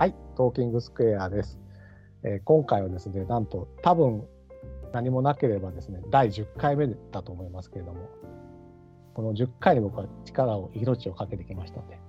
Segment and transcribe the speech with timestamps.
[0.00, 1.58] はい、トーキングスクエアです。
[2.22, 4.26] えー今回はですね、なんと多分
[4.94, 8.08] 何もなければですね、第10回目だと思いますけれども、
[9.12, 12.00] この10回に僕は力を、命をかけてきましたので、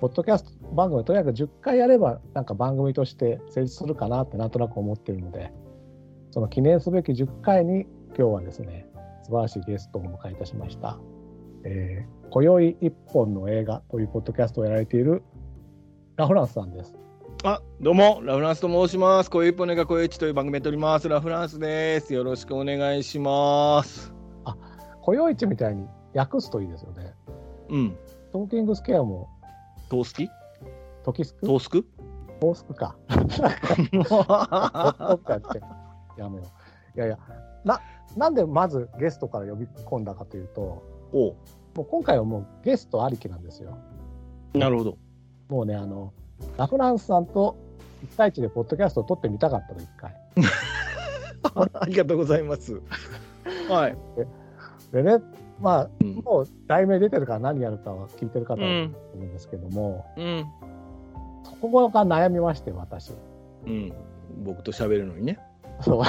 [0.00, 5.52] ポッドキャスト番組とにかく10回やれば、なんか番組として成立するかなってなんとなく思ってるので、
[6.32, 7.86] その記念すべき10回に
[8.16, 8.88] 今日はですね、
[9.22, 10.98] 素晴らしいゲストをお迎えいたしました。
[11.62, 15.22] えー、今宵一本の映画というポッドキャストをやられている
[16.16, 16.96] ラフランスさんです。
[17.44, 19.30] あ、どうも、ラフランスと申します。
[19.30, 21.08] 声一本が声一という番組やっております。
[21.08, 22.12] ラフランスです。
[22.12, 24.12] よろしくお願いします。
[25.02, 27.14] 雇用市みたいに訳すといいですよね。
[27.68, 27.96] うん。
[28.32, 29.28] トーキングスケアも
[29.88, 30.28] トースキ？
[31.04, 31.46] トキスク？
[31.46, 31.86] トースク？
[32.40, 32.96] トースクか。
[33.08, 33.16] や
[35.36, 35.60] って
[36.18, 36.42] やめよ
[36.96, 36.98] う。
[36.98, 37.20] いやいや、
[37.64, 37.80] な、
[38.16, 40.82] なんでまずゲストから呼び込んだかというと、
[41.12, 41.36] おう
[41.76, 43.78] もう今回はもうゲストありきなんですよ。
[44.54, 44.98] なるほど。
[45.48, 46.12] もうね、あの、
[46.56, 47.56] ラフランスさんと
[48.02, 50.14] 一対一でポッドキャストを撮ってみたかったの、一回。
[51.80, 52.80] ありがとうございます。
[53.68, 53.96] はい。
[54.92, 55.18] でね、
[55.60, 56.14] まあ、うん。
[56.16, 58.94] もう題名出てるから何やるかは聞いてる方うは思ん。
[59.14, 60.46] うんですけども、うん。
[61.44, 63.12] そこが悩みまして、私。
[63.66, 63.92] うん。
[64.44, 65.38] 僕と喋るのにね。
[65.80, 66.02] そう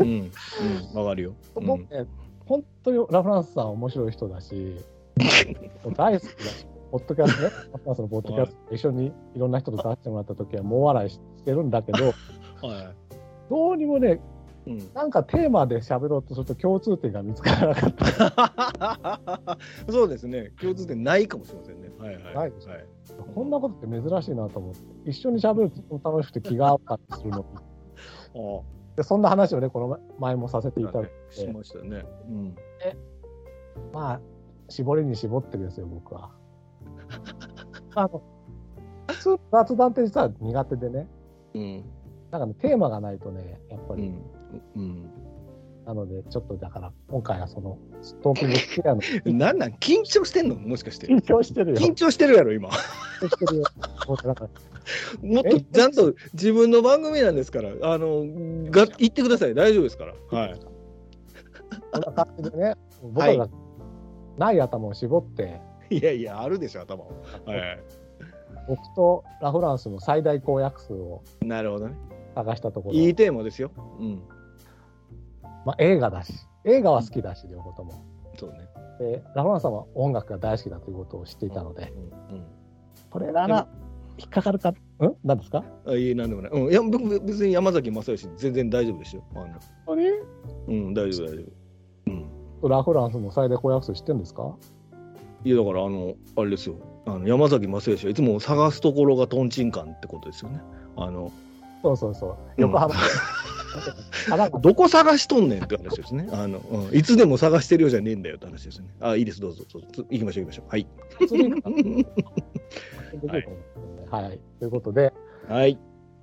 [0.00, 0.08] うん。
[0.08, 0.98] うん。
[0.98, 1.32] わかるよ。
[1.56, 2.06] うん僕ね、
[2.46, 4.76] 本当にラフランスさん面白い人だし、
[5.96, 12.08] 大好きだし、ポッドキャストね、ラフランスのポッドキャスト一緒にいろんな人と出してもらった時は、もう笑いしてるんだけど、
[12.60, 12.92] は
[13.48, 14.20] どうにもね、
[14.66, 14.70] い。
[14.72, 14.92] うん。
[14.92, 19.58] なんかテーマで喋ろうとすると共通点が見つからなかった。
[19.90, 20.52] そうですね。
[20.60, 21.90] 共通点ないかもしれませんね。
[21.98, 22.34] はいはい。
[22.34, 22.86] ないですはい。
[23.34, 27.44] こんなことって珍しいなと思って、一緒に喋ると楽しくて気が合ったりするのに。
[28.36, 31.32] あでそんな話をね、この前もさせていただいあ。
[31.32, 32.04] しましたね。
[32.28, 32.54] うん。
[33.94, 34.20] まあ、
[34.68, 36.41] 絞りに絞ってですよ、僕は。
[37.94, 38.22] あの、
[39.08, 41.08] 普通、雑談って実は苦手でね、
[41.54, 41.84] うん。
[42.30, 44.22] なんかね、テーマがないとね、やっぱり、うん。
[44.76, 45.10] うん。
[45.84, 49.72] なので、ちょっとだから、今回はその、ストーキングスケアの、 なんなん？
[49.72, 50.54] 緊張してんの？
[50.54, 51.08] もしかして。
[51.08, 51.76] 緊張してるよ。
[51.76, 52.68] 緊張してるやろ、今。
[52.68, 53.64] 緊張してるよ。
[54.08, 58.24] もうだから、もっとちゃんと自分の番組なんですから、あの、
[58.70, 59.54] が言ってください。
[59.54, 60.14] 大丈夫ですから。
[60.30, 60.60] はい。
[61.92, 63.48] こんな感じでね、僕が
[64.38, 65.60] ない頭を絞って、
[65.98, 67.08] いやいや、あるでしょ、頭を。
[67.46, 67.80] はい。
[68.68, 71.96] 僕とラフランスの最大公約数をなるほどね。
[72.34, 73.70] 探したところ、いいテーマですよ。
[73.98, 74.22] うん。
[75.66, 76.32] まあ、映画だし、
[76.64, 77.92] 映画は好きだし、両方とも。
[78.38, 78.58] そうね。
[78.98, 81.92] で、ラフランスさんは音楽が大好きだということを知っていたので、
[82.30, 82.36] うん。
[82.36, 82.44] うん。
[83.10, 83.66] これなら
[84.18, 84.74] 引っかかるか、ん？
[85.24, 85.64] 何ですか？
[85.86, 86.52] あいい、なんでもない。
[86.52, 86.70] うん。
[86.70, 89.22] いや、僕、別に山崎正義、全然大丈夫ですよ。
[89.34, 89.52] あの本
[89.86, 90.08] 当に？
[90.68, 92.64] うん、大丈夫、大丈夫。
[92.64, 92.70] うん。
[92.70, 94.54] ラフランスの最大公約数知ってるんですか？
[95.44, 96.76] いや、だから、あの、あれですよ。
[97.04, 100.60] あの山崎正義はいつも探すところがトンチンカンってことですよね。
[100.96, 101.32] あの、
[101.82, 102.30] そうそうそう。
[102.30, 102.94] うん横浜。
[104.28, 106.28] 花が どこ探しとんねんって話ですね。
[106.30, 108.90] あの、うん、いつでも探してるようじゃねえんだよって話ですよね。
[109.00, 110.04] あ、いいです、どうぞ、どうぞ。
[110.10, 110.68] 行きましょう、行きましょう。
[110.68, 110.86] はい。
[111.26, 114.40] 釣りができると思うんですよねはい。
[114.60, 115.12] ということで、
[115.48, 115.78] はい。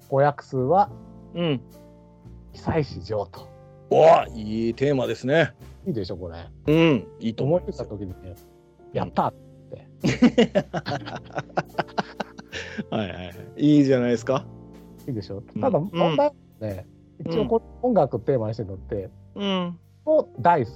[0.07, 0.89] 公約数は
[1.35, 1.61] うん。
[2.53, 3.47] 久石譲と。
[3.91, 4.05] お
[4.35, 5.53] いいテーマですね。
[5.87, 6.37] いいでしょ、これ。
[6.67, 7.07] うん。
[7.19, 7.85] いいと思思いついいますよ。
[7.85, 8.35] た時にね、
[8.93, 9.23] やった
[12.89, 13.35] はいはいはい。
[13.57, 14.45] いいじゃないですか。
[15.07, 15.43] いいでしょ。
[15.55, 16.87] うんただ、問題はね、
[17.25, 19.77] 一応こう音楽をテーマにしてるのって、うん。
[20.05, 20.75] もう大好き。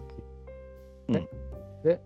[1.14, 1.28] ね
[1.84, 2.02] うんで、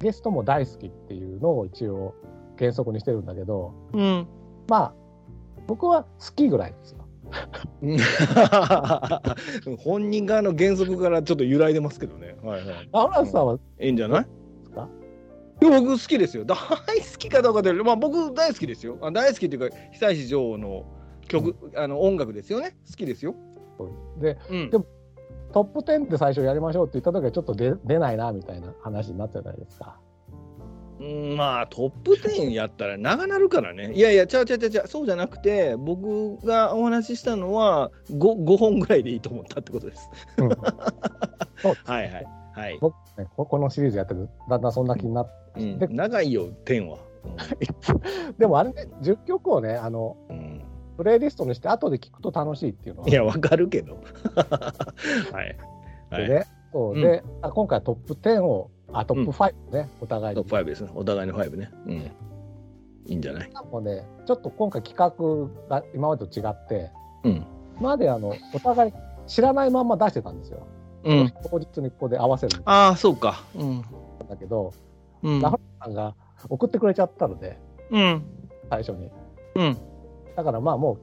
[0.00, 2.14] ゲストも大好きっていうのを一応
[2.58, 4.26] 原則にしてるんだけど、うん。
[4.68, 4.94] まあ、
[5.66, 6.98] 僕は好きぐらいですよ。
[9.78, 12.36] 本人側の原則からちょっと揺らいでますけどね。
[12.42, 12.88] はいはい。
[12.92, 14.26] ラフラさんは、いいんじゃない？
[15.70, 16.44] 僕好きですよ。
[16.44, 16.64] 大好
[17.18, 18.98] きかどうかで、まあ僕大好きですよ。
[19.00, 20.84] あ大好きっていうか、久石譲の
[21.28, 22.76] 曲、あの音楽ですよね。
[22.90, 23.34] 好きですよ。
[24.18, 24.86] で、うんでも
[25.52, 30.00] トップ10って最初やりましょうって言った時はちょっと出出ないなみたいな話になってたじゃないですか。
[31.00, 33.92] うんまあトップ10やったら長なるからね。
[33.94, 40.08] いやいや、ちゃうちゃうちゃうちゃう、そうじゃなくて、僕がお話ししたのは 5, 5本ぐらいでいいと思ったってことです。
[40.38, 40.48] うん
[41.84, 42.26] はいはい。
[42.54, 42.78] はい。
[42.80, 46.98] 僕ね、ここのシリーズやってるだんだんそんな気になって、うんで長いよ、10は。
[48.38, 50.62] でもあれね10曲をねあのうんうん
[50.96, 53.94] プレイリストにして後で聞くと楽しいっていうのはいや、わかるけど。
[53.94, 55.56] はい。
[56.10, 56.28] はい。
[56.28, 60.90] でね、そううんで、あ今回トップ10をあトップ5ね、お互いにトップ5ですね。
[60.94, 61.70] お互いの5ね。
[61.86, 61.92] うん。
[61.96, 62.10] い
[63.08, 63.50] いんじゃない？
[63.72, 66.90] もうねちょっと今回企画が今までと違って
[67.24, 67.32] うん。
[67.80, 68.92] 今まであのお互い
[69.26, 70.64] 知らないまんま出してたんですよ。
[71.04, 71.32] うん。
[71.50, 73.42] 当日にここで合わせるんああ、そうか。
[73.54, 73.82] うん。
[74.28, 74.72] だけど、
[75.22, 76.14] うんラフさんが
[76.48, 77.58] 送ってくれちゃったので
[77.90, 78.22] うん。
[78.70, 79.10] 最初に。
[79.56, 79.78] うん。
[80.36, 80.98] だからまあもう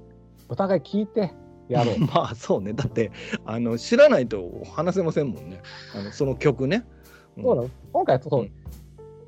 [0.49, 1.33] お互い聞いて
[1.69, 1.99] やろう。
[2.13, 3.11] まあそうねだって
[3.45, 5.61] あの知らないと話せませんもんね
[5.95, 6.77] あのその曲ね。
[7.37, 8.51] んそうだ今回そう、うん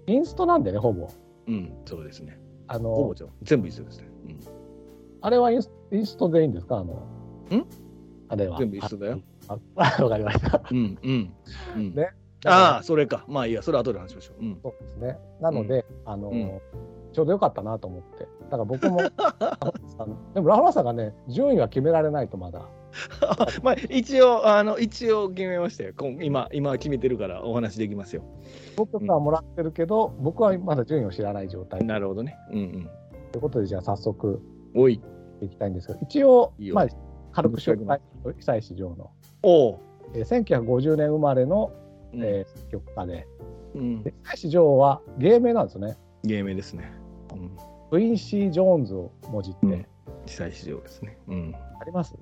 [0.06, 1.08] インストなんでねほぼ。
[1.48, 2.38] うん、そうですね。
[2.68, 4.08] あのほぼじゃん全部一緒ですね。
[4.26, 4.40] うん
[5.22, 6.80] あれはインスインストでいいんですか？
[6.80, 7.66] あのん？
[8.28, 8.58] あれは。
[8.60, 9.22] 全部一緒だよ。
[9.76, 10.62] ああわかりました。
[10.70, 11.34] うんうん
[11.76, 11.96] うん。
[11.96, 12.10] ね
[12.46, 13.26] ああ、それか。
[13.28, 14.44] まあいいや、それ後で話しましょう。
[14.44, 14.60] うん。
[14.62, 15.18] そうですね。
[15.42, 16.62] なので、あの、うん
[17.14, 18.28] ちょうどよかったなと思って。
[18.50, 19.68] だから僕も、あ
[20.00, 22.68] のでもラフランサがね、順位は決められないとまだ。
[23.62, 25.94] まあ一応、あの、一応決めましたよ。
[26.22, 28.24] 今、今決めてるからお話できますよ。
[28.76, 31.86] 僕はもらってるけど、僕はまだ順位を知らない状態。
[31.86, 32.36] なるほどね。
[32.52, 32.90] うん
[33.32, 34.42] ということで、じゃあ早速
[34.74, 34.82] うん。
[34.82, 35.00] おい。
[35.42, 36.88] いきたいんですけど、一応、まあ、
[37.32, 38.00] 軽く紹介、
[38.40, 39.12] 久石譲の、
[39.44, 39.80] おう。
[40.16, 41.72] えー1950年生まれの、
[42.14, 43.28] うんえー作曲家で、
[43.76, 44.14] うんで。
[44.24, 45.98] 久石譲は芸名なんですね。
[46.24, 46.92] 芸名ですね。
[47.34, 47.52] うん。
[47.92, 49.86] クインシー・ジョーンズをもじって、うん
[50.26, 51.18] 久石譲ですね。
[51.28, 51.56] うん。
[51.82, 52.14] あります？
[52.14, 52.18] ん？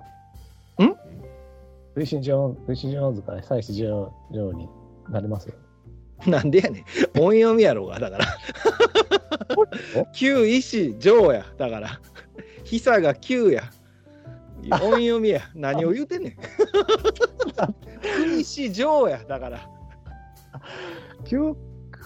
[1.94, 4.68] クインシー・ジョーンクインシー・ジョーンズから久石譲譲に
[5.10, 5.54] なります？
[6.26, 7.22] なんでやねん。
[7.22, 8.26] 音読みやろうが、だから。
[10.14, 11.46] 旧石上や。
[11.58, 12.00] だから。
[12.64, 13.64] 久が旧や。
[14.72, 15.42] 音読みや。
[15.54, 16.36] 何を言うてんねん。
[18.02, 19.24] 旧石上や。
[19.28, 19.60] だから。
[21.26, 21.56] 旧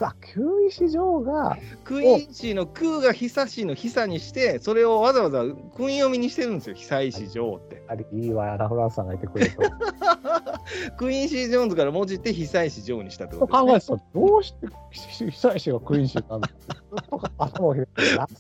[0.04, 5.44] あ旧石譲がクイーンシーの空が久しの久にして、それをわざわざ
[5.78, 7.84] 訓読みにしてるんですよ、久石上って。
[7.88, 9.62] あれいいわラフランスさんがいてくれると。
[10.98, 13.72] クイーンシー・ジョーンズから文字って久石上にしたってことね。
[13.72, 16.50] 考えてたらどうして久石がクイーンシーなんだ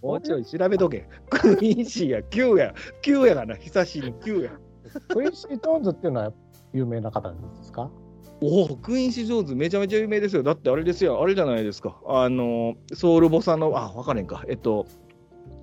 [0.01, 1.07] もうちょい調べとけ。
[1.29, 2.73] クイーンシーや9や。
[3.03, 4.51] 9やがな、久しの9や。
[5.01, 6.33] クイーンシー・ジョーンズっていうのは
[6.73, 7.89] 有名な方なんですか？
[8.41, 10.43] おお、クイーンシー・ジョーンズめちゃめちゃ有名ですよ。
[10.43, 11.97] だってあれですよ、あれじゃないですか。
[12.05, 14.43] あの、ソウルボサノバ、あ、わかれんか。
[14.49, 14.87] えっと、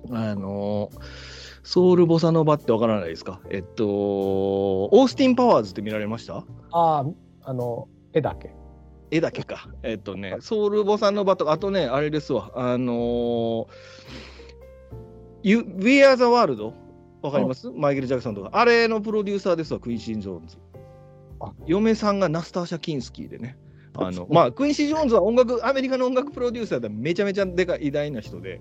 [0.09, 0.89] あの、
[1.63, 3.41] ソウルボサノバってわからないですか？
[3.49, 6.37] えっと、オースティン・パワーズって見られました？
[6.37, 7.05] ああ
[7.43, 8.51] あの絵だけ
[9.11, 9.69] 絵だけか。
[9.83, 12.51] えっとね、ソウルボサノバとか、あとね、あれですわ。
[12.55, 13.67] あのー、
[15.43, 16.73] You- We Are the World
[17.23, 17.71] わかります？
[17.71, 18.49] マイケル・ジャクソンとか。
[18.51, 20.57] あれのプロデューサーですわ、クインシー・ジョーンズ。
[21.39, 21.51] あ。
[21.65, 23.57] 嫁さんがナスターシャ・キンスキーでね。
[23.95, 28.59] あのまあ、クインシー・ジョーンズは音楽、アメリカの音楽プロデューサーでめちゃめちゃでかい偉大な人で、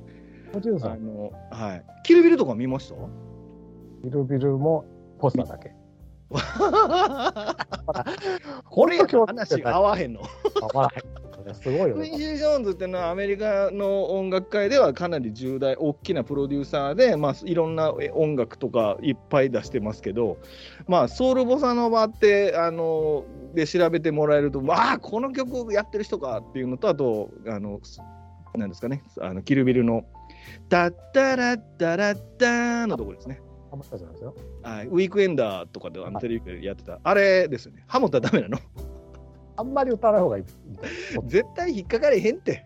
[0.54, 0.88] もちろんさ。
[0.88, 2.94] んあのはい、キルビルとか見ました？
[4.04, 4.84] ビルビルも
[5.18, 5.72] ポスターだけ。
[8.70, 10.22] これや本当話が合わへんの。
[10.62, 11.02] あわへん
[11.54, 12.02] すごいよね。
[12.02, 20.38] クインシー・ジョーンズっていうのはアメリカの音楽界ではかなり重大大きなプロデューサーで、まあ、いろんなえ音楽とかいっぱい出してますけど、
[20.86, 27.80] まあ、ソウル・ボサノバってあので調べてもらえるとわあこの曲やってる人かっていうのとあとあの
[28.54, 30.04] なんですかねあのキルビルの
[30.68, 33.40] 「タッタラッタラッター」のところですね。
[33.70, 34.34] ハモったじゃないですよ。
[34.62, 37.84] はいウィークエンダーとかであのテレビでやってた、あれですよね。
[37.86, 38.58] ハモったらダメなの
[39.56, 40.44] あんまり歌わない方がいい
[41.26, 42.64] 絶対引っかかれへんって。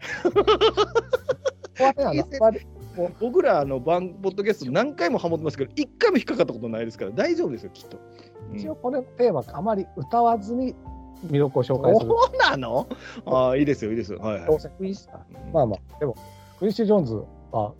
[3.21, 7.99] 僕らの番ポッドキャスト何回もハモってますけど一回も引っかかったことないですから大丈夫ですよきっと。
[8.51, 8.59] うん。
[8.59, 10.75] 一応これのテーマあまり歌わずに
[11.27, 12.09] 魅力を紹介する。
[12.09, 12.87] そうなの？
[13.27, 14.19] ああいいですよいいですよ。
[14.21, 14.47] はい、はい。
[14.47, 15.11] どうせクイーンシー
[15.53, 16.17] まあまあでも
[16.59, 17.23] クイーンシー・ジョーンズ
[17.53, 17.75] は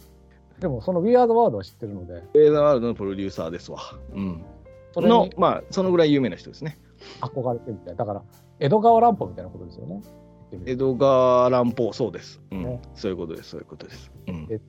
[0.61, 2.23] でもその We Are the World は知ってるので。
[2.35, 3.79] レーザーワールドのプロデューサーですわ。
[4.13, 4.45] うん、
[4.97, 6.79] のまあそのぐらい有名な人ですね。
[7.21, 8.23] 憧れてみたいだから
[8.59, 10.03] 江戸川乱歩みたいなことですよね。
[10.65, 12.65] 江戸川乱歩そうです、うん。
[12.65, 12.81] ね。
[12.95, 14.13] そういうことですそういうことです。
[14.29, 14.47] うん。
[14.51, 14.61] え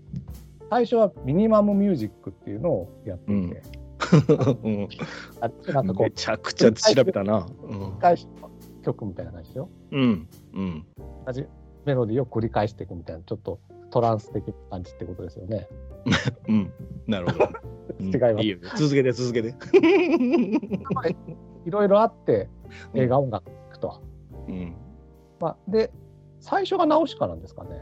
[0.70, 3.62] 最初はミニマムミュージックっていうのをやっていて、
[4.63, 4.88] うん。
[5.41, 7.48] あなんかこうめちゃくちゃ調べたな。
[8.00, 8.27] 返し
[8.84, 10.27] 曲みたいな感じですようん。
[10.53, 10.86] うん。
[11.25, 11.46] 同じ
[11.86, 15.67] メロディーを繰り返していくみたいなちょっとトランス的な感じってことですよね。
[16.48, 16.72] うん。
[17.08, 17.50] なるほど。
[18.00, 18.08] うん。
[18.08, 18.44] 違います。
[18.44, 18.58] いいよ。
[18.75, 19.56] 続けて続けて。
[21.65, 22.50] いろいろあって
[22.94, 23.57] 映画音楽
[25.39, 25.91] まあ、で
[26.39, 27.82] 最初がナウシカなんですかね。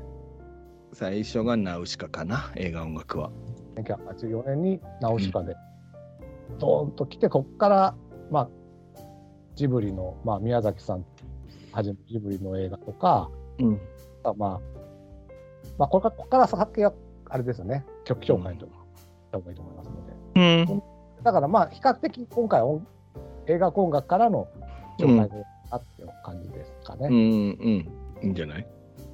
[0.93, 3.31] 最初がナウシカかな映画音楽は。
[3.75, 5.55] 1984年にナウシカで
[6.59, 7.95] ドーンと来てこっから
[8.31, 8.49] まあ
[9.55, 11.05] ジブリの、まあ、宮崎さん
[11.71, 13.81] はじめジブリの映画とか、うん。
[14.23, 14.33] まあ、
[15.77, 16.93] まあこれからここから先は
[17.29, 17.85] あれですよね。
[18.05, 18.71] 曲紹介とし
[19.31, 20.83] た方がいいと思いますので、うん。
[21.23, 22.61] だからまあ比較的今回
[23.47, 24.47] 映画音楽からの
[24.99, 25.43] 紹介で
[25.75, 27.89] あっていう感じですかね、うんうん
[28.23, 28.67] いいんじゃない？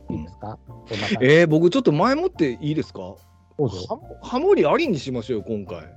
[0.10, 0.58] いいですか？
[0.88, 1.00] そん。
[1.01, 3.15] な感じえー、僕ちょっと前もっていいですか？
[4.22, 5.88] ハモリありにしましょうよ今回。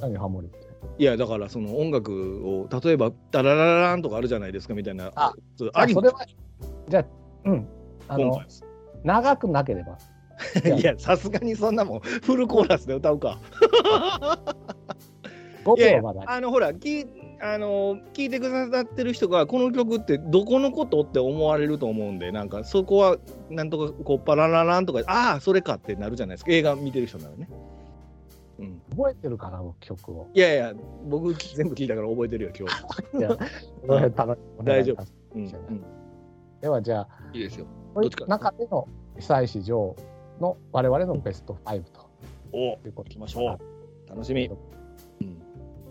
[0.00, 0.48] 何ハモリ？
[0.48, 0.58] って
[0.98, 5.10] いやだからその音楽を例えば「ダララララン」とかあるじゃないですかみたいな。
[5.14, 6.24] あそうありあそれは
[6.88, 7.04] じゃあ
[7.44, 7.68] うん。
[8.08, 8.40] あの
[9.04, 9.98] 長くなければ。
[10.78, 13.40] いや、さすがにそんなもん、フルコーラスで歌うか。
[15.64, 17.06] 5いやあのほら聞い
[17.40, 23.16] あの聞いてくださってる人がこの曲ってどこのことって思われると思うんでなんかそこは
[23.48, 27.48] なんとかこうパララランとかああそれかってなるじゃないですか映画見てる人ならね。
[28.58, 30.28] うん、覚えてるかな、僕曲を。
[30.34, 30.74] いやいや
[31.08, 33.18] 僕全部聞いたから覚えてるよ今日。
[33.18, 33.36] いや、
[34.64, 35.06] 大丈夫夫。
[35.36, 35.50] うんう
[36.60, 37.66] では、じゃあ、いいですよ。
[37.94, 39.94] どっちか中での久石譲
[40.40, 42.10] の我々のベスト5と
[42.88, 44.10] うこと行きましょう。
[44.10, 44.46] 楽しみ。
[45.20, 45.38] うん、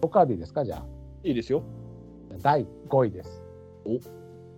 [0.02, 0.97] 他でいいですか、じゃあ。
[1.24, 1.64] いいですよ。
[2.42, 3.44] 第5位です。
[3.86, 4.00] お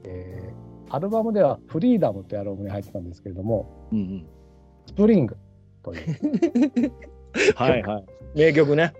[0.04, 4.25] えーアルバムでは「フリーダム」ってアルバムに入ってたんですけれどもうんうん、
[4.88, 5.38] 「スプリング」
[5.84, 6.92] という
[7.56, 8.06] はいはい。
[8.36, 8.94] 名曲ね。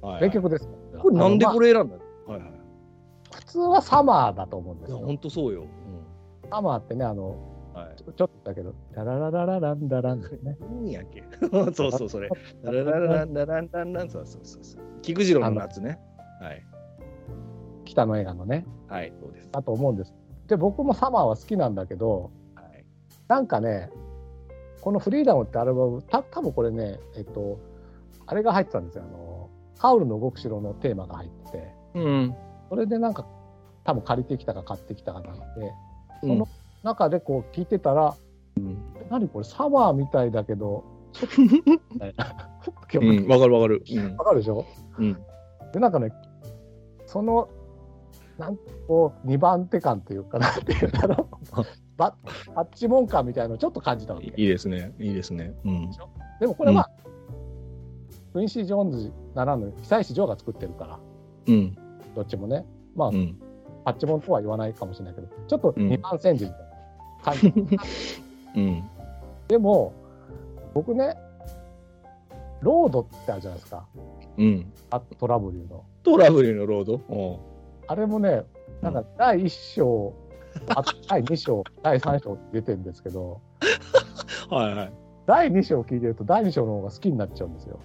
[0.00, 0.68] はいはい名曲です。
[0.98, 2.50] これなんでこれ選んだの、はいはい。
[2.50, 4.98] まあ普通はサマーだと思うんですよ。
[4.98, 5.66] いや本当そうよ。
[6.50, 7.36] サマーってね、あの、
[7.74, 7.96] うん、はい。
[7.96, 10.56] ちょちょっとだけど、ラララララランダランね。
[10.60, 11.24] 何やっけ
[11.74, 12.28] そうそう、それ。
[12.62, 14.82] ララララランラランランラン、そうそうそうそう。
[15.02, 15.98] 菊次郎の夏ね。
[16.40, 16.64] はい。
[17.86, 19.48] 北の映画のね、はい、そうです。
[19.50, 20.14] だと思うんです。
[20.48, 22.84] で、僕もサマーは好きなんだけど、はい。
[23.28, 23.90] なんかね、
[24.82, 27.58] この「フリーダム」ってアルバム、た多分これね、えっと、
[28.26, 29.04] あれが入ってたんですよ。
[29.04, 32.34] あの、ハウルの動く城のテーマが入ってて、うん。
[32.68, 33.26] それでなんか、
[33.84, 35.72] 多分借りてきたか買ってきたかなんで、
[36.20, 36.48] そその
[36.82, 38.14] 中でこう聞いてたら、
[38.56, 38.78] うん、
[39.10, 42.50] 何これサマーみたいだけど、 ちょっとみたいな
[42.88, 43.82] 曲うん、わかるわかる。
[43.88, 44.64] うんわかるでしょ？
[44.98, 45.16] うん。
[45.72, 46.12] で、なんかね、
[47.06, 47.48] その、
[48.38, 51.16] なんこう、2番手感というか、なんていうかな、
[51.96, 52.14] バ
[52.54, 54.26] バッチモン感みたいなのをちょっと感じたわけ。
[54.26, 54.92] いいですね。
[54.98, 55.54] いいですね。
[55.64, 55.90] うん。
[56.40, 56.90] でもこれは、
[58.32, 60.98] クインシー・ジョーンズならぬ、久石譲が作ってるから、
[61.46, 61.76] うん。
[62.14, 63.40] どっちもね、まあ、うん。
[63.84, 66.66] パッチモンとは言わないかもしれないけど、ちょっとうん2番煎じみたいな
[67.22, 67.78] 感じ。
[68.60, 68.84] うん。
[69.48, 69.92] でも、
[70.74, 71.16] 僕ね、
[72.60, 73.86] ロードってあるじゃないですか、
[74.36, 74.72] うん。
[74.90, 75.84] あトラブルの。
[76.02, 76.94] トラブルのロード？
[77.08, 77.38] お
[77.88, 78.44] あれもね、
[78.82, 80.14] なんか第1章、
[80.68, 83.40] あ第2章、第3章って出てるんですけど、
[84.50, 84.92] う はいはい。
[85.26, 87.80] 第2章聞いてると第2章の方が好きになっちゃうんですよ。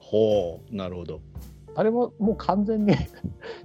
[0.00, 0.74] ほう。
[0.74, 1.20] なるほど。
[1.74, 2.94] あれももう完全に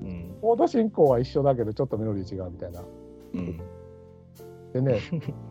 [0.01, 0.37] うん。
[0.41, 2.83] コード進行は一緒だけどちょっとメロディー違うみたいな。
[3.33, 3.61] うん。
[4.73, 4.99] でね、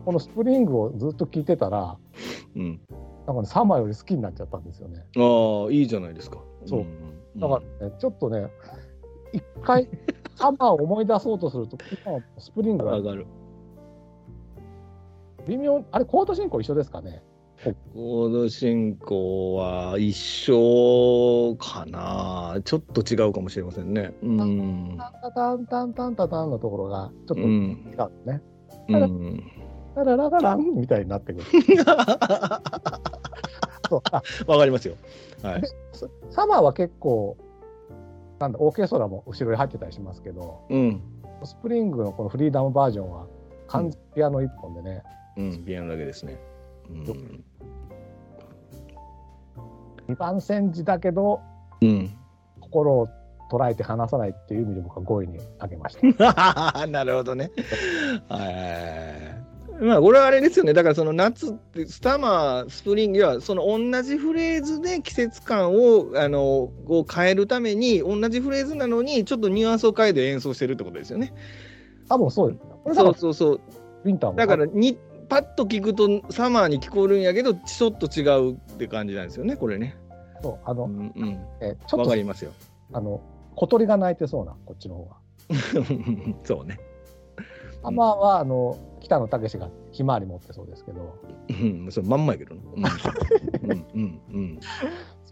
[0.05, 1.97] このスプリングをずっと聞いてたら、
[2.55, 2.79] うん。
[3.25, 5.05] なんかね、サマーより好きになっちゃったんですよね。
[5.17, 6.39] ああ、いいじゃないですか。
[6.65, 8.47] そうんだからね、ちょっとね、
[9.31, 9.87] 一回
[10.43, 11.77] サマーを思い出そうとすると、
[12.37, 13.25] スプリングは上がる。
[15.47, 17.23] 微妙、あれコード進行一緒ですかね？
[17.93, 22.57] コード進行は一緒かな。
[22.65, 24.13] ちょっと違うかもしれませんね。
[24.21, 24.97] うん。
[24.97, 27.45] タンタタンタンタンタタンのところがちょっと違う。
[27.45, 27.95] うん
[28.25, 28.41] ね。
[28.89, 29.43] うん。
[29.95, 31.45] ララララランみたいになってくる。
[34.47, 34.95] わかりますよ。
[35.41, 35.61] はい。
[35.93, 37.37] ササマーは結構、
[38.43, 41.01] なんだ、オーケストラも後ろに入ってたりしますけど、うん。
[41.43, 43.27] スプリングのこのフリーダムバージョンは
[43.67, 45.03] 完全にピアノ一本でね、
[45.37, 45.65] うん。
[45.65, 46.37] ピアノだけですね。
[46.89, 47.43] うん。
[50.09, 51.39] 2番煎じだけど、
[51.81, 52.17] うん。
[52.59, 53.07] 心を
[53.49, 56.87] 捉えて離さないっていう意味で僕は5位に挙げました。
[56.87, 57.51] なるほどね。
[58.27, 58.37] は
[59.39, 59.52] い。
[59.79, 60.73] まあ、これはあれですよね。
[60.73, 71.33] だから、その夏って、スタマー、スプリングは、その同じフレーズで季節感を、あの、こう変えるために、同じフレーズなのに、ちょっとニュアンスを変えて演奏してるってことですよね。
[72.07, 72.95] 多分そうです。
[72.95, 73.61] そうそうそう。
[74.03, 79.97] ウィンターもだから、に、パッと聞くと、サマーに聞こえるんやけど、ちょっと違うって感じなんですよね、これね。
[80.43, 81.39] そうあの、うんうん。
[81.61, 82.51] えちょっとわかりますよ。
[82.91, 83.21] あの
[83.55, 85.15] 小鳥が鳴いてそうなこっちの方が。
[86.43, 86.79] そうね。
[87.81, 91.19] サマーはあの北野武がひまわり持ってそうですけど、
[91.49, 92.61] うん、それまんまやけどな。
[93.61, 94.59] うん、うん、うん、うん。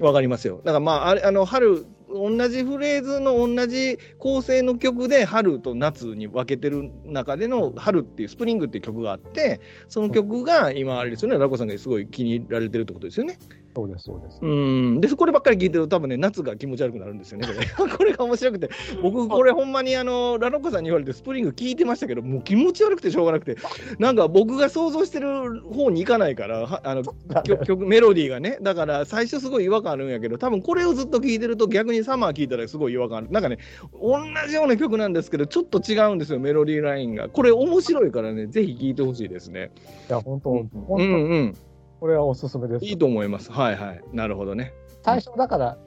[0.01, 0.58] わかりますよ。
[0.58, 13.40] だからまあ、あれ、あの、春、同じフレーズの同じ構成の曲で春と夏に分けてる中での春っていうスプリングっていう曲があってその曲が今あれですよねラコさんがすごい気に入られてるってことですよね。
[13.74, 14.40] そうですそうです。
[14.42, 15.01] うん。
[15.01, 17.48] でこればっかり聞いてると多分ね夏が気持ち悪くなるんですよね。
[17.78, 18.70] こ れこれが面白くて。
[19.01, 23.58] 僕これほんまにあのラロッカさんに言われてスプリング聞いてましたけどもう気持ち悪くてしょうがなくて。
[24.00, 27.04] なんか僕が想像してる方に行かないからはあの
[27.44, 28.58] 曲曲メロディーがね。
[28.62, 33.28] だから最初すごい違和感あるんやけど多分これをずっと聴いてると逆にサマー聴いたらすごい違和感ある。
[33.32, 33.58] なんかね
[33.94, 37.30] 同じような曲なんですけどちょっと違うんですよメロディーラインが。
[37.30, 39.72] これ面白いからねぜひ聴いてほしいですね。
[40.10, 41.56] いや本当、うん本当、うんうん
[42.01, 42.86] これはおすすめです。
[42.86, 45.77] いいと思いますはいはいなるほどね最初だから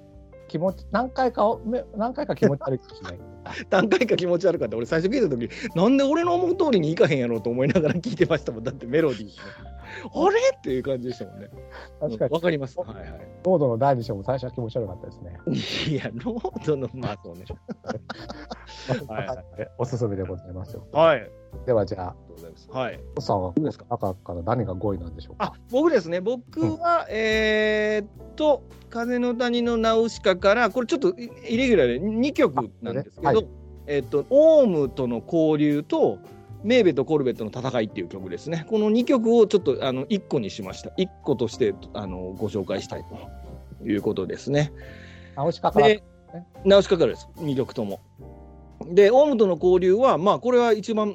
[0.46, 1.58] 気持ち何回か
[1.96, 3.18] 何回か気持ち悪いかもしれない。
[3.68, 9.32] 何回か気持ち悪かった俺最初聞いた時なんで俺の思う通りにいかへんやろうと思いながら聞いてましたもんだってメロディー、ね、
[10.14, 10.40] あれ？
[10.56, 11.50] っていう感じでしたもんね。
[12.00, 12.78] 確かにわかります。
[12.78, 15.38] はいはロードの第2章も最初は気持ち悪かったですね。
[15.88, 15.94] い。
[15.94, 17.44] いや、ロードの、まあそうね。
[19.08, 20.86] はいはいおすすめでございますよ。
[20.92, 21.30] はい。
[21.66, 22.14] ではじゃ
[22.72, 22.76] あ。
[22.76, 23.00] はい。
[23.16, 23.86] おさんはどうですか？
[23.90, 25.46] 中から何が5位なんでしょうか？
[25.46, 33.46] あ僕ですね、僕は、えーっと、風の谷のナウシカから、これちょっとイイレギュラーで2曲なんですけど、はい
[33.86, 36.18] えーっと、オウムとの交流と、
[36.64, 38.66] メーベとコルベットの戦いっていう曲ですね。
[38.68, 40.90] この2曲をちょっとあの1個にしました。
[40.90, 44.72] 1個としてあのご紹介したいということですね。
[45.36, 45.88] ナウシカから。
[45.88, 46.02] で、
[46.64, 48.00] ナウシカからです、2曲とも。
[48.90, 51.14] で、オウムとの交流は、まあ、これは一番、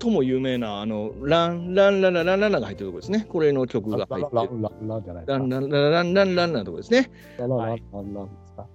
[0.00, 3.26] 最も有名な、あの、ラン、ラン、ラン、ラン、ラン、ランが入ってるところですね。
[3.28, 4.30] これの曲が入ってる。
[4.32, 5.48] ランランララじゃないですかラン、。
[5.48, 7.10] ラン、ラン、ラン、ラン、ランなところですね。
[7.38, 8.66] ラララララはいラですか。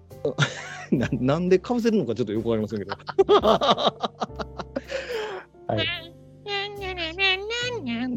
[0.92, 2.96] ななんでかぶせるのかちょっとよくわかりませんけど。
[5.68, 6.08] はい。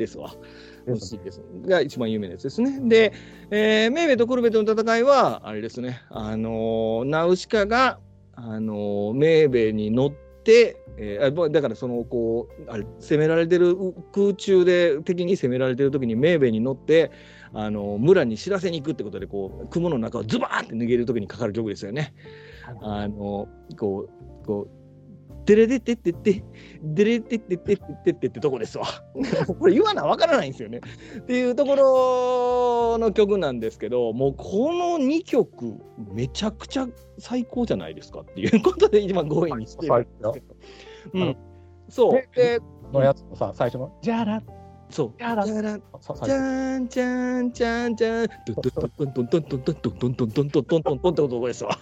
[0.00, 0.34] ですわ。
[0.86, 1.42] です欲しいです。
[1.66, 2.80] が一番有名なやつですね。
[2.88, 3.12] で、
[3.50, 8.00] えーメイベとコルベとの戦いは、あれですね、あのーナウシカが、
[8.34, 17.10] あのーメイベに乗って、えーだからそのこうあれ攻められてるう空中で敵に攻められてる時にメイベに乗って
[17.52, 22.14] あのー村に知らせに行くってことでこう雲の中をズバーンって逃げる時にかかる曲ですよね。
[22.82, 24.08] あのこ
[24.42, 24.79] うこう
[25.46, 26.44] デレデってってって
[26.82, 27.74] デレってってって
[28.12, 28.86] ってとこですわ。
[29.58, 30.80] これ言わなわからないんですよね。
[31.18, 31.76] っていうとこ
[32.96, 35.74] ろの曲なんですけどもうこの2曲
[36.12, 36.86] めちゃくちゃ
[37.18, 40.56] 最高じゃないですかっていうことで今5位にしてるんですけど。
[41.14, 41.36] うん、
[41.88, 42.60] そうで
[42.92, 44.42] のやつもさ、最初の、じゃら、
[44.90, 45.14] そう。
[45.18, 51.78] じゃらじ、ゃらさじゃんじゃんじゃんじゃんドンドンドンドンドンドンドンドンドンドンドンドってとこですわ。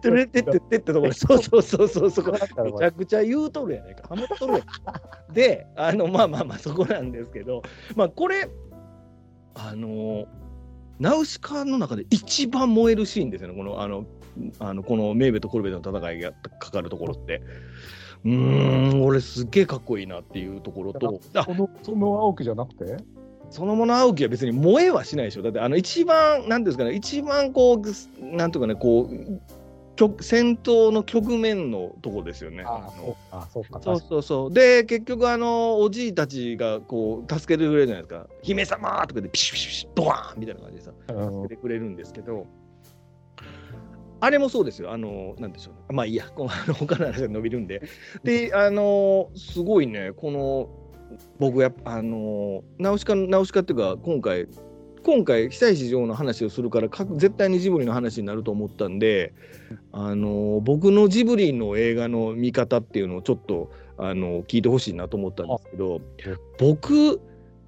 [0.00, 1.26] てれってってってってとこです。
[1.26, 2.32] そうそうそうそうそこ。
[2.32, 4.08] めちゃくちゃ言うとるやないか。
[4.08, 5.32] はめっとるやん。
[5.32, 7.62] で、あの、まあまあまあ、そこなんですけど、
[7.94, 8.48] まあ、これ、
[9.54, 10.26] あの、
[10.98, 14.06] ナウシカの中で一番燃えるシーンですよね、この、あの、
[14.58, 17.42] あのこのメーベとコルベの戦いがかかるところって。
[18.24, 22.96] うーん、俺すっげえかっこいいなっていうところと、あその、その青木じゃなくて？
[23.50, 25.42] そのもの青木は別に燃えはしないでしょ。
[25.42, 29.40] だって、あの、一番、なんですかね、一番こうなんていうかね、こう、
[29.94, 32.64] 局戦闘の局面のとこですよね。
[32.66, 33.80] ああのあ、そうか。
[33.80, 34.52] そうそうそう。
[34.52, 38.26] で、結局、あの、おじいたちが、こう、助けてくれるじゃないですか。
[38.42, 42.46] 姫様とかで、ピシュピシュピシュ、ドワーンみたいな感じでさ、うん助けてくれるんですけど、
[44.20, 44.92] あれもそうですよ。
[44.92, 45.80] あの、なんでしょうね。
[45.90, 47.82] まあいいや、 この他の話が伸びるんで。
[48.24, 50.68] で、あの、すごいね、この、
[51.38, 54.48] 僕やあの、ナウシカ、ナウシカっていうか、今回、
[55.02, 59.34] 今回、久石譲の話をするから、各絶対にジブリの話になると思ったんで、
[59.92, 66.02] あの、僕のジブリの映画の見方っていうのをちょっと、あの、聞いてほしいなと思ったんですけどうん、
[66.58, 67.20] 僕、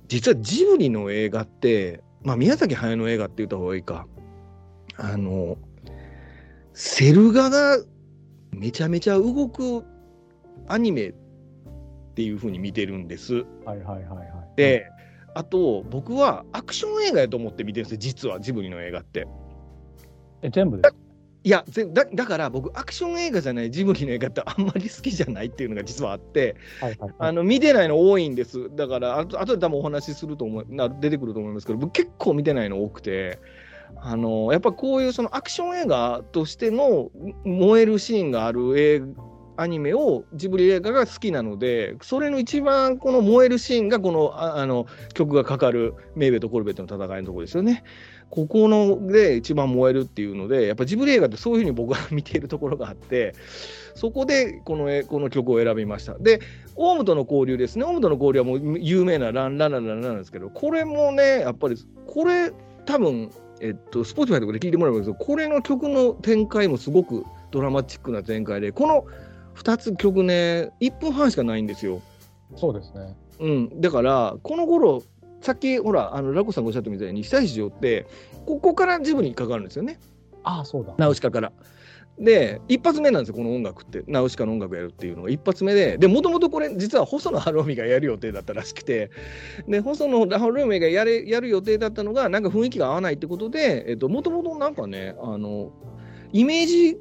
[0.09, 4.07] 実はジブリの映画って、まあ、宮崎駿の映画って言った方がいいか。
[4.97, 5.57] あの、
[6.81, 7.77] セル画が
[8.53, 9.85] めちゃめちゃ動く
[10.69, 11.15] アニメっ
[12.15, 13.45] ていう風に見てるんです。
[13.65, 14.57] はいはいはいはい。
[14.57, 14.87] で、
[15.35, 19.27] あと僕はアクション映画やと思って見てるんですよ、実はジブリの映画って。
[20.41, 20.97] え、全部ですか？
[21.43, 27.15] いやぜだだから僕アクション映画じゃないジブリの映画ってあんまり好きじゃないっていうのが実はあってはいはいはい。
[27.19, 33.41] あの見てないの多いんですだからあと後で多分お話しすると思うな出てくると思いますけど僕結構見てないの多くて
[33.97, 37.11] あのやっぱこういうそのアクション映画としての
[37.45, 39.03] 燃えるシーンがある映
[39.61, 47.83] アニメをジブリ映画が好きなのでそれの一番この燃えるシーンがこのああの曲がかかるメイベとコルベットの戦いのとこですよね。
[48.31, 53.35] ここので一番燃えるっていうのでやっぱジブリ映画ってそういうふうに僕は見ているところがあって
[53.95, 56.17] そこでこのこの曲を選びました。
[56.19, 56.41] で
[56.77, 57.85] オウムとの交流ですね。
[57.85, 62.53] オウムとの交流はもう有名なランランランランなんですけど、これもね、やっぱり、これ、
[62.87, 69.05] 多分えっと、 Spotify とかで聞いてもらえばいいんですけど、これの曲の展開もすごくドラマチックな展開で、この
[69.57, 72.03] 2つ曲ね、1分半しかないんですよ。
[72.57, 73.17] そうですね。
[73.41, 75.03] うん、だから、この頃
[75.41, 78.07] さっき、ほら、あのラコさんがおっしゃったみたいに、久石譲って、
[78.47, 80.01] ここからジブリにかかるんですよね。
[80.43, 80.95] ああ、そうだ。
[80.99, 81.53] ナウシカから。
[82.21, 84.03] で、一発目なんですよ、この音楽って。
[84.09, 89.11] ナウシカの音楽やるっていうのが一発目で、で、もともとこれ、実は細野晴臣がやる予定だったらしくて、
[89.69, 95.73] で、細野晴臣がやれやる予定だったのが、なんか雰囲気が合わないってことで、えっと、もともとなんかね、あの、
[96.33, 96.99] イメージ、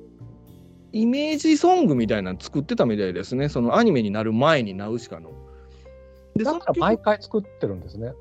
[0.94, 5.32] イメージソングみたいなの作ってたみたいですね、そのアニメになる前にナウシカの。
[6.36, 8.14] で、だから毎回作ってるんですね。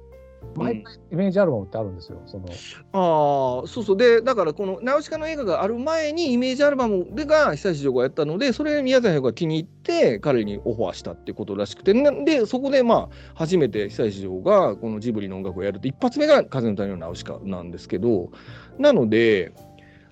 [0.54, 2.20] 毎回イメージアルバムってあるんですよ。
[2.26, 2.46] その。
[2.92, 3.96] ああそうそう。
[3.96, 11.94] でだからこのナウシカの映画がある前にイメージアルバムでが久石譲がやったのでそれ宮崎駿が気に入って彼にオファーしたってことらしくて。
[11.94, 18.30] なでそこでまあ初めて久石譲がこのジブリの音楽をやると一発目が「風の谷のナウシカ」なんですけど
[18.78, 19.52] なので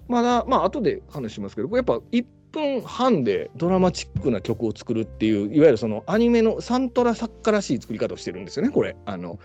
[0.08, 8.96] まだまあ後で話しますけどこれやっぱ1分半でドラマチックな曲を作るっていういわゆるそのアニメのサントラ作家らしい作り方をしてるんですよねこれ。
[9.04, 9.38] あの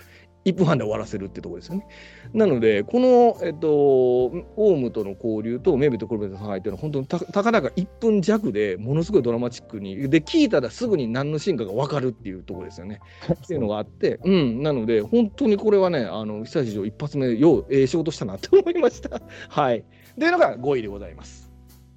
[0.49, 1.88] 1分半で終わらせるってところですよね。
[2.33, 12.99] なので、この、えっと、オウムとの交流とメビとコルベットのっていうのは、本当にたたかだか1分弱でものすごいドラマチックに、で、聞いたらすぐに何のシーンかが分かるっていうところですよね。
[13.33, 19.21] っていうのがあって、うん、なので、本当にこれはね、あの久石上一発目、よう、ええ仕事したなって思いました。
[19.49, 19.83] はい。
[20.17, 21.51] というのが5位でございます。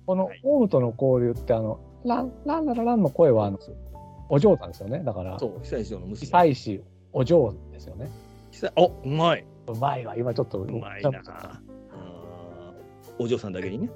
[0.07, 3.59] このオウムとの交流って、あの、ラン、ランララランの声は、あの、
[4.29, 5.03] お嬢さんですよね。
[5.05, 6.27] だから、そう、久石上の娘。
[6.27, 8.09] 久石お嬢ですよね。
[8.77, 9.45] おうまい。
[9.67, 10.59] うまいわ、今ちょっと。
[10.59, 11.11] うまいな。
[13.19, 13.91] お嬢さんだけにね。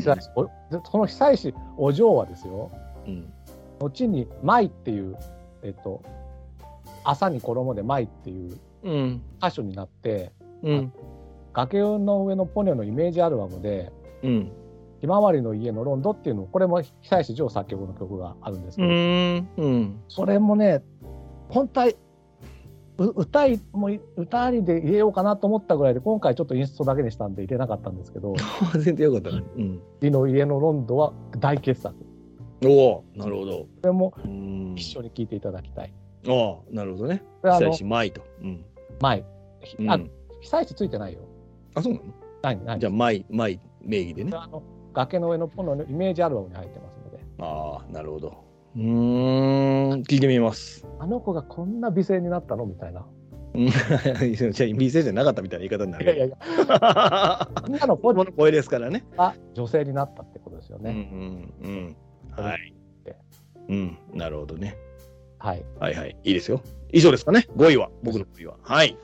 [0.00, 2.70] その久石お嬢はですよ、
[3.06, 3.32] うん、
[3.80, 5.16] 後に「舞」っていう、
[5.62, 6.02] えっと、
[7.04, 8.58] 朝に衣で「舞」っていう
[9.38, 10.32] 歌手になって、
[10.62, 10.92] うん、
[11.52, 14.52] 崖の上のポニョのイメージアルバムで「うん、
[15.00, 20.82] ひまわりの家のロンド」っていうのこれも久石譲作曲の曲があるんですけど、うん、それもね
[21.48, 21.88] 本当
[22.98, 28.34] 歌いも歌ありで入れようかなと思ったぐらいで今回ちょっとインストだけにしたんで入れなかったんですけど
[28.80, 29.44] 全然よかったね。
[29.56, 31.94] うん、リの家のロンドは大傑作。
[32.64, 33.52] おおなるほど。
[33.52, 34.12] これも
[34.74, 35.92] 一緒に聴いていただきたい。
[36.26, 37.22] ああなるほどね。
[37.44, 38.22] 被災地舞と。
[38.42, 38.64] うん、
[39.00, 39.24] 舞。
[39.86, 40.00] あ、
[40.40, 41.20] 被災地ついてないよ。
[41.74, 42.04] あそうなの？
[42.42, 44.32] 何何じゃあ舞舞名義でね。
[44.34, 44.60] あの
[44.92, 47.20] 崖の上のポのイメージアルバムに入ってますので。
[47.38, 48.47] ああなるほど。
[48.78, 50.86] うん、聞いてみます。
[51.00, 52.64] あの子がこんな美声になったの？
[52.64, 53.04] みたいな。
[53.54, 54.36] 美
[54.92, 56.04] 声じゃなかったみたいな言い方になる。
[56.04, 56.36] いやいやいや。
[57.66, 59.04] みんなの声ですからね。
[59.18, 60.90] あ、女性になったってことですよね。
[60.90, 61.96] うんうん、
[62.36, 62.44] うん。
[62.44, 62.72] はい。
[63.68, 64.76] うん、なるほどね。
[65.38, 65.64] はい。
[65.80, 66.16] はいはい。
[66.22, 66.60] いいですよ。
[66.92, 67.46] 以上ですかね。
[67.56, 67.90] 5位は。
[68.02, 68.56] 僕の5位は。
[68.62, 68.96] はい。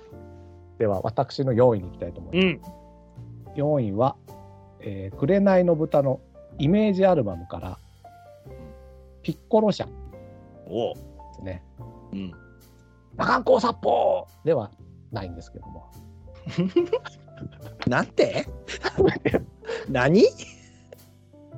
[0.78, 2.70] では、私の4位に行きたいと思います。
[3.48, 4.16] うん、4位は、
[4.80, 6.20] えー、紅の豚の
[6.58, 7.78] イメージアルバムから、
[9.24, 9.90] ピッコロ社で
[11.34, 11.62] すね。
[12.12, 12.32] うん。
[13.16, 14.70] 魔漢光殺法では
[15.10, 15.90] ないんですけども。
[17.88, 18.46] なんて？
[19.90, 20.22] 何？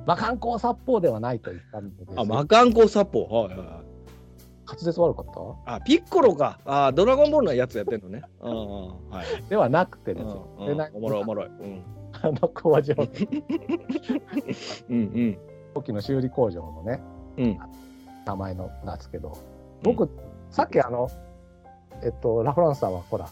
[0.05, 3.23] 魔漢光殺法ではないと言ったんであ、魔漢光殺法。
[3.43, 3.67] はいはいはい。
[4.69, 5.25] 滑舌悪かっ
[5.65, 5.75] た？
[5.75, 6.59] あ、ピッコロか。
[6.65, 8.21] あ、ドラゴンボールのやつやってんのね。
[8.41, 10.47] うんはい、ではなくてですよ。
[10.93, 11.47] おもろいおもろい。
[11.47, 11.83] うん、
[12.21, 12.95] あの工場
[14.89, 15.37] うん うん。
[15.73, 17.01] 時の修理工場のね、
[17.37, 17.59] うん、
[18.25, 19.37] 名前のなんですけど、
[19.83, 20.09] 僕、うん、
[20.49, 21.09] さっきあの、
[22.03, 23.29] えっと、ラ・フランスさんはほら、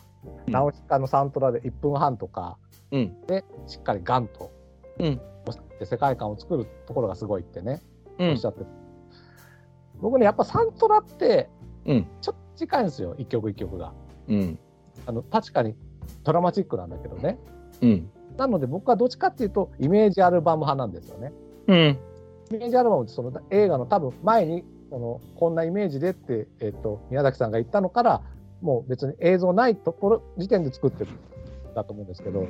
[0.48, 2.58] うん、ナウシカのサントラで1分半とか
[3.28, 4.52] で、しっかりガンと、
[5.00, 5.22] うん、
[5.84, 7.82] 世界観を作るところがすごいってね、
[8.20, 8.66] おっしゃって。
[10.02, 11.50] 僕ねやっぱサントラって、
[11.86, 13.94] ちょっと近いんですよ一曲一曲が。
[14.28, 14.60] うん、
[15.06, 15.76] あの確かに
[16.24, 17.38] ドラマチックなんだけどね。
[17.82, 21.34] うん、なので僕はどっちかっていうとイメージアルバム派なんですよね。
[21.68, 22.00] うん、
[22.52, 28.22] イメージアルバムってその映画の多分前にこのこんなイメージでって、えっと、宮崎さんが言ったのから
[28.62, 32.48] もう別に映像ないところ時点で作ってるんだと思うんですけど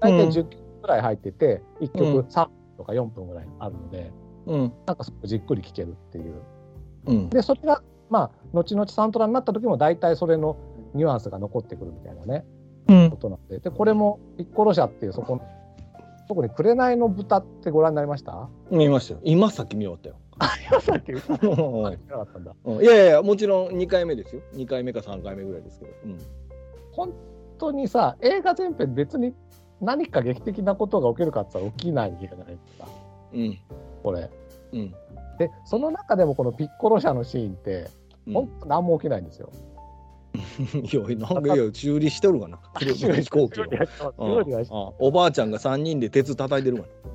[0.00, 4.12] 大体10曲ぐらい入ってて、1曲3分とか4分ぐらいあるので、
[4.46, 6.34] うん、なんかじっくり聴けるっていう。
[7.06, 10.56] うん、でそれがまあ後々サントラになった時も大体それの
[10.94, 12.44] ニュアンスが残ってくるみたいなね、
[12.88, 13.58] うん、ことなんで。
[13.60, 15.42] でこれも「ピッコロ社」っていうそこの
[16.28, 18.48] 特に「紅の豚」ってご覧になりました？
[18.70, 19.20] 見ましたよ。
[19.24, 20.16] 今さっき見終わったよ。
[20.38, 24.42] あ今さっきいやいやもちろん2回目ですよ。
[24.54, 26.18] 2回目か3回目ぐらいですけど、うん、
[26.92, 27.12] 本
[27.58, 29.32] 当にさ映画全編別に
[29.80, 32.88] 何か劇的なことが起きるかって言ったら起きないじゃないですか、
[33.32, 33.58] うん、
[34.02, 34.30] これ、
[34.72, 34.94] うん、
[35.38, 37.90] でその中でもこのピッコロ車のシーンって、
[38.26, 39.50] うん、本当何も起きないんですよ、
[40.74, 42.58] いや、なんかいや、修理しとるかな。
[42.74, 44.94] 飛行機を。
[44.98, 47.14] おばあちゃんが3人で鉄叩いてるかな。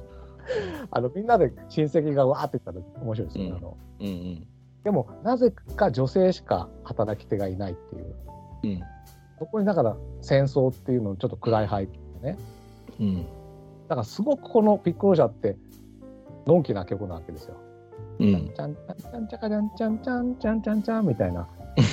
[0.92, 3.78] あのみんなで親戚がわーって言ったら面白いですよ、ね、あの。
[4.00, 4.48] うんうん、
[4.84, 8.16] でもなぜか女性しか働き手がいないっていう、
[8.64, 8.82] うん、
[9.40, 12.38] そこにだから戦争っていうのちょっと暗い背景でね、
[13.00, 13.24] うん、だ
[13.90, 15.58] からすごくこのピッコロジャって
[16.46, 17.56] のんきな曲なわけですよ。
[18.20, 21.48] うん、ちゃんちゃんちゃんちゃかちゃんちゃんちゃんちゃんちゃんちゃんみたいな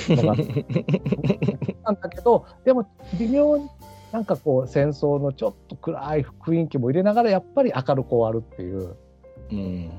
[0.09, 0.35] のが
[1.85, 2.85] なんだけどでも
[3.19, 3.67] 微妙に
[4.11, 8.95] なんかこう戦争のちょっと暗い雰囲気も入れながらやっぱり明るく終わるっていう、
[9.51, 9.91] うん、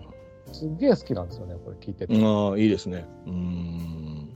[0.52, 2.14] すげえ好きなんですよねこれ聞いてて。
[2.24, 3.04] ああいいですね。
[3.26, 4.28] うん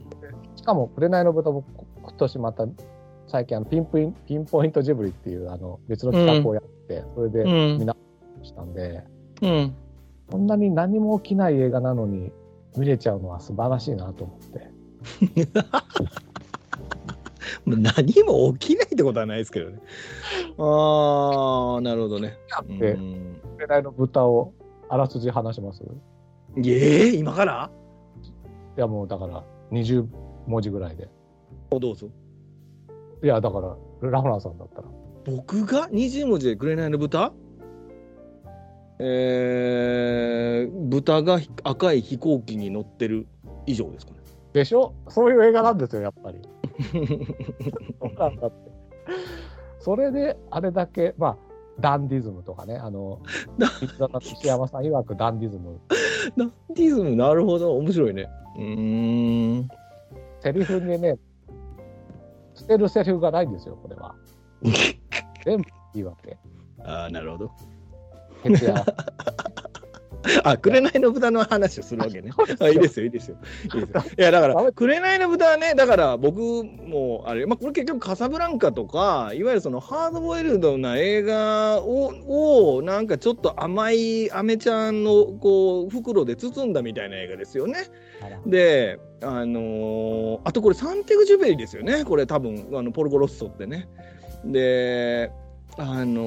[0.55, 1.65] しかも「紅の豚」僕
[2.01, 2.67] 今年また
[3.27, 7.95] 最近あのピンポインピンポイントジブリっていうあの別の企画をやって、それでうん見直
[8.43, 9.03] したんで、
[9.41, 9.75] うん。
[10.29, 12.31] こんなに何も起きない映画なのに
[12.77, 14.72] 見れちゃうのは素晴らしいなと思って。
[17.65, 19.79] まあ何も起きないってことはないですけどね。
[20.57, 22.37] ああ、なるほどね。
[22.69, 24.53] うで、ん、世代の豚を
[24.89, 25.83] あらすじ話します？
[26.55, 27.71] いええ今から？
[28.75, 30.05] やもうだから20
[30.47, 31.09] 文字ぐらいで。
[31.71, 32.07] どうぞ。
[33.23, 34.87] いやだからラフランさんだったら。
[35.25, 37.33] 僕が20文字でくれないの豚？
[38.99, 43.27] えー、豚が赤い飛行機に乗ってる
[43.65, 44.17] 以上ですかね。
[44.53, 44.93] でしょ？
[45.09, 46.41] そういう映画なんですよやっぱり。
[47.99, 48.71] そうなんだって。
[49.79, 51.37] それであれだけまあ
[51.79, 53.19] ダンディズムとかねあの
[53.57, 55.79] ダ三田西山さん曰くダンディズム
[56.37, 58.29] ダンディズム、なるほど、面白いね。
[58.57, 59.67] うーん。
[60.39, 61.17] セリフにね
[62.53, 64.15] 捨てるセリフがないんですよこれは。
[65.43, 65.63] 全部
[65.95, 66.37] いいわけ。
[66.83, 67.51] ああ、なるほど。
[68.43, 68.73] 徹夜
[70.43, 72.31] あ、紅の豚の話をするわけね。
[72.59, 73.37] あいいですよ、いいですよ。
[73.75, 87.75] いいですよ いや、だから、紅の豚はね、だから僕も、あれ、まあ、これ結局、カサブランカとか、いわゆるそのハードボイルドな映画を、をなんかちょっと甘いアメちゃんの、こう、袋で包んだみたいな映画ですよね。
[88.45, 93.87] で、あのーあとこれ、サンテグ・ジュベリですよね、これ、多分あのポルコ・ロッソってね。
[94.45, 95.31] で、
[95.77, 96.21] あの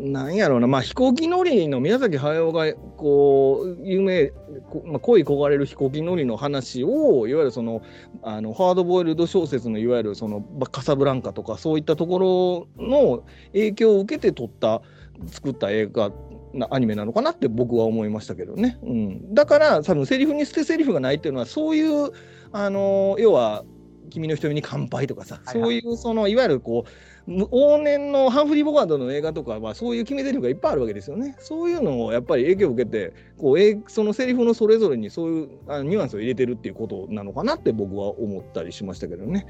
[0.00, 4.28] ーなんやろうな、まあ、飛行機乗りの宮崎駿がこう有名、
[4.70, 7.82] こまあ、恋焦がれる飛行機乗りの話をいわゆるその
[8.22, 14.82] あのハードボイルド小説のいわゆるそのまあカサブランカとかそういったところの影響を受けて撮った
[15.26, 16.12] 作った映画
[16.54, 22.12] なアニメなのかなって僕は思いましたけどね、うん、だから多分セリフに捨てセリフがないっていうのはそういう
[22.52, 23.64] あの要は
[24.10, 25.82] 「君の瞳に乾杯」とかさ、はいはい。
[25.82, 31.36] そういうそのいわゆるこうむ往年のハンフリー・ボガードの映画とかはそういう決め台詞がいっぱいあるわけですよね。
[31.38, 39.46] そういうのをやっぱり影響を受けてこうそのセリフのそれぞれにそういうあニュアンスを入れてるっていうことなのかなって僕は思ったりしましたけどね。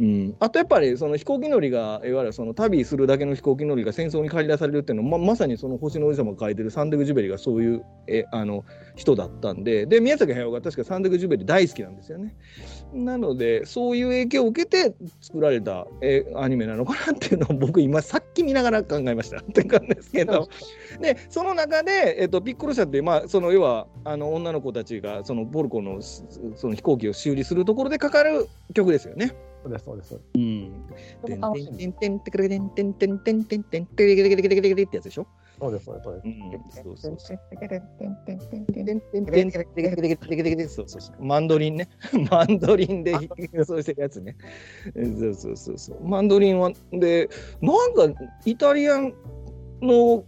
[0.00, 8.64] うん、あとやっぱりその飛行機乗りがいわゆるその旅するだけの飛行機乗りが戦争に駆り出されるっていうのはままさにその星の王子様が書いてるサンデグ・ジュベリがそういうえあの
[8.96, 12.34] 人だったんでで宮崎駿が確かサンデグ・ジュベリ大好きなんですよね。
[12.92, 20.48] なのでそういう影響を受けて作られたえアニメなのかなっていうのを僕今さっき見ながら考えましたって感じですけど
[21.00, 29.34] でその中で、えっと、ピッコロ社って、まあ、その要はあの女の子たちがそのポルコのその飛行機を修理するところでかかる曲ですよね。
[29.62, 30.20] そうですそうです。
[30.34, 30.86] うん。
[31.24, 36.24] でも楽しいんですてんてんてんてんてんてんてんてんてんてんてんてんてんてんてんてんってやつでしょそうですそうですそうです。
[36.24, 37.38] うんそうそうそう
[40.54, 41.88] うそうそうそうマンドリンね。
[42.30, 43.14] マンドリンで
[43.64, 44.36] そうしてるやつね。
[44.94, 46.04] そうそうそうそう。
[46.06, 47.28] マンドリンは、で、
[47.60, 49.14] なんかイタリアン
[49.82, 50.24] の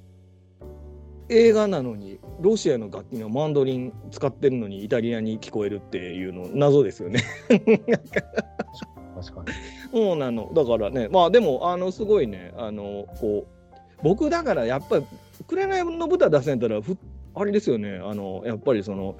[1.29, 7.23] 映画なのに、ロシアの楽器のマンドリン使ってるのにイタリアに聞こえるっていうの謎ですよね。
[7.49, 9.53] 確かに。
[9.93, 10.51] そうなの。
[10.55, 13.60] だからね、まあでも、あの、すごいね、あの、こう、
[14.03, 15.07] 僕だからやっぱり、
[15.47, 16.97] 紅の豚出せんたら、ふ
[17.35, 19.17] あれですよね、あの、やっぱりその、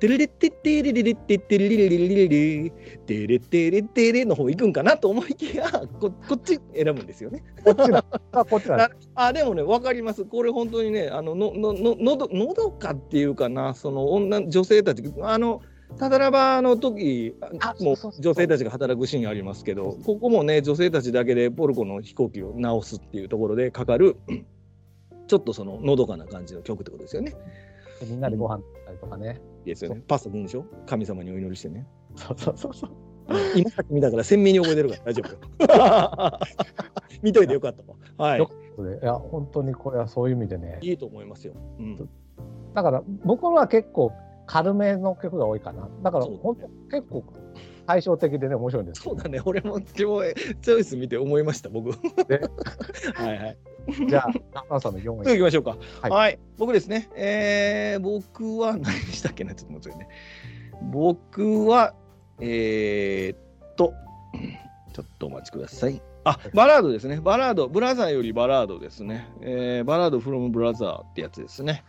[0.00, 2.70] テレレテッテレレレテッテレレレレレレ
[3.04, 7.42] テレテレテレの方行くんかなと思いきや、ここっち選ぶんですよね。
[7.64, 8.04] こっちだ。
[8.30, 8.90] あこっちだ。
[9.16, 10.24] あ、でもね、わかります。
[10.24, 15.62] これ本当にね、あの、の、の、の、のど、のどかっていうかな、その女、女性たち、あの、
[15.96, 24.16] タダラバの時あもう女性たちが働くシーンありますけど、ここもね、女性たちだけでポルコの飛行機を直すっていうところでかかる、
[25.26, 27.34] ちょっとそののどかな感じの曲ってことですよね。
[28.06, 29.40] みんなでご飯食べたりとかね。
[29.64, 30.02] いいですよね。
[30.06, 30.64] パスタ食うんでしょ？
[30.86, 31.86] 神様にお祈りしてね。
[32.16, 32.90] そうそうそうそう。
[33.56, 36.38] 今さっき見たから鮮明に覚えてるから大丈夫よ。
[37.22, 37.82] 見といてよかった
[38.22, 38.30] わ。
[38.30, 38.50] はいよ。
[39.02, 40.78] いや本当にこれはそういう意味でね。
[40.82, 41.54] いいと思いますよ。
[41.78, 41.96] うん。
[42.74, 44.12] だから僕は結構
[44.48, 45.88] 軽めの曲が多いかな。
[46.02, 47.22] だから本当結構
[47.86, 49.04] 対照的でね面白いんですよ。
[49.10, 49.40] そうだね。
[49.44, 51.92] 俺も今日チョイス見て思いました、僕。
[52.26, 52.40] で
[53.14, 53.58] はいはい。
[54.08, 55.36] じゃあ中野さんの4次行位。
[55.36, 55.76] きましょうか。
[56.00, 57.10] はいはい、僕ですね。
[57.14, 60.08] えー、僕は何でしたっけな、ちょっと待ってね。
[60.82, 61.94] 僕は、
[62.40, 63.92] えー、っと、
[64.94, 66.02] ちょっとお待ちください。
[66.24, 67.20] あ、バラードですね。
[67.20, 69.28] バラード、ブラザーよりバラードですね。
[69.40, 71.84] えー、バラードフロムブラザーってやつですね。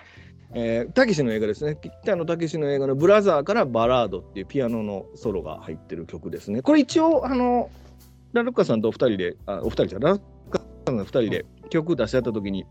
[0.53, 1.77] えー、たけしの映画ですね。
[2.03, 6.61] 北野武の映画のブラザーからバラードっていうピアノのソロが入ってる曲ですね。
[6.61, 7.69] これ一応、あの、
[8.33, 12.65] ラルッカさんとお二人で、あお二人じゃラルッカさんが二人で曲出し合った時に、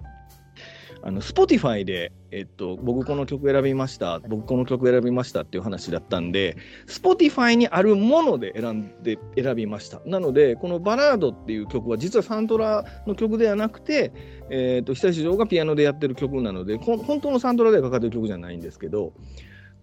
[1.02, 6.56] あの Spotify で、えっと、僕この曲選びました、僕この曲選びましたっていう話だったんで、
[6.86, 10.00] Spotify にあるもので選んで選びました。
[10.04, 14.12] なので、このバラードっていう曲は実はサントラの曲ではなくて、
[14.50, 19.12] えっと久石譲がピアノでやってる曲なので、本当のサントラでかかってる曲じゃないんですけど、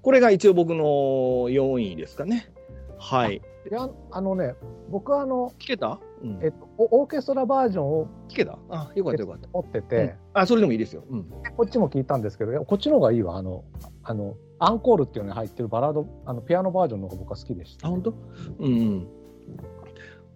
[0.01, 2.51] これが一応僕の4位ですかね。
[2.99, 3.36] はい。
[3.38, 4.54] いやあのね、
[4.89, 8.58] 僕はあの、聞けた、うんえっと、オーケストラバージョンを聞けた？
[8.70, 9.48] あ、よかったよかった。
[9.50, 11.04] 持ってて、うんあ、それでもいいですよ。
[11.10, 11.24] うん。
[11.56, 13.38] こっちも聞いたんですけど、こっちの方がいいわ。
[13.38, 13.64] あの、
[14.04, 17.88] あの、アンコールっていうのに入ってるバラード、あのピアノバージョンの方が僕は好きでした。
[17.88, 18.14] あ、本当？
[18.60, 19.08] うん、うん。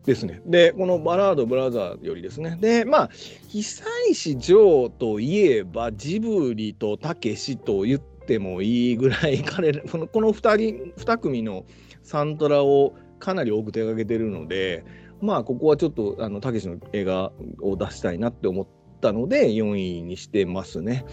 [0.06, 0.42] ですね。
[0.46, 2.58] で、このバラードブラザーよりですね。
[2.60, 3.10] で、まあ、
[3.50, 11.66] 久石譲といえば、ジブリとたけしと言ってもいいぐらい、彼ら、 このこの2人、2組の
[12.02, 14.84] サントラをかなり多く手掛けてるので、
[15.22, 18.68] まあ、ここはちょっと、あの、たけしの映画を出したいなって思っ
[19.02, 21.06] たので、4位にしてますね。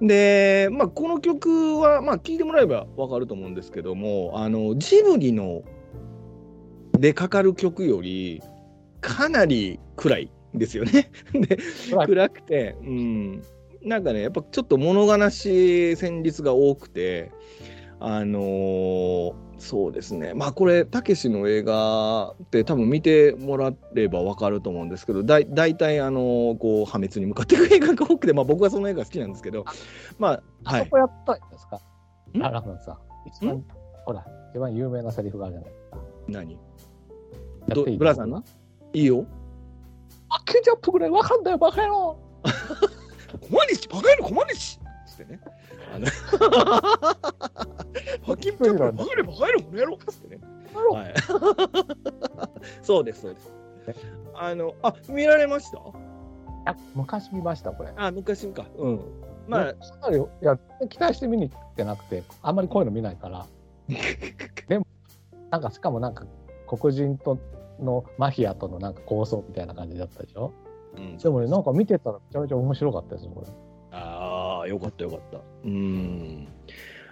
[0.00, 5.62] で、まあ、この曲は、まあ、聞いてもらえば分かると思うんですけども、あの、ジブリの
[6.98, 8.42] でかかる曲より、
[9.00, 11.10] かなり暗いんですよね。
[11.32, 11.58] で、
[12.06, 13.42] 暗くて、うん。
[13.82, 17.30] なんかね、やっぱちょっと物悲しい旋律が多くて、
[18.00, 20.34] あのーそうですね。
[20.34, 29.64] まあこれ、たけしの映画って多分見てもらえばわかると思うんですけど、だい大体、あのーこう、破滅に向かっていく映画が多くて、まあ僕はその映画好きなんですけど、
[30.18, 30.80] まあ、はい。
[30.82, 31.80] あそこやったんですか？
[32.34, 32.42] ん？
[32.44, 32.98] あ、ラフマンさん。
[33.26, 33.64] 一番、
[34.04, 35.98] ほら、一番有名なセリフがあるじゃないですか。
[36.28, 38.42] 何やどブラザーな
[38.92, 39.24] いいよ。
[40.28, 42.18] あ、ケチャップぐらいわかんないよ、 バカ野郎
[43.48, 45.40] コマニチバカ野郎コマニチつってね。
[45.96, 46.06] あの
[48.26, 50.40] ハキンペッパーバカ野郎バカ野郎この野郎つってね。
[50.74, 51.14] はい。
[52.82, 53.52] そうですそうです。
[54.34, 55.78] あのあ見られました？
[56.72, 57.92] あ昔見ました、これ。
[57.96, 58.66] あ昔か。
[58.76, 59.00] うん。
[59.46, 63.46] まあかなりいや、期待して見に行ってなくて、あんまりこういうの見ないから。
[64.68, 64.86] でも、
[65.50, 66.26] なんかしかもなんか
[66.66, 67.38] 黒人と
[67.80, 70.52] のマフィアとのなんか構想みたいな感じだったでしょ？
[70.96, 73.46] うんでもね、なんか見てたらめちゃめちゃ面白かったですよ、これ。
[74.66, 75.40] あ、よかったよかった。
[75.64, 76.48] うん。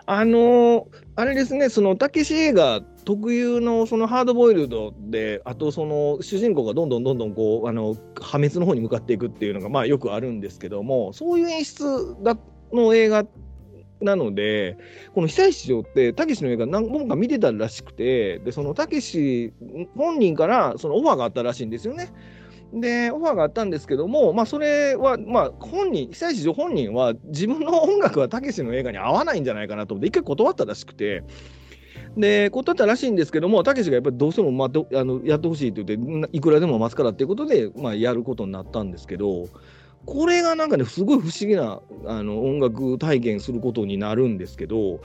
[0.07, 0.85] あのー
[1.17, 12.37] あれですね、その、たけし映画特有のそのハードボイルドで、あとその主人公がどんどんどんどんこう、あの、破滅の方に向かっていくっていうのが、まあよくあるんですけども、そういう演出だ
[12.73, 13.25] の映画
[14.01, 14.77] なので、
[15.15, 19.53] この久石譲って、たけしの映画何本か見てたらしくて、で、そのたけし
[19.97, 22.11] 本人からそのオファーがあったらしいんですよね。
[22.73, 31.23] で、オファーがあったんですけども、まあ、それは、まあ、本人、久石譲本人は、自分の音楽はたけしの映画に合わないんじゃないかなと思って、一回断ったらしくて、
[32.17, 39.49] で、断ったらしいんですけども、たけしがやっぱりどうしても、まあ、あのやってほしいって言って、いくらでも待つからっていうことで、まあ、やることになったんですけど、
[40.07, 45.01] これがなんかね、すごい不思議なあの音楽体験することになるんですけど、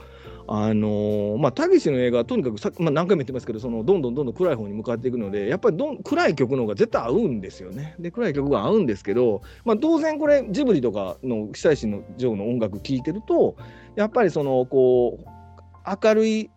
[0.52, 7.94] あのーまあ、たけしの映画はとにかくさ、まあ、何回も言ってますけど、そのどんどんどんどん暗い方に向かっていくので、やっぱりどん暗い曲の方が絶対合うんですよね。
[8.00, 13.54] で、暗い曲が合うんですけど、まあ、当然これ、ジブリとかの久石のの音楽聴いてると、
[13.94, 16.50] やっぱりその、こう、明るい、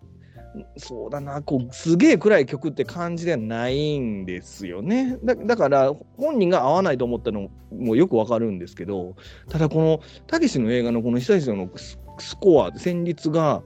[0.77, 5.19] そうだな、こう、すげえ暗い曲って感じではないんですよね。
[5.23, 9.13] だだから、本人が合わないと思ったのもよくわかるんですけど、
[9.49, 13.63] ただこの、たけしの映画のこの久石のススコア、旋律が、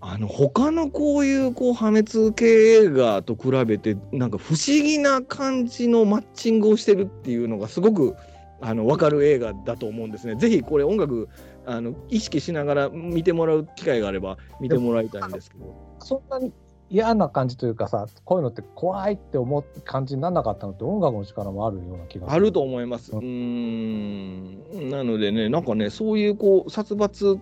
[0.00, 8.14] あの他のこういうこう破滅系映画と比べてなんか不思議な感じのマッチングをしてるっていうのがすごく
[8.60, 10.36] あの分かる映画だと思うんですね。
[10.36, 11.28] ぜひこれ音楽
[11.66, 15.74] あの意識しながら見てもらう機会があれば見てもらいたいんですけど。
[15.98, 16.52] そんなに
[16.88, 22.32] 嫌な感じというかさ、こういうのって怖いって思う感じにならなかったのって音楽の力もあるような気が。
[22.32, 23.12] あると思います。
[23.12, 24.90] うん。
[24.90, 27.40] なのでね、なんかね、そういうこう、殺伐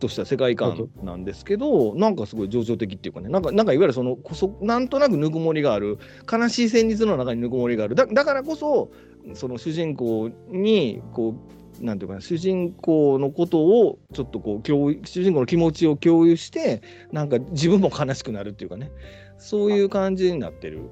[0.00, 5.98] とした世界観なんですけど、なんかすごい情緒的っていうかね、なんか、なんかいわゆるその、こそなんとなくぬくもりがある、
[6.30, 7.94] 悲しい旋律の中にぬくもりがある。
[7.94, 8.90] だだからこそ、
[9.34, 11.34] その主人公に、こ
[11.80, 16.82] う、なんていうかな、主人公のことをちょっとこう共有、主人公の気持ちを共有して、
[17.12, 18.90] なんか自分も悲しくなるっていうかね、
[19.38, 20.88] そういう感じになってるん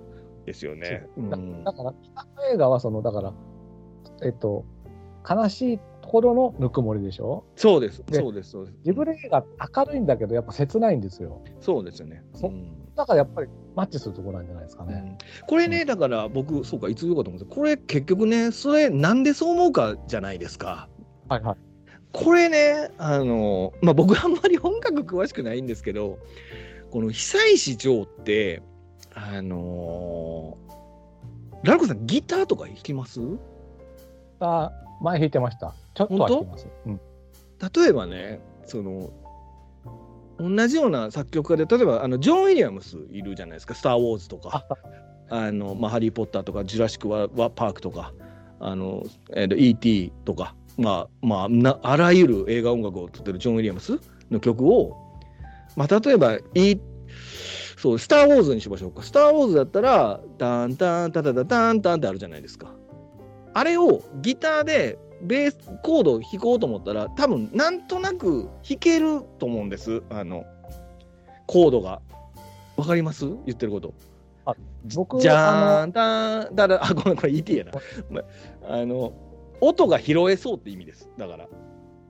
[0.46, 1.06] ですよね。
[1.18, 1.64] だん。
[1.64, 1.94] だから、
[2.52, 3.34] 映画はその、だから、
[4.22, 4.64] えっと、
[5.28, 7.44] 悲しいところのぬくもりでしょ？
[7.54, 8.78] そうです、でそうです、そうです。
[8.82, 9.44] ジブリ映画
[9.76, 11.42] 明るいんだけど、やっぱ切ないんですよ。
[11.60, 12.24] そうですよね。
[12.32, 15.18] そうんだからやっぱりマッチするところなんじゃないですかね。
[15.46, 20.88] これね、だから僕、そうか、いつ言うかと思うんですこれ結局ね、それなんでそう思うかじゃないですか。
[21.28, 21.56] はいはい。
[22.12, 26.18] これね、あの、まあ、僕あんまり音楽詳しくないんですけど、
[26.90, 28.62] この久石譲って、
[29.14, 30.56] あの
[31.62, 33.20] ラルコさんギターとか弾きます？
[34.40, 35.74] あ前弾いてました。
[35.94, 36.66] ちょっときます。
[36.86, 37.00] うん。
[37.74, 39.10] 例えばねその
[40.38, 44.64] 同じような作曲家で例えばあのジョン・ウィリアムスいるじゃないですか「スター・ウォーズ」とか
[45.28, 48.12] 「あのまあ、ハリー・ポッター」とか「ジュラシック・ワワパーク」とか
[48.60, 50.12] あの、えーと E.T.
[50.24, 53.98] とか、まあまあな、あらゆる映画音楽を撮ってるジョン・ウィリアムス
[54.30, 54.96] の曲を、
[55.76, 56.76] まあ、例えば、い
[57.76, 59.02] そう、スター・ウォーズにしましょうか。
[59.02, 62.74] スター・ウォーズだったら、タンタンタタタタンタンってあるじゃないですか。
[63.58, 70.02] あれをギターでベースコードを弾こうと思ったら、多分なんとなく弾けると思うんです。
[70.10, 70.44] あの、
[71.46, 72.00] コードが。
[72.76, 73.26] わかります？
[73.46, 73.92] 言ってること。
[74.94, 77.72] 僕、じあゃーん、たーん、だだ、あ、ごめん、これ ET やな。
[78.08, 78.22] ま
[78.68, 79.12] あの、
[79.60, 81.10] 音が拾えそうって意味です。
[81.18, 81.48] だから、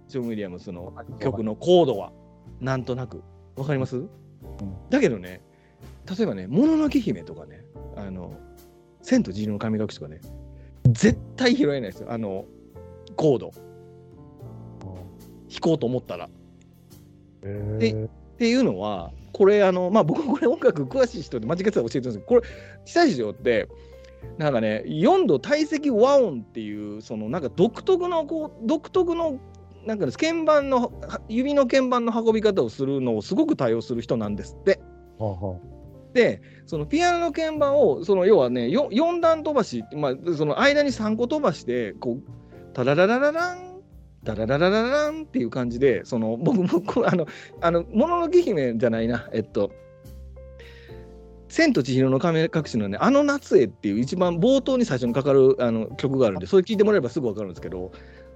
[0.07, 2.13] ジョン・ウィリアムスのの曲のコードは、
[2.61, 3.23] なんとなく。
[3.57, 4.05] わかります、
[4.91, 5.41] だけどね、
[6.19, 7.65] 例えばね、もののけ姫とかね、
[7.97, 8.35] あの、
[9.03, 10.21] 千と千尋の神隠しとかね、
[10.93, 12.45] 絶対拾えないですよ、あの、
[13.17, 13.53] コード。
[15.51, 16.29] 弾こうと思ったら。
[17.43, 18.09] へでっ
[18.39, 22.43] ていうのは、これ、あの、まあ、僕、これ音楽詳しい人で間違ってたら教えてるんですけど、これ、
[22.85, 23.69] 久石城って、
[24.37, 29.39] なんかね、4度体積和音っていう、そのなんか独特の、こう、独特の、
[29.87, 34.81] なんかね、鍵盤の、は指の鍵盤の運び方をするのをすごく対応する人なんですって。
[35.19, 35.63] はあはで、
[36.67, 43.81] そのピアノの鍵盤を、その要はね、4, 段飛ばし、まあ、その間に3個飛ばして、こう、タラララララン、
[44.25, 47.27] タララララランっていう感じで、その僕、僕、あの、
[47.61, 49.71] あの、もののけ姫じゃないな、えっと、
[51.49, 57.91] 千と千尋の亀隠しのね、あの夏へっていう一番冒頭に最初にかかるあの曲があるんで、それ聞いてもらえばすぐ分かるんですけど、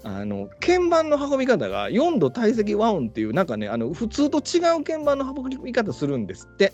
[0.05, 6.73] あの鍵盤の運び方が4度体積和音っていう、なんかね、あの普通と違う鍵盤の運び方するんですって。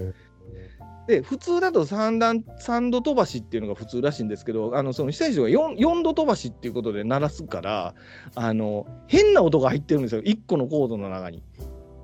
[1.08, 7.94] で普通だと3段3度飛ばしっていうのが普通らしいんですけどあのその久石が 4, 4度飛ばしっていうことで鳴らすから
[8.34, 11.42] あの変な音が入ってるんですよ1個のコードの中に。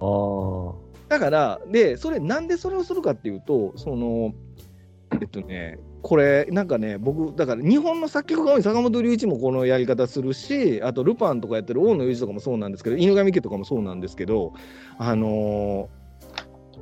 [0.00, 0.72] あ。
[1.10, 4.32] だからでそれなんでそれをするかっていうとその
[5.20, 14.54] えっとねこれなんかね僕だから日本の作曲家多い坂本龍一もこのやり方するしあとルパンとかやってる大野裕二とかもそうなんですけど犬神家とかもそうなんですけど
[14.96, 15.90] あの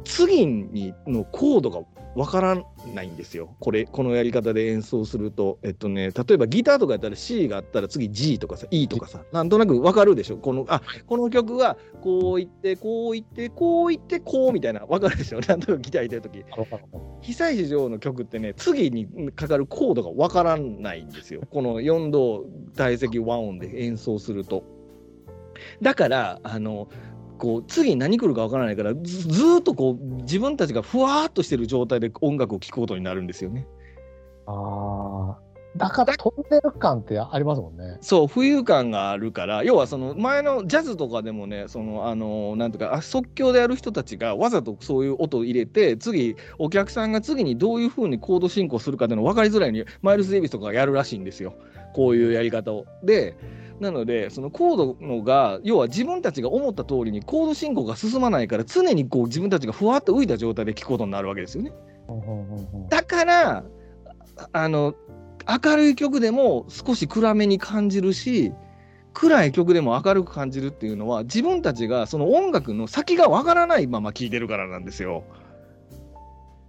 [0.04, 1.80] 次にのコードが
[2.14, 2.62] わから
[2.94, 3.56] ないんですよ。
[3.58, 5.58] これこのやり方で演奏すると。
[5.62, 10.36] えっとね例えばギターとかやったら C があったら次 G とかさ E とかさなんとなくわかるでしょ？
[10.36, 15.40] このあこの曲はこういってこういってこういってこうみたいなわかるでしょ？
[15.48, 16.38] なんとなくギター弾いてる時。
[16.50, 16.64] なる。
[16.70, 21.40] ほど久石譲の曲ってね次にかかるコードがわからないんですよ。
[21.50, 22.44] この4度
[22.76, 24.64] 体積和音で演奏すると。
[25.80, 26.88] だからあの
[27.42, 33.66] こう次何来るかわからないからずずーっとこう自分たちがふわーっとしてる状態で音楽を聴くことになるんですよね
[34.46, 35.38] ああ。
[35.76, 37.98] だから飛んでる感ってありますもんね。
[38.00, 51.54] そう浮遊感があるから要はその前のジャズとかでもねそのあのなんとかあ即興でやる人たちがわざとそういう音を入れて次お客さんが次にどういうふうにコード進行するかっていうの分かりづらいようにマイルス・デイビスとかがやるらしいんですよ
[51.92, 52.86] こういうやり方を。
[53.02, 53.34] で
[53.82, 61.72] なのでそのコードのが要は自分たちが思った通りにコード進行が進まないから常にこう自分たちがふわっと浮いた状態で聴くことになるわけですよね。
[62.88, 63.64] だから
[64.52, 64.94] あの
[65.64, 68.52] 明るい曲でも少し暗めに感じるし
[69.14, 75.24] 暗い曲でも明るく感じるっていうのは自分たちがその音楽の先がわからないまま聴いてるからなんですよ。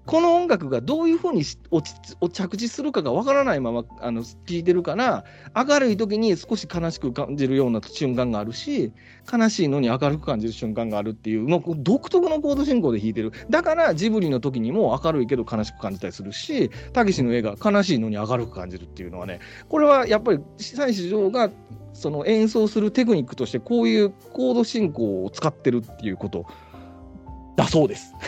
[0.05, 5.23] この音楽がどういうふうに落ち着地するかがわからないままあの聴いてるから
[5.55, 8.91] 明るい時に少し悲しく感じるような瞬間があるし
[9.31, 13.31] 悲しいのに明るく感じる瞬間があるっていう、まあ、こう独特のコード進行で弾いてる。
[13.49, 19.39] だからジブリの時にも明るいけど悲しく感じたりするしたけしの映画悲しいのに明るく感じるっていうのはね
[19.69, 21.49] これはやっぱり久石譲が
[21.93, 26.45] その演奏するテクニックとしてこういうコード進行を使ってるっていうこと。
[27.55, 28.13] だそうです。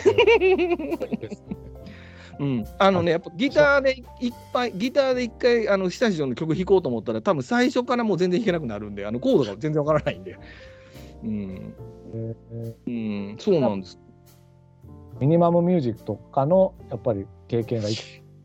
[2.38, 10.38] うん、あのね、やっぱギターでいっぱい、ギターで一回、あの、久石譲の曲弾こうと思ったら、多分最初からもう全然弾けなくなるんで、あの、コードが全然わからないんで。
[11.24, 11.74] うん、
[12.14, 13.98] えーうん、そうなんです。
[15.18, 17.96] ミニマムミュージックとかのやっぱり経験がいっ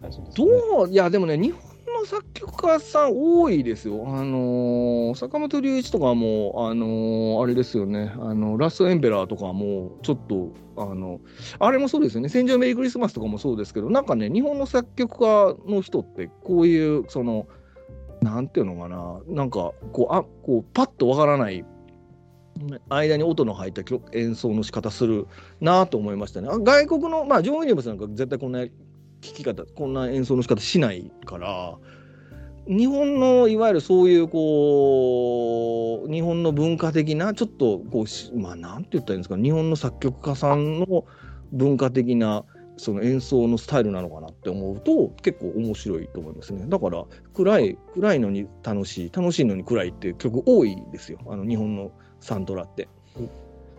[0.01, 0.89] たりするんですどね。
[0.89, 1.70] う、いや、でもね、日本
[2.01, 4.03] の作曲家さん多いですよ。
[4.07, 11.19] あのー坂本龍一とかも、あのーあれですよね、あの、ラストエンペラーとかも、ちょっと、あの、
[11.59, 17.47] あれもそうですよね、戦場メリークリスマスとかもそうですけど、なんかね、日本の作曲家の人って、こういう、その、
[18.21, 21.63] なんていうのかな、なんか、こう、あこうパッとわからない、
[22.89, 25.27] 間に音の入った曲演奏の仕方する
[25.61, 26.49] なと思いましたね。
[26.51, 28.65] あ外国の、まあ、ジョン・ウィリアムスなんか絶対こんな
[29.21, 31.77] 聴き方こんな演奏の仕方しないから
[32.67, 41.05] 日本のいわゆるそういうこう日本の文化的なちょっとこうしまあなんて言ったらいいんですか日本の作曲家さんの
[41.51, 42.45] 文化的な
[42.77, 46.65] その演奏のスタイルなのかなって思うと結構面白いと思いますね。
[46.67, 51.19] だから暗い暗いのに楽しい楽しいのに暗いっていう曲多いですよ。
[51.27, 52.87] あの日本のサントラって。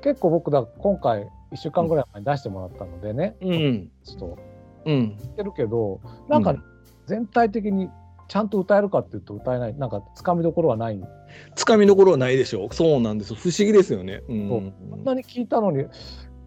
[0.02, 3.90] 結構僕だ今回1週間ぐらい前に出してもらったのでね、うん。
[4.04, 4.36] ちょっとうん、
[4.84, 6.62] 言ってるけどなんかうん。
[7.06, 7.90] 全体的に
[8.28, 9.74] ちゃんと歌えるかっていうと歌えない。
[9.76, 11.00] なんかつかみどころはない。
[11.56, 12.68] つかみどころはないでしょ。
[12.70, 13.34] うそうなんです。
[13.34, 14.22] 不思議ですよね。
[14.28, 14.48] うん。
[14.48, 15.84] こんなに聞いたのに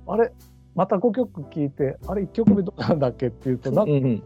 [0.08, 0.32] あれ？
[0.74, 4.24] また5曲聴いてあれ1曲目どうなんだっけっていうとなんか、うんうん。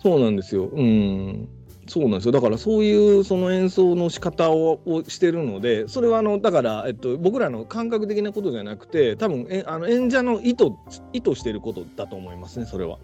[0.00, 0.66] そうなんですよ。
[0.66, 1.48] うん。
[1.88, 2.32] そうなんですよ。
[2.32, 10.66] だからそういうその演奏の仕方ををしてるので、それはあのだからえっと僕らの感覚的なことじゃなくて、多分えあの演者の意図
[11.12, 12.66] 意図してることだと思いますね。
[12.66, 12.98] それは。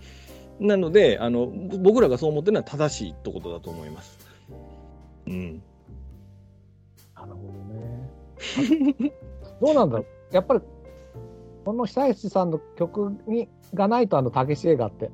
[0.61, 4.19] なのであの僕らがそう思ってるのは正しいってことだと思います。
[5.27, 5.63] うん。
[7.17, 9.13] なるほどね
[9.61, 10.61] どうなんだろうやっぱり
[11.65, 15.11] この久石さんの曲にがないとあのたけし映画って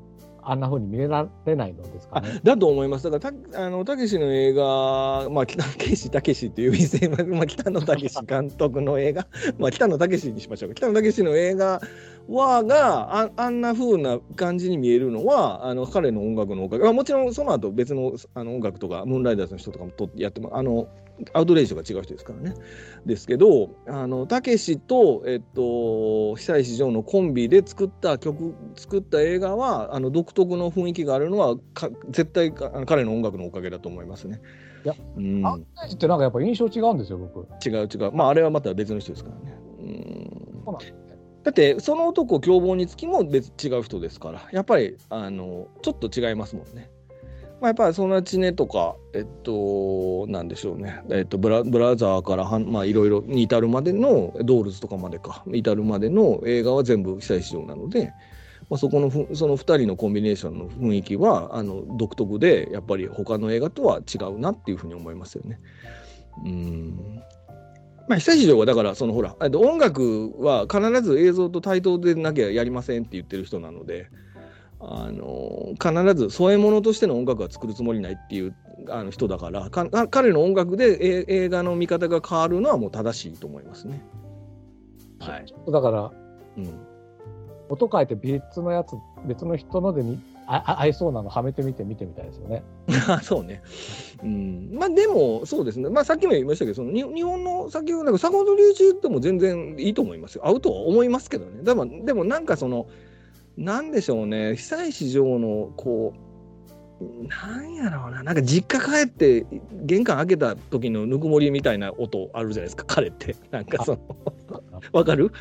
[0.50, 2.40] あんな風に見れられないのですかね。
[2.42, 3.08] だと思います。
[3.08, 9.28] だからたあのたけしの映画、まあ北 野武たけしっていう店、まあまあ北野武監督の映画、
[9.58, 10.74] まあ北野武にしましょうか。
[10.74, 11.80] 北野武の映画
[12.30, 16.84] はがああんな風な感じに見えるのはあの彼の音楽のおかげ。
[16.84, 20.88] まあもちろんその後別のあの音楽とかムーンライダーズの人とかもとやってもあの
[21.32, 22.54] アウトレイジとか違う人ですからね。
[23.04, 34.40] ですけど、あのたけしとえっと久石譲のコンビで作った曲作った映画はあの独特の雰囲気があるのはか絶対彼の音楽のおかげだと思いますね。
[34.84, 37.46] いやうん、あんたちってなんかやっぱ印象違うんですよ僕。
[37.66, 38.12] 違う違う。
[38.12, 39.58] まああれはまた別の人ですからね。
[39.80, 41.09] うんそうなんですね
[41.42, 46.90] だってその男凶暴につきも別違う人ですからやっぱりあのちょっと違いますもんね。
[47.60, 58.12] まあ、やっぱりそのちねとかえっとなんでしょうね、えっと、ブラブラザーからはまあいろいろに至るまでのドールズとかまでか至るまでの映画は全部久石譲なので、
[58.70, 65.60] まあ、そこのふその2人のコンビネーションの雰囲気はあの独特でやっぱり他の映画とは違うなっていうふうに思いますよね。
[66.46, 67.22] うん
[68.10, 74.10] まあ、久石譲はだからそのほらえっと音楽は必ず映像と対等でなきゃやりませんって言ってる人なので
[74.80, 78.56] あの必ず添え物としての音楽は作るつもりないっていう
[78.88, 84.02] あの人だからかか彼の音楽でえ映画の見方が変わるのはもう正しいと思いますね。
[85.20, 86.10] はいだから
[86.56, 86.86] うん、
[87.68, 90.20] 音変えて別のやつ別の人のでに
[90.52, 92.64] ああ合いそうなのはめてみて見てみたいですよね。
[93.08, 93.62] あ そうね。
[94.24, 100.42] うん、まあでもそうですね、まあ、さっきも言いましたけどそのに日本の先ほどなんか坂本龍一でも全然いいと思いますよ。
[100.46, 101.62] 合うとは思いますけどね。
[101.62, 102.88] でもでもなんかその
[103.56, 104.56] なんでしょうね。
[104.56, 106.14] 久石譲のこ
[107.00, 108.22] うなんやろうな。
[108.24, 109.46] なんか実家帰って
[109.84, 112.84] 玄関開けた時のぬくもりみたいな音あるじゃないですか。
[112.86, 113.36] 彼って。
[113.52, 114.00] なんかその
[114.92, 115.30] わかる？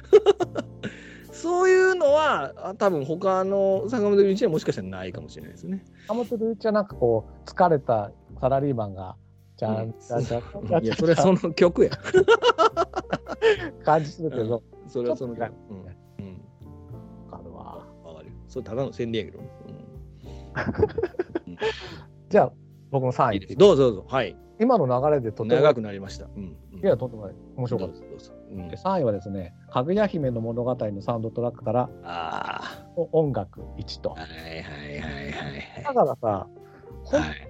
[1.42, 5.86] そういうのはあ多分他の坂本龍一はもしかしたらないかもしれないですね。
[6.08, 9.16] 坂本龍一はなんかこう疲れたサラリーマンが
[9.58, 11.92] ちゃんちゃんちゃんいやそれはその曲や。
[13.84, 15.54] 感じするけど、それはその曲。
[15.70, 15.86] うんうん
[17.32, 17.86] わかるわ。
[18.04, 18.32] わかる。
[18.48, 19.44] それただの宣伝やけど。
[22.30, 22.52] じゃあ
[22.92, 23.56] 僕も3、位です。
[23.56, 24.06] どうぞどうぞ。
[24.10, 24.36] はい。
[24.60, 26.26] 今の流れでとても長くなりました。
[26.26, 26.58] うん。
[26.74, 28.34] うんいやとんでもない面白かったどうぞどうぞ。
[28.52, 34.22] うんで3位はですね「かぐや姫の物語」のサウンドトラックからあお音楽1とあ。
[34.22, 36.48] はいはいはいはいだからさ
[37.04, 37.50] ほんはい。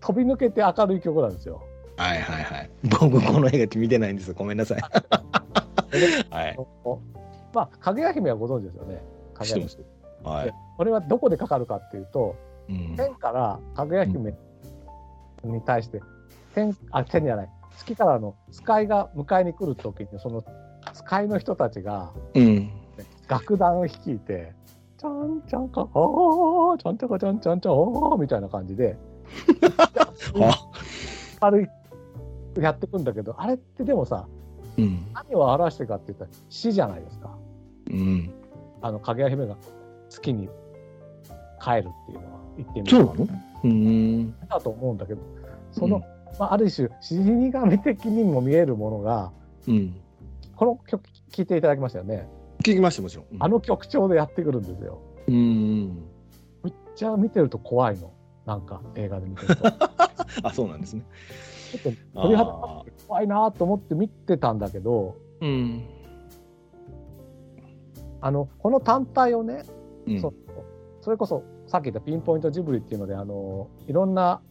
[0.00, 1.62] 飛び抜けて明るい曲なんですよ。
[1.96, 2.70] はいはいはい。
[2.84, 4.32] 僕この映画見てないんです。
[4.32, 4.80] ごめんなさい。
[6.30, 6.56] はい。
[6.84, 6.98] お
[7.52, 9.02] まあかぐや姫はご存知ですよね。
[9.34, 9.84] かぐや姫。
[10.22, 10.54] はい。
[10.76, 12.36] これはどこでかかるかっていうと
[12.68, 14.34] うん天からかぐや姫
[15.44, 16.00] に対して
[16.68, 17.48] 天あ天じゃない
[17.78, 20.44] 月からの使いが迎えに来る時にその
[20.92, 22.70] 使いの人たちがうん。
[23.28, 24.52] 楽団を率いて
[24.98, 28.98] 「ちゃんちゃんかあーちゃんちゃかちゃんちゃんちゃんあー」みたいな感じで
[30.40, 30.52] あ
[31.38, 31.68] 軽い
[32.60, 34.26] やってくんだけどあれってでもさ
[34.76, 35.06] うん。
[35.14, 37.30] 何を表してるかって言ったら死じゃないですか
[37.90, 38.30] うん。
[38.82, 39.56] あのかぐや姫が
[40.08, 40.48] 月に
[41.62, 43.28] 帰るっていうのは言ってみそうなの
[43.64, 44.38] うん。
[44.48, 45.22] だと思うんだけど
[45.72, 46.02] その、うん
[46.38, 47.16] まあ、ある種死
[47.52, 49.32] 神的にも見えるものが
[49.66, 50.00] うん。
[50.56, 52.28] この曲聴いていただきましたよね、
[52.62, 53.26] 聞きました、もちろん。
[53.38, 55.86] あの曲調でやってくるんですようん。
[56.62, 58.12] めっちゃ見てると怖いの
[58.46, 59.78] なんか映画で見てるとちょ
[60.44, 61.04] あ、そうなんですね。
[61.76, 61.90] っと
[62.22, 62.52] 鳥肌
[63.06, 65.84] 怖いなと思って見てたんだけどうん。
[68.20, 69.64] あのこの単体をね、
[70.06, 70.34] うんそう
[71.00, 74.42] それこそさっき言ったピンポイントジブリっていうのであのいろんな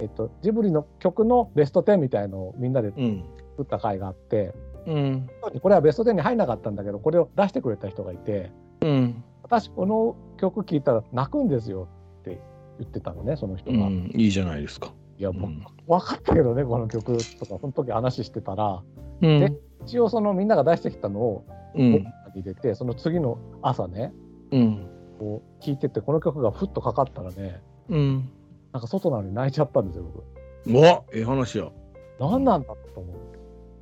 [0.00, 3.24] えっと、ジブリの曲のベスト10みたいのをみんなでうん。
[3.52, 4.54] 作った回があって、
[4.86, 5.28] うん。
[5.60, 9.24] これはベスト10に入んなかったんだけど、これを出してくれた人がいて、うん。
[9.42, 11.88] 私この曲聴いたら泣くんですよ
[12.20, 12.40] って
[12.78, 13.86] 言ってたのね、その人が。
[13.86, 14.10] うん。
[14.14, 14.92] いいじゃないですか。
[15.18, 15.64] いや、僕、うん。
[15.86, 18.82] 分かったけどね、この曲とか、その時話してたら、
[19.20, 19.52] うんで
[19.84, 22.04] 一応そのみんなが出してきたのを入
[22.44, 24.12] れて、その次の朝ね、
[24.52, 24.86] うん。
[25.18, 28.30] こう聴いてて、この曲がふっとかかったらね、うん。
[28.72, 30.24] なんか外なのに泣いちゃったんですよ、僕。
[30.66, 31.70] うわええ話や。
[32.18, 33.16] 何なんだと思っ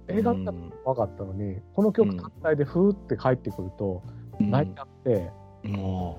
[0.06, 0.14] て。
[0.14, 4.02] 映画見たこと分かったのに、この曲単体でふーって帰ってくると、
[4.40, 5.30] 泣いちゃって、
[5.66, 6.14] あ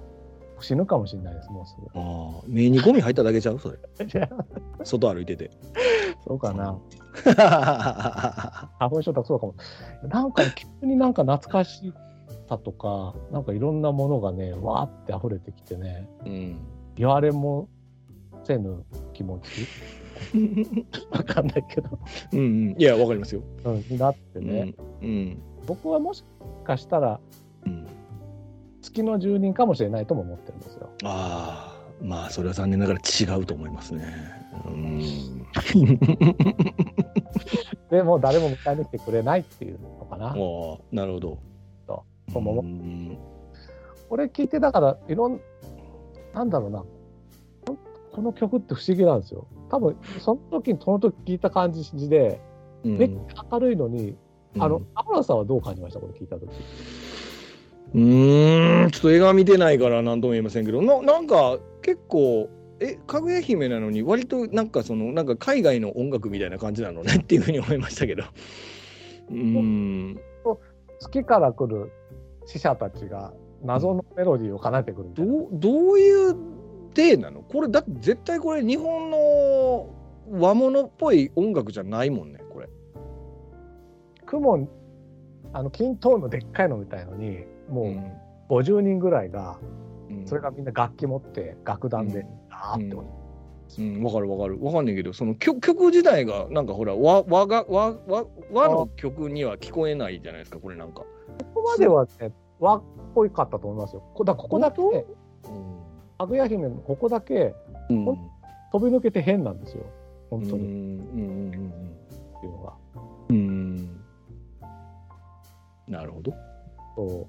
[0.62, 2.00] 死ぬかもしれないです、もうすぐ。
[2.00, 2.02] あ。
[2.02, 2.44] ああ。
[2.48, 3.60] 目にゴミ入っただけちゃう？
[3.60, 3.80] それ。
[4.86, 5.52] 外歩いてて。
[6.26, 6.78] そうかな。
[8.78, 9.56] 花粉症とかそうかも。
[10.08, 11.94] なんか急になんか懐かし
[12.48, 16.60] さとか、なんかいろんなものがね、わーって溢れてきてね、うん。
[16.96, 17.68] 言われも
[18.52, 18.84] せぬ
[19.14, 19.66] 気持ち？
[21.10, 21.90] わかんないけど、
[22.34, 22.44] うんう
[22.76, 22.76] ん。
[22.78, 23.42] いや、わかりますよ。
[23.64, 24.76] うん、になってうね、ん。
[25.02, 25.42] うん。
[25.66, 26.24] 僕はもし
[26.64, 27.20] かしたら
[27.66, 27.88] うん。
[28.82, 30.90] 月の住人かもしれないとも思ってるんですよ。
[31.04, 31.82] ああ。
[32.04, 34.04] まあ、それは残念ながら違うと思いますね。
[34.66, 35.00] うん。
[37.92, 40.30] でも誰も迎えに来てくれないっていうのかな。
[40.30, 40.36] ああ、
[40.92, 41.38] なるほど。
[41.88, 43.18] そうそうもん
[44.10, 45.40] これ聞いてだからいろん
[46.34, 46.84] なんだろうな
[48.12, 49.48] ここの曲って不思議なんですよ。
[49.70, 52.42] 多分その時にその時聞いた感じで
[52.84, 52.98] うん。
[52.98, 54.16] めっちゃ明るいのに、
[54.60, 56.00] あのうん天野さんはどう感じました？
[56.00, 56.50] これ聞いた時。
[57.94, 62.50] うーん、ちょっと映画見てないから何とも言えませんけど、ななんか結構、
[62.80, 68.24] え、かぐや姫なのに、割となんかその、なんか海外の音楽みたいな感じなのねっていうふうに思いましたけど。
[69.30, 70.20] うーん。
[71.00, 71.92] 月から来る
[72.46, 73.34] 死者たちが
[73.64, 76.36] 謎のメロディーを奏でてくるどう、どういう
[76.94, 77.42] 体なの？
[77.42, 79.90] これ、だって絶対これ日本の
[80.30, 82.70] 和物っぽい音楽じゃないもんね、これ。
[84.26, 84.68] 雲
[85.54, 87.86] あの均等のでっかいのみたいのにもう。
[87.86, 88.12] うん
[88.52, 89.58] 50人ぐらいが、
[90.10, 94.62] うんそれがみんな楽器持って楽団であーって、うん、わかるわかる。
[94.62, 101.06] わかんないけど、その曲曲自体が、なんかほら、和和が和和和の曲には聞こえないじゃないですか、これなんか。
[101.54, 102.84] ここまではね和っ
[103.16, 105.06] ぽいかったと思いますよこだここだけ本
[106.22, 107.56] かぐや姫のここだけ
[107.90, 108.06] うん。
[108.06, 108.16] ほ
[108.72, 109.84] 飛び抜けて変なんですよ。
[110.30, 110.74] 本当に、うんう
[111.18, 111.54] んっ
[112.40, 112.74] ていうのが。
[113.30, 114.00] うん。
[115.88, 116.34] なるほど。
[116.96, 117.28] そう。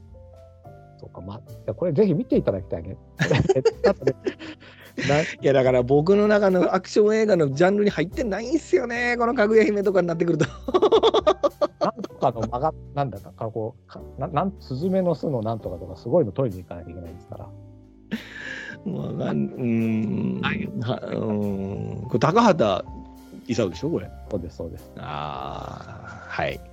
[1.00, 1.20] そうか。
[1.20, 2.96] まあこれぜひ見ていただきたいね。
[5.40, 10.44] いやだから僕の中のアクション映画のジャンルに入ってないんすよね、このかぐや姫とかになってくると。
[11.80, 17.48] なんとかの間がなんだかこうかななんスズメの巣のなんとかとかすごいの取りに行かなきゃいけないんですから
[18.84, 20.40] わかんうーん。
[20.40, 22.08] はいはうーん。
[22.08, 22.84] これ高畑
[23.46, 24.10] 勲でしょ、これ。
[24.30, 26.60] そうですそうですああ、はい。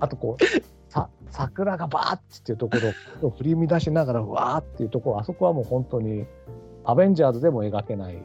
[0.00, 0.44] あとこう
[0.90, 2.76] さ桜がバーッっていうとこ
[3.20, 6.26] ろを振り乱しながらわーっていうところあそこはもう本当に
[6.84, 8.22] アベンジャーズでも描けない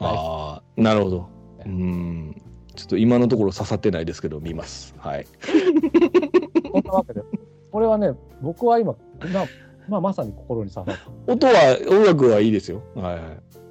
[0.00, 1.28] ああ、なるほど。
[1.60, 2.42] うーん。
[2.74, 4.94] ちょっと今のところ刺さってないですけど、見ます。
[4.98, 5.26] はい。
[6.72, 7.22] そんなわけで
[7.70, 8.94] これはね僕は今
[9.24, 9.44] 今、
[9.90, 12.82] まあ、まさに心に刺さっ音は、音楽はいいですよ。
[12.94, 13.22] はいはい。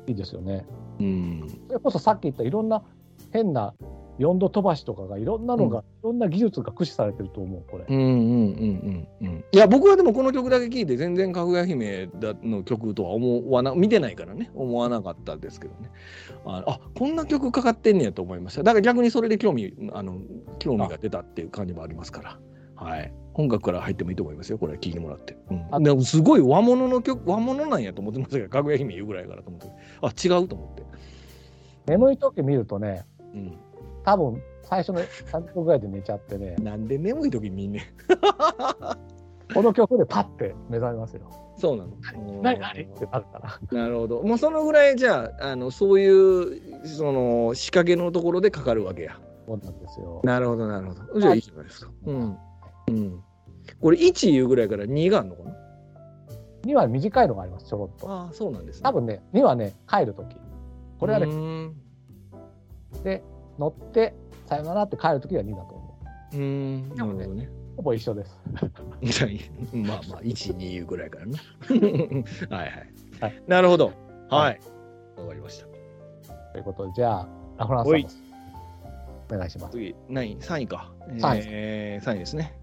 [0.06, 0.66] ていいですよね
[1.00, 1.48] うん。
[1.68, 2.84] それこそさっき言ったいろんな
[3.32, 3.74] 変な
[4.20, 7.86] 4度飛ばしとかがいろんなのが、いろんな技術が駆使されてると思うこれ。
[7.88, 9.46] うんうんうんうんうん。
[9.50, 15.90] いや、僕はでもこの曲だけ聴いて、全然かぐや姫だの曲とは思わな、見てないからね、思わなかったですけどね。
[16.46, 18.64] ああ、こんな曲かかってんねやと思いました。
[18.64, 20.18] だから逆にそれで興味、あの、
[20.60, 22.40] 興味が出たっていう感じもありますから。
[22.80, 23.14] はい。
[23.34, 25.38] 音楽から入ってもいいと思いますよ、これ聴いてもらって。
[25.50, 29.68] うん、あでもすごい和物の曲、和物なんやと思ってましたけど、かぐや姫言うぐらいからと思って。
[30.02, 30.84] あ、違うと思って。
[31.86, 33.58] 眠い時見るとねうん。
[34.04, 37.84] 多分最初の30分ぐらいで寝ちゃってねなんで眠い時見んねん。
[39.54, 41.22] この曲でパッて目覚めますよ。
[41.58, 41.92] そうなの。
[42.44, 42.84] 何何？
[42.84, 43.78] ってなるから。
[43.80, 44.22] なるほど。
[44.22, 49.20] もうそのぐらいじゃあ、あのそういうその仕掛けのところでかかるわけや。
[49.48, 50.22] そうなんですよ。
[50.24, 51.20] なるほど、なるほど。
[51.20, 51.92] じゃあいいじゃないですか。
[52.06, 52.38] うん。
[52.90, 53.24] うん。
[53.80, 55.56] これ1言うぐらいから2があるのかな
[56.64, 58.10] ？2は短いのがあります、ちょろっと。
[58.10, 58.84] ああ、そうなんですね。
[58.84, 60.36] 多分ね、2はね、帰る時
[61.00, 61.72] これはうね。
[63.04, 63.24] で、
[63.58, 64.14] 乗って、
[64.46, 65.98] さよならって帰る時が2だと思
[66.34, 66.36] う。
[66.36, 66.90] うーん。
[66.90, 67.50] なるほどね。
[67.78, 68.38] ほぼ一緒です。
[69.02, 69.42] じゃあいい
[69.78, 71.38] まあまあ、1、2言うぐらいからな。
[72.58, 72.90] はいはい。
[73.22, 73.94] はいなるほど。
[74.30, 74.60] はい。
[75.18, 75.68] わかりました。
[76.52, 77.28] ということで、じゃあ、
[77.58, 78.29] ラフランスさんです。
[79.30, 79.74] お願いします。
[79.74, 80.34] 次、何？
[80.34, 80.92] 位 ?3 位か。
[81.20, 82.54] 三位えー、3位ですね。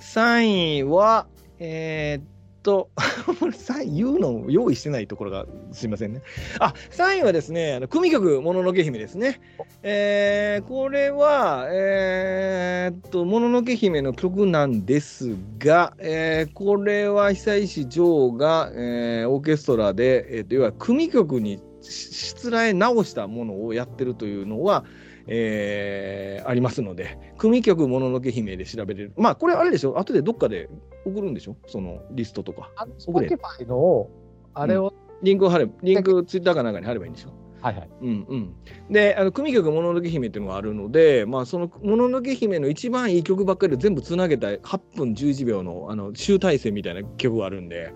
[0.00, 1.26] 3位は、
[1.58, 2.24] えーっ
[2.62, 6.22] と、 3位言うの用意してないところがすいませんね。
[6.58, 9.40] あ3位はですね、あの組曲、もののけ姫ですね。
[9.82, 24.84] えー、これは、えー、っと、もののけ姫の曲なんですが、えー、これは久石譲が、えー、オーケストラで、えー、と要は組曲にしつらえ直したものをやってるというのは、
[25.26, 29.12] えー、ありますので、組曲もののけ姫で調べれる。
[29.16, 30.68] まあ、これあれでしょ、後でどっかで
[31.04, 32.70] 送るんでしょ、そのリストとか。
[32.76, 34.08] あの、Spotify の、
[34.54, 37.30] あれを、うん、リンクを貼れ、リンクツイッターかなんかに貼ればいいんでしょ？
[37.64, 37.88] はいはい。
[38.02, 38.54] うんうん。
[38.90, 47.94] で、あの組曲もののけ姫っていうのがあるので、まあ、そのもののけ姫の一番いい曲ばっかりを全部つなげた8分11秒のあの集大成みたいな曲があるんで、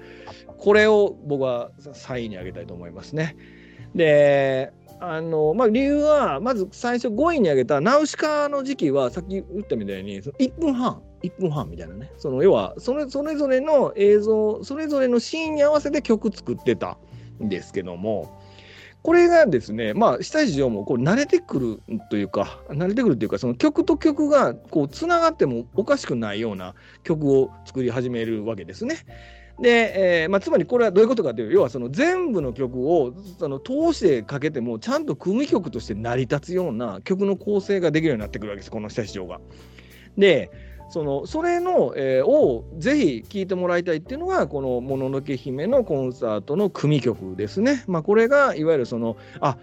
[0.57, 3.37] これを僕は3位に上げたいと思いますね。
[3.95, 16.99] で、あのまあ、理由は、まず最初5位に挙げたナウシカの時期は、さっき言ったみたいに、1分半、1分半みたいなね、その要はそれ、それぞれの映像、それぞれのシーンに合わせて曲作ってた
[17.43, 18.41] んですけども、
[19.03, 24.55] これがですね、まあ、下地上もこう慣れてくるというか、慣れてくるというか、その曲と曲が
[24.91, 26.75] つながってもおかしくないような
[27.05, 28.97] 曲を作り始めるわけですね。
[29.61, 39.41] で、えーまあ、つまりこれはどういうことかというと要はその全部の曲をその通してかけてもちゃんと組曲として成り立つような曲の構成ができるようになってくるわけですこの下市場が。
[40.17, 40.51] で
[40.91, 47.85] そのそれの、えー、をぜひ聴いてもらいたいっていうのがこの「もののけ姫」のコンサートの組曲ですね。
[47.87, 49.59] まあ、これがいわゆるそのあ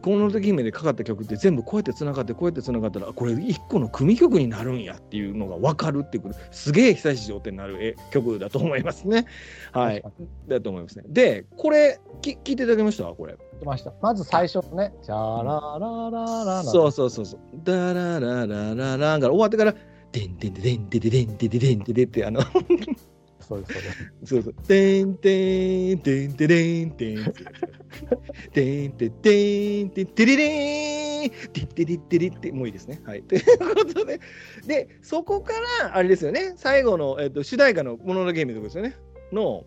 [0.00, 9.26] この時姫でかかった曲って全部こうやってつながってこうやってつながったらこれ一個の組曲になるんやっていうのが分かるっていうすげえ久し状態になる曲だと思いますね。
[9.72, 10.02] はい。
[10.48, 11.04] だと思いますね。
[11.08, 13.04] で、これき聞いていただけました？
[13.04, 13.36] これ。
[13.64, 13.92] ました。
[14.02, 17.40] まず最初ね、じゃららららそうそうそうそう。
[17.62, 19.74] だらららららから終わってから、
[20.12, 22.40] でんでんでんでんでんでんでんでんでんってあの
[23.40, 24.54] そうです、そうですそうそう。
[24.66, 27.24] てんてんてんてれんてん
[28.52, 33.00] てんてんてんてんてんてれれんてんてれてれってもういいですね。
[33.04, 33.22] はい。
[33.22, 33.42] という
[33.74, 34.20] ことで、
[34.66, 38.96] で、そこから、あれですよね、最後の、えっと、主題歌のもののゲームとかですよね。
[39.32, 39.64] の、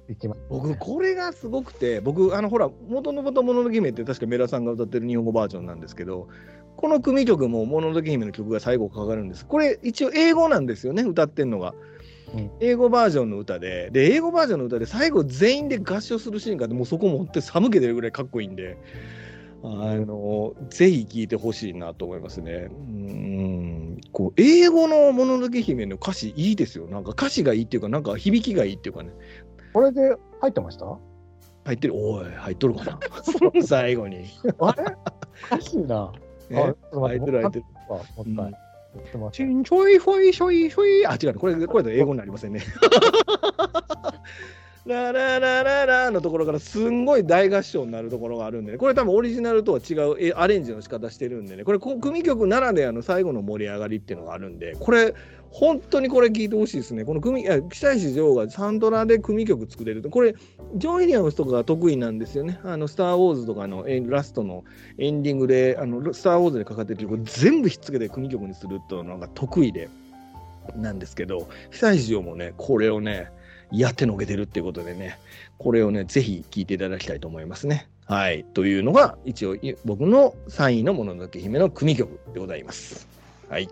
[0.49, 6.27] 僕、これがすごくて、僕、あの、ほら、元の元もののゲームって確かメラさんが歌ってる日本語バージョンなんですけど、
[6.75, 9.45] この組曲ももののけ姫の曲が最後かかるんです。
[9.45, 11.73] これ一応英語なんですよね、歌ってんのが。
[12.59, 18.77] 英語バージョンの歌で、で、英語バージョンの歌で最後全員で合唱するシーンがあって、もうそこもって寒気出るぐらいかっこいいんで、
[19.63, 22.69] あの、ぜひ聴いてほしいなと思いますね。
[22.69, 26.87] うん、こう、英語のもののけ姫の歌詞いいですよ。
[26.87, 29.11] なんか歌詞がいいっていうか、なんか響きがいいっていうかね。
[29.73, 30.85] これで入ってました？
[31.65, 31.95] 入ってる。
[31.95, 32.99] おい、入っとるかな。
[33.63, 34.25] 最後に。
[34.59, 34.83] あれ？
[35.47, 36.11] 歌詞な。
[36.51, 37.65] 入ってる入ってる。
[38.17, 38.51] も
[39.31, 39.99] ちょいちょい
[40.33, 41.07] ちょいちょい。
[41.07, 42.61] あ、違う、これ、これで英語になりませんね。
[44.85, 55.15] ラララララのところからすんごい大合唱になるところがあるんで、ね、これ多分オリジナルとは違うアレンジの仕方してるんでね、これ組曲ならではの最後の盛り上がりっていうのがあるんで、これ
[55.53, 57.05] 本当にこれ聞いてほしいですね。
[57.05, 60.33] この組、北石女王がサントラで組曲作れると、これ、
[60.75, 62.59] ジョン・ウィリアムスとかが得意なんですよね。
[62.63, 64.63] あの、スター・ウォーズとかのラストの
[64.97, 69.89] エンディングで、あの、スター・ウォーズでかかってる曲全部ひっつけて組曲にするっていうのが得意で、
[70.75, 73.29] なんですけど、久石女王もね、これをね、
[73.71, 75.19] やってのけてるっていうことでね、
[75.59, 77.87] これをね、ぜひ聞いていただきたいと思いますね。
[78.05, 78.43] はい。
[78.55, 83.07] というのが、一応、僕の3位のもののけ姫の組曲でございます。
[83.49, 83.69] はい。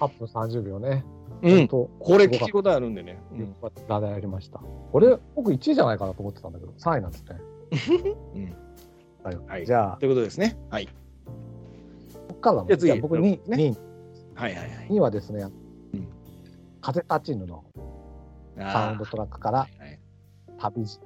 [0.00, 1.04] 8分30秒ね。
[1.42, 1.68] うん。
[1.68, 3.22] これ聞き応えあるんでね。
[3.32, 3.54] うん。
[3.88, 4.60] ラダやりました。
[4.92, 7.40] これ、僕1位じゃないかなと思ってたんだけど、3位なんですね。
[8.34, 9.46] うん。
[9.46, 9.66] はい。
[9.66, 9.96] じゃあ。
[9.98, 10.58] ということですね。
[10.70, 10.86] はい。
[10.86, 10.92] こ
[12.34, 13.40] っからじゃあ僕2位。
[13.46, 13.76] 2位。
[14.34, 14.88] はいはいはい。
[14.88, 15.46] 2位はですね、
[16.80, 17.64] 風立ちぬの
[18.56, 19.66] サウンドトラックから、
[20.58, 21.00] 旅路、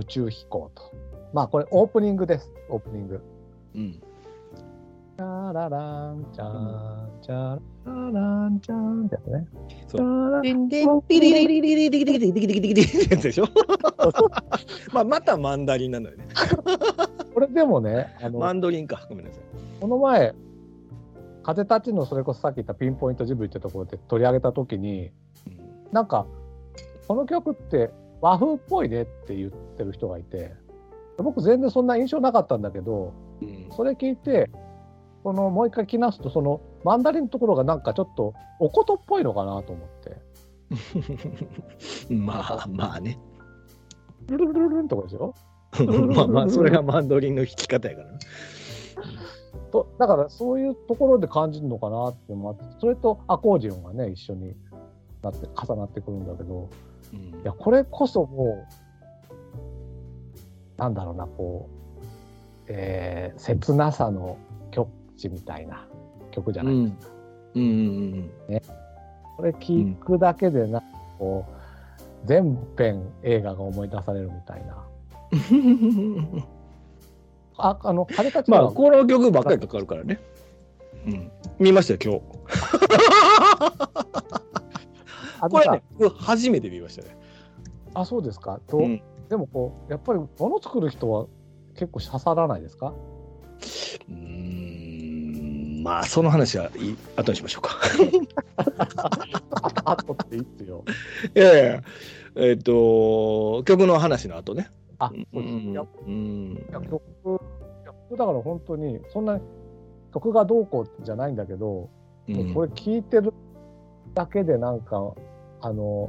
[0.00, 0.92] 宇宙飛行と。
[1.32, 3.22] まあこれオープニングです、オープニング。
[3.74, 4.02] うん。
[5.16, 9.46] チャラランチャンチャラランチャンってやつね。
[9.86, 10.42] そう。
[10.42, 13.48] デンデンピリリリリリリリリリリリリリリってやつでしょ
[14.92, 16.26] まあまたマンダリンなのよね。
[17.32, 19.06] これでもね、あのマンドリンか。
[19.08, 19.42] ごめんなさい。
[19.80, 20.34] この前、
[21.44, 25.12] 風立ちのそれこそさっき言ったピンポイントジブリってところで取り上げたときに、
[25.92, 26.26] なんか、
[27.06, 27.90] この曲って
[28.20, 30.54] 和風っぽいねって言ってる人がいて、
[31.18, 33.12] 僕全然そんな印象なかったんだけど、
[33.76, 34.50] それ聞いて、
[35.24, 40.22] このもう一回聞き直すとそのマンダリンのところがなんかちょっとおことっぽいのかなと思って。
[42.14, 43.18] まあまあね。
[44.28, 45.34] ルルルルルンとこですよ
[46.14, 48.08] まあまあそれがマンドリンの弾き方やから
[49.70, 54.54] とだからそういうところで感じるのかなって思ってそれとアコーディオンがね一緒に
[55.24, 56.70] なって重なってくるんだけど、
[57.12, 58.66] うんいや、これこそも
[60.78, 64.36] う、なんだろうな、こう、えー切なさの
[65.16, 65.86] 極致みたいな
[66.30, 67.12] 曲じゃないですか。
[67.54, 67.62] うん。
[67.62, 68.30] うん。
[69.36, 70.80] これ聞くだけで、なん。
[70.80, 70.86] か
[71.18, 74.84] こう、全編映画が思い出されるみたいな。
[77.56, 80.20] あ、あの、彼たちまあ、この曲ばっかりかかるからね。
[81.06, 81.30] うん。
[81.58, 82.20] 見ましたよ、今日。
[85.50, 85.82] これね、
[86.16, 87.16] 初めて見ましたね。
[87.94, 88.60] あ、そうですか。
[88.66, 89.02] と、うん。
[89.28, 91.26] でもこう、やっぱり物作る人は
[91.74, 92.94] 結構刺さらないですか、
[95.84, 97.78] まあ、その話はいい後にしましょうか。
[99.84, 100.82] ああとっていいっすよ。
[101.36, 101.82] いやいや、
[102.36, 104.70] えっ、と、曲の話の後ね。
[104.98, 105.54] あ、うそうです。
[105.56, 105.88] いやん。
[106.06, 109.42] うんいや曲、曲だから本当に、そんなに
[110.14, 111.90] 曲がどうこうじゃないんだけど、
[112.28, 113.34] うんこれ聞いてる
[114.14, 115.12] だけでなんか、
[115.60, 116.08] あの、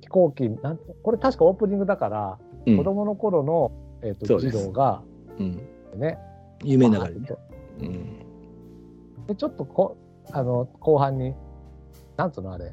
[0.00, 3.70] 飛行機、なんこれ確かオープニングだから、うん子供の頃の、
[4.02, 5.00] えー、と児童が
[5.38, 5.60] うん
[5.94, 6.18] ね、
[6.64, 7.28] 夢の中でね。
[7.86, 9.26] うん。
[9.26, 9.96] でちょっとこ
[10.30, 11.34] あの後半に、
[12.16, 12.72] なんつうのあれ、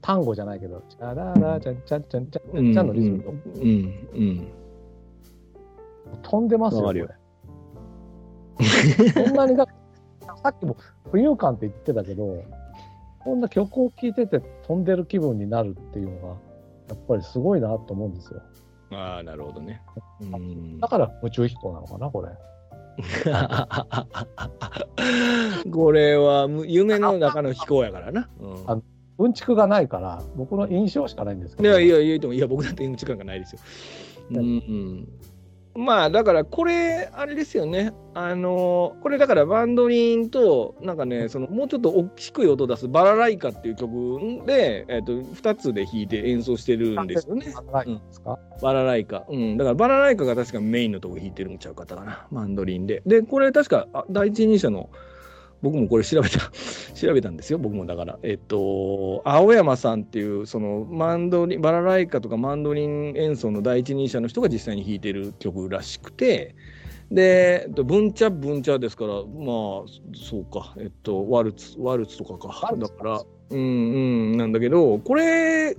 [0.00, 3.30] 単語じゃないけど、チャララチャンチャンチャンチャンチャンのリズムと。
[3.30, 4.08] うん。
[4.14, 4.52] うん。
[6.22, 6.48] 飛ん。
[6.48, 7.08] でますよ、これ。
[9.12, 9.66] そんなにが、
[10.42, 10.76] さっきも
[11.10, 12.42] 浮遊感って言ってたけど、
[13.20, 16.34] こんな曲を聴いてて飛んでる気分になるっていうのが、や
[16.94, 18.42] っぱりすごいなと思うんですよ。
[18.90, 19.82] ああ、なるほどね。
[20.20, 20.80] うん。
[20.80, 22.28] だから宇宙飛行なのかな、これ。
[25.72, 28.28] これはむ夢の中の飛行やからな。
[28.40, 28.78] うんあ
[29.18, 31.68] うんちくがないから、僕の印象しかないんですけど。
[31.68, 33.60] いやいやいやいや僕だって時間がないですよ。
[34.30, 35.08] うんうん、
[35.74, 47.46] まあだからこれあれですよねあのこれだからバンドリンとなんかねそのもうちょっと大きくい音出す「バラライカ」っていう曲で、えっと2つで弾いて演奏してるんですよね。
[47.72, 49.24] ないんですか、バラライカ。
[49.28, 49.56] うん。
[49.56, 52.26] だからバラライカが確かメインのとこ弾いてるんちゃうかったかな。
[52.30, 53.02] マンドリンで。
[53.06, 54.90] で、これ確かあ第一人者の、
[55.62, 56.38] 僕もこれ調べた、
[56.94, 57.58] 調べたんですよ。
[57.58, 58.18] 僕もだから。
[58.22, 66.56] えっと、青山さんっていう、そのマンドリン、バラライカとかマンドリン演奏の第一人者の人が実際に弾いてる曲らしくて、
[67.12, 69.24] で、えっと、文茶文茶ですから、まあ、
[70.14, 72.74] そうか、えっと、ワルツ、ワルツとかか。
[72.76, 73.62] だから、うんう
[74.34, 75.76] ん、なんだけど、これ、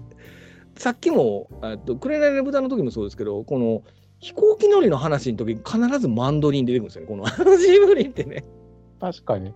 [0.75, 3.83] さっきも、えっと、クレナイの豚の時もそうですけど、この
[4.19, 8.45] 飛行機乗りの話の時必ずマンドリン出てくるんですよね、このジブリってね。
[9.03, 9.51] 確かに。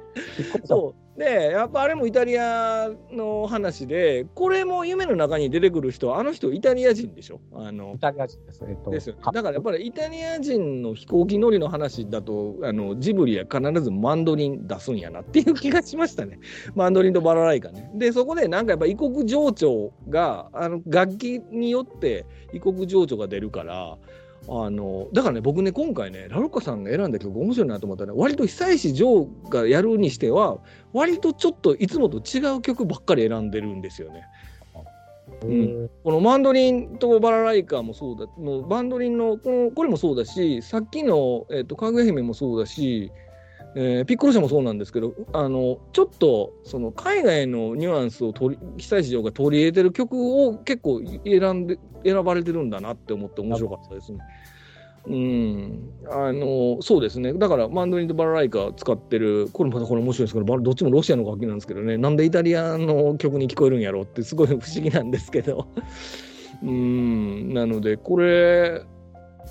[0.66, 1.20] そう。
[1.20, 7.40] で、やっぱあれもイタリアの話で、これも夢の中に出てくる人は、あの人イタリア人でしょ？
[7.54, 8.62] あのイタリア人です。
[8.68, 9.22] えっと、ですよね。
[9.34, 16.40] だからやっぱりイタリア人の飛行機乗りの話だと、あのジブリは必ずマンドリン出すんやなっていう気がしましたね。
[16.76, 17.90] マンドリンとバラライカね。
[17.96, 23.98] で、そこでなんかやっぱ異国情緒が、あの楽器によって異国情緒が出るから、
[24.50, 30.60] あのだからね、僕ね、今回ね、ラロッカさんが選んだ曲面白いなと思ったら、割と久石譲がやるにしては、
[30.94, 34.24] 割とちょっといつもと違う曲ばっかり選んでるんですよね。
[35.44, 35.90] うん。
[36.04, 43.12] このマンドリンとバラライカもそうだのバンドリンのこのこれもそうだしさっきの、えっとかぐや姫もそうだし、
[43.76, 50.14] えーピッコロ社もそうなんですけどあのちょっとその海外のニュアンスを取り久石譲が取り入れてる曲
[50.46, 54.20] を結構選んで選ばれてるんだなって思って面白かったですね。
[55.10, 57.34] うん、あのそうですね。
[57.34, 61.98] だからマンドリンとバラライカ使ってるこれまたこれ面白いですけどどっちもロシアの楽器なんですけどね。
[61.98, 65.68] なんでイタリアの曲に聞こえるんやろうってすごい不思議なんですけど。
[66.62, 67.54] うん。
[67.54, 68.84] なのでこれ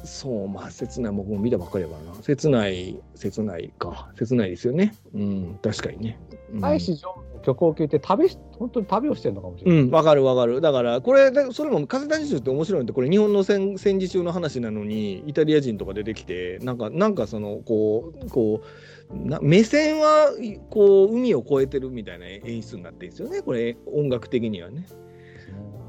[0.07, 6.19] そうまあ切ない僕も見たばっかりやからな切ない切ないか切ないですよねうん確かにね、
[6.53, 9.81] うん大使上の曲を聴いて旅し、本当に旅をしてるのかもしれない。
[9.83, 10.61] うん、わかるわかる。
[10.61, 18.63] だから、これ、でそれも風谷中って面白いのって、これ、日本の戦戦時中の話なのに、イタリア人とか出てきて、なんか、なんかその、こう、こ
[19.11, 20.33] う、な目線は、
[20.71, 24.87] こう、海を越えてるみたいな演出になってるんですよね、これ、音楽的にはね。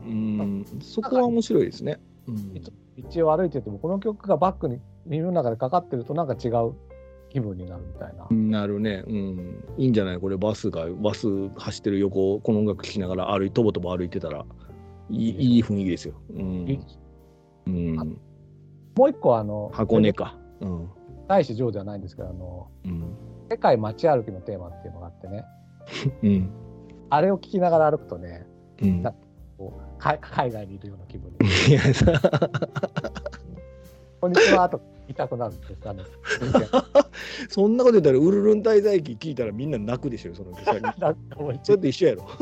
[0.06, 2.00] うん、そこは面白いですね。
[2.28, 6.74] うん道を歩いてても、この曲がバックに耳の中でかかってると、なんか違う
[7.30, 8.28] 気分になるみたいな。
[8.62, 10.20] なるね、うん、いいんじゃない？
[10.20, 14.46] これバスがバス走ってる横をこの音楽聴きながら歩いとぼとぼ歩いてたら
[15.10, 16.16] いいいい雰囲気ですよ。
[16.34, 16.86] うん。
[17.68, 17.96] うん、
[18.96, 20.38] もう一個、あの、箱根か。
[20.62, 20.90] うん。
[21.28, 23.04] 大使上ではないんですけど、あの、うん。
[23.50, 25.46] 世界街歩きのテーマっていうのがあってね、
[26.24, 26.50] うん。
[27.10, 28.48] あれを聞きながら歩くとね、
[28.82, 29.02] うん。
[29.04, 29.14] な
[29.58, 31.48] こうか海外にいるような気分に。
[31.70, 32.06] いやさ
[34.20, 35.76] こんにちはと言いたくなるんです。
[35.86, 36.04] あの
[36.42, 36.68] 運転
[37.50, 40.82] そんなこと言ったらウルルン滞在記聞いたらみんな泣くでしょそのそれ
[41.78, 42.26] と一緒やろ。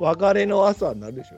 [0.00, 1.36] 別れの朝になるでしょ。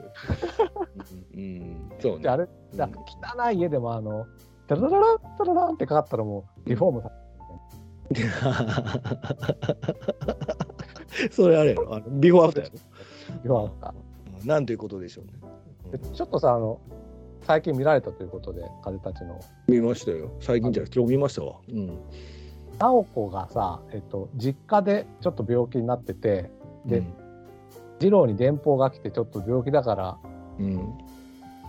[1.33, 1.37] う。
[1.37, 2.23] ん、うん、そうね。
[2.23, 2.89] であれ、だ
[3.37, 4.25] 汚い家でもあの、
[4.67, 7.11] タラララタラランってかかったらもうリフォームさ
[11.31, 11.95] それあれやろ。
[11.95, 12.75] あのビフォーアフターやろ
[13.43, 13.93] リフォームさ
[14.41, 15.33] うんなんということでしょうね。
[15.91, 16.79] でちょっとさあの、
[17.43, 19.39] 最近見られたということで、風たちの。
[19.67, 20.31] 見ましたよ。
[20.39, 21.57] 最近じゃ今日見ましたわ。
[21.69, 21.99] うん。
[22.79, 26.51] 直子がさ、えっと、実家でちょっと病気になってて、
[26.85, 27.03] で
[27.99, 30.17] 二郎に電報が来て、ちょっと病気だから、
[30.59, 30.93] うん、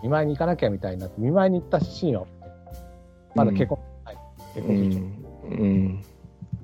[0.03, 2.27] 見舞いに行かなきゃみたいになって、見舞いに行ったシーンを、
[3.35, 4.19] まだ結婚、はい、
[4.55, 6.05] 結う婚中、ん、うん、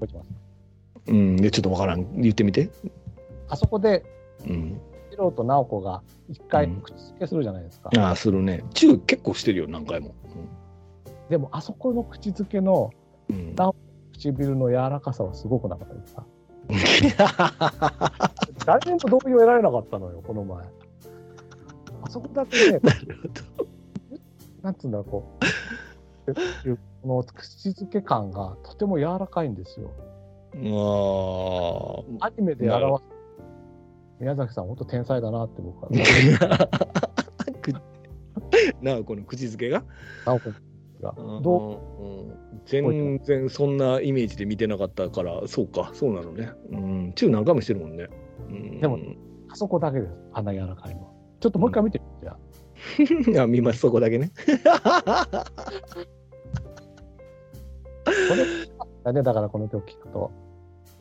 [0.00, 0.30] 覚えてます。
[1.06, 2.20] うん、でちょっとわからん。
[2.20, 2.70] 言ってみて。
[3.48, 4.04] あそこで、
[4.46, 4.80] うん。
[5.22, 7.90] 二郎と直子が一回うん口づけするじゃないですか。
[7.96, 8.64] ああ、するね。
[8.74, 10.14] チュー結構してるよ、何回も。
[11.28, 12.90] でも、あそこの口づけの
[13.28, 13.54] うん。
[13.54, 13.72] な
[14.12, 16.26] 唇の柔らかさはすごくなかったですか？
[18.66, 20.64] 誰にも同意を得られなかったのよ、この前。
[22.04, 22.80] あそこだけね、
[24.62, 25.24] なんつうんだろう、こ
[26.26, 26.32] う、
[27.02, 29.90] この口づけ感がとても柔らかいんですよ。
[32.20, 33.11] あアニメで表す。
[34.22, 35.88] 宮崎さん、本当天才だなって僕は。
[38.80, 39.82] なあ、この口づけが？
[40.24, 40.50] 直子
[41.02, 41.12] が。
[41.42, 42.32] どううんうん
[42.64, 46.52] 全然そんなイメージで見てなかったから、そうか、そうなのね。
[46.70, 48.08] うん、チュー何回もしてるもんね。
[48.48, 48.96] うん、でも
[49.50, 51.12] あそこだけです、あんな柔らかいの。
[51.40, 54.30] ちょっともう一回見てみて、じゃあ あ見ます、そこだけね。
[58.04, 58.46] これ
[59.02, 60.30] だね、だからこの曲聞くと。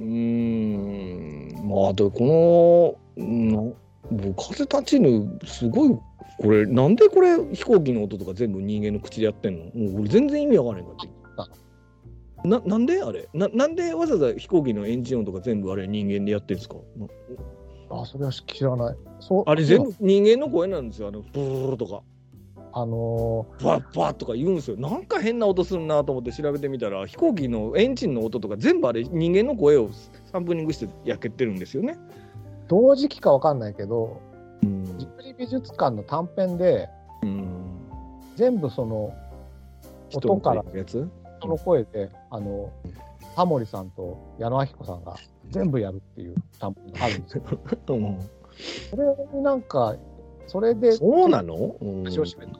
[0.01, 3.73] うーん、まあ、でこの、うん、
[4.11, 5.99] 僕風立ちぬ、すごい、
[6.39, 9.65] これ、なんでこれ、飛行機の音とか全部人間の口でやってんの？
[9.65, 12.47] もう俺全然意味わからへんかった。
[12.47, 13.29] ななんであれ？
[13.35, 16.77] ななんでわざわざ飛行機のエンジン音とか全部あれ人間でやってるんですか？
[17.91, 18.97] あ、それは知らない。
[19.19, 21.09] そうあれ全部人間の声なんですよ。
[21.09, 22.01] あのブーとか
[22.73, 24.77] あのバッバッとか言うんですよ。
[24.77, 29.89] なんか変な音するなと思って調べてみたら飛行機のエンジンの音とか全部あれ人間の声を
[30.31, 31.93] サンプリングして焼けてるんですよね。
[31.93, 32.21] ー
[32.69, 34.21] 同時期かわかんないけど、
[34.63, 36.87] うんジブリ美術館の短編で、
[37.23, 37.47] うん、
[38.35, 39.13] 全部その、
[40.13, 41.09] 音から人
[41.47, 42.71] の声で、あの、
[43.35, 45.15] タモリさんと矢野明子さんが
[45.49, 47.43] 全部やるっていう短編があるんですよ。
[47.89, 48.19] うん
[48.89, 49.03] それ
[49.33, 49.95] になんか、
[50.51, 52.59] それで、そうなの、うん口を閉めたと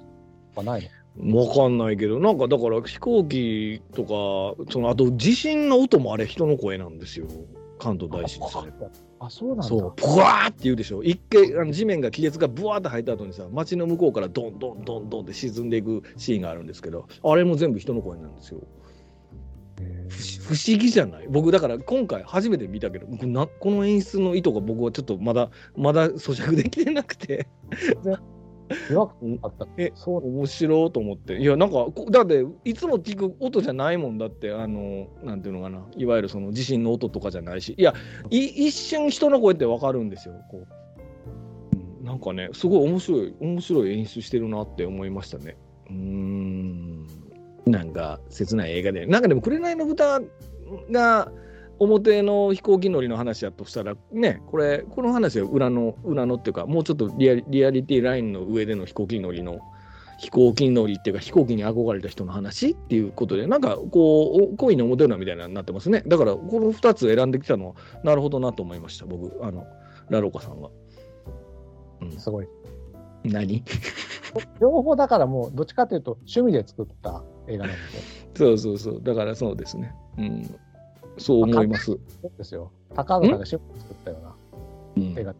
[0.56, 1.46] かないの？
[1.46, 7.28] わかんないけどなんかだから飛行機とかそのあと地震の音もあれ人の声なんですよ
[7.80, 8.72] 関東大震災。
[9.20, 9.64] あ、そうなんだ。
[9.64, 11.04] そう、ブワーって言うでしょ。
[11.04, 18.62] 一回、あの地面が亀裂がブワーって入った後にさ、街の向こうからドンドンドンドンって沈んでいくシーンがあるんですけど、あれも全部人の声なんですよ。
[19.82, 20.08] へ
[20.48, 21.28] 不思議じゃない？
[21.30, 27.48] 僕だから今回初めて見たけど僕なこの演出の意図が僕はちょっとまだまだ咀嚼できてなくて。
[29.78, 31.38] えそう面白いと思って。
[31.38, 35.86] いやなんかこだっていつも聞く音じゃないもんだってあのなんていうのかな。
[35.98, 37.76] いわゆるその地震の音とかじゃないし。
[37.78, 37.94] いや
[38.30, 40.36] い一瞬人の声ってわかるんですよ。
[40.50, 40.68] こう、
[42.00, 45.58] うんなんかねすごい面白い面白い演出してるなって思いましたね。
[45.90, 46.91] うーん
[47.66, 50.22] なんか切ない映画でなんかでも「紅の豚」
[50.92, 51.32] が
[51.80, 59.60] 表の飛行機乗りの話やとしたらねこれこの話は裏の裏のっていうかもうちょっとリアリリアリティラインの上での飛行機乗りの
[60.20, 69.66] 飛行機乗りっていうか飛行機に憧れた人の話っていうことでなんかこうお恋の表裏みたいなのになってますねだからこの2つ選んできたのはなるほどなと思いました僕あの
[70.12, 70.70] ラロカさんは。
[72.02, 72.48] うん、すごい。
[73.24, 73.64] 何？
[74.60, 77.82] 両方だからもう、どっちかというと趣味で作った映画なので、
[78.36, 79.94] そうそうそうだからそうですね。
[80.18, 80.56] うん、
[81.18, 81.86] そう思います。
[81.86, 82.00] そう
[82.38, 82.72] ですよ。
[82.96, 84.36] 高塚が趣味で作ったような
[84.98, 85.34] うん映画、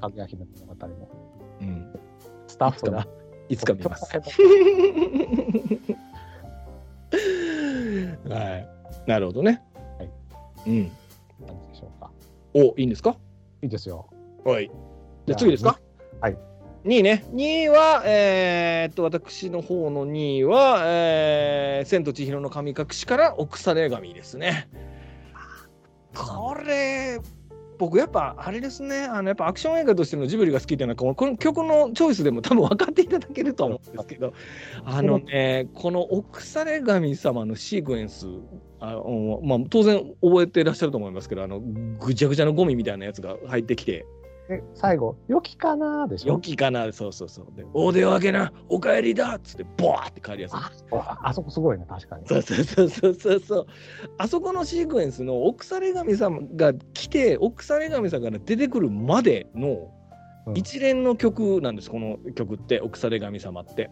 [0.00, 1.08] かぐや姫の物語も。
[1.60, 1.92] うん、
[2.46, 3.06] スタッフが。
[3.48, 4.04] いつか見ます。
[8.28, 8.68] はい。
[9.06, 9.62] なるほどね。
[9.98, 10.10] はい。
[10.66, 10.90] うん。
[11.46, 12.10] 何でしょうか。
[12.54, 13.16] お、いいんですか？
[13.62, 14.06] いいですよ。
[14.44, 14.70] はい。
[15.26, 15.80] じゃ次ですか？
[16.20, 16.38] はい。
[16.88, 17.22] 2位ね。
[17.34, 24.70] 2位は、えーっと、私の方の2位は、えー、千と千尋の神隠しから奥され神ですね。
[26.14, 27.20] これ、
[27.78, 34.32] 僕やっぱあれですね、あのやっぱアクション映画としてのジブリが好きっていうのは、このこの曲のチョイスでも多分分かっていただけると思うんですけど、
[34.86, 38.26] あのね、この奥され神様のシークエンス、
[38.80, 44.06] あのまあ、当然覚えてらっしゃると思いますけど、あのぐちゃぐちゃのゴミみたいなやつが入ってきて、
[44.48, 46.32] で最後「良きかな?」でしょ？
[46.34, 47.46] 良きかなそうそうそう。
[47.56, 50.58] で、大手を開けな、お帰りだっつって、ボワーって帰りやすい。
[50.92, 53.66] ああそこすごいね確かにそうそうそうそうそうそう。
[54.16, 59.92] あそこのシークエンスの奥され神様が来て、奥され神様から出てくるまでの
[60.46, 63.90] うん一連の曲なんです、この曲って、奥され神様って。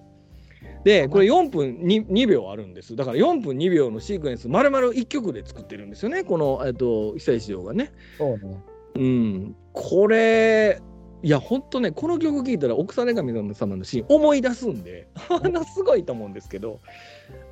[0.85, 2.97] で、これ4分 2, 2秒あるんです。
[2.97, 7.93] だから4分2秒のシークエンス、丸々1曲で作ってるんですよね、この、えっと、久石譲がね。
[8.17, 8.59] そうね
[8.97, 10.81] うん、これ、
[11.23, 15.09] いや、ほんとね、この曲聴いたら、奥され神様のシーン思い出すんで、
[15.75, 16.81] すごいと思うんですけど、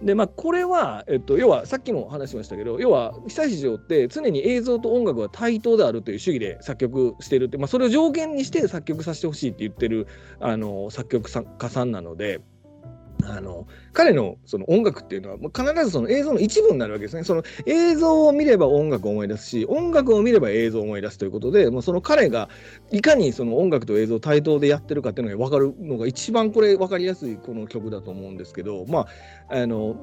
[0.03, 10.07] で、まあ、これは、えっと、要は、さっきも話しましたけど、要は、久石譲って常に映像と音楽は対等であるという主義で作曲してるって、まあ、それを条件にして作曲させてほしいって言ってる
[10.41, 12.43] あの作曲家さんなので、
[13.27, 17.25] あの彼のその音楽っていうのは必ずその映像の一部になるわけですね。
[17.25, 22.49] その映像を見れば音楽を思い出すし音楽を見れば映像を思い出すということでもうその彼が
[22.91, 29.07] いかにその音楽と映像を対等でやってるかっていうのが分かるのが一番これ分かりやすいこの曲だと思うんですけどまあ
[29.49, 29.97] あの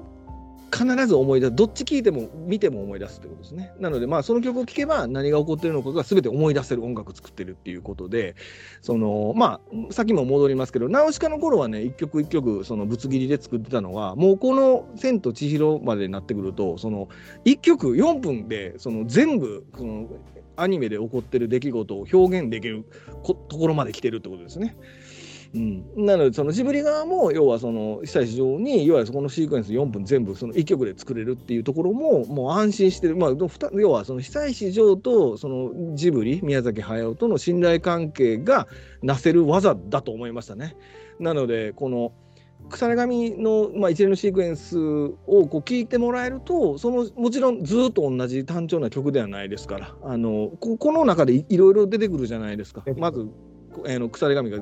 [0.72, 3.74] 必ず思い出すどっち聴いても見ても思い出すってことですね。
[3.80, 8.36] なのでまあその曲を聴けば何が起こってるのかが全て思い出せる音楽を作ってるっていうことで
[8.82, 9.60] そのま
[9.90, 17.10] あさっきも戻りますけどナウシカの頃はね一曲一曲そのぶつ切りで作ってたのがもうこの「千と千尋」までになってくるとその
[17.46, 20.08] 1曲4分でその全部その
[20.56, 22.86] アニメで起こってる出来事を表現できる
[23.24, 24.76] ところまで来てるってことですね。
[25.54, 33.32] うん、なのでそのジブリ側も要はその久石上に要はそこのシークエンス4分全部その1曲で作れるっていうところももう安心してる、まあ、
[33.74, 38.68] 要はその久石上とそのジブリ宮崎駿との信頼関係が
[39.04, 40.78] なせる技だと思いましたね。
[41.20, 42.14] なのでこの
[42.70, 52.84] 腐れ紙の、まあ、一連のシークエンスをこう聞いてもらえるとそのもちろんずっと同じ単調な曲ではないですからあのここの中でいいろいろ出てくるじゃないですか。
[52.98, 53.32] まずこ
[53.88, 54.60] あの腐れ紙が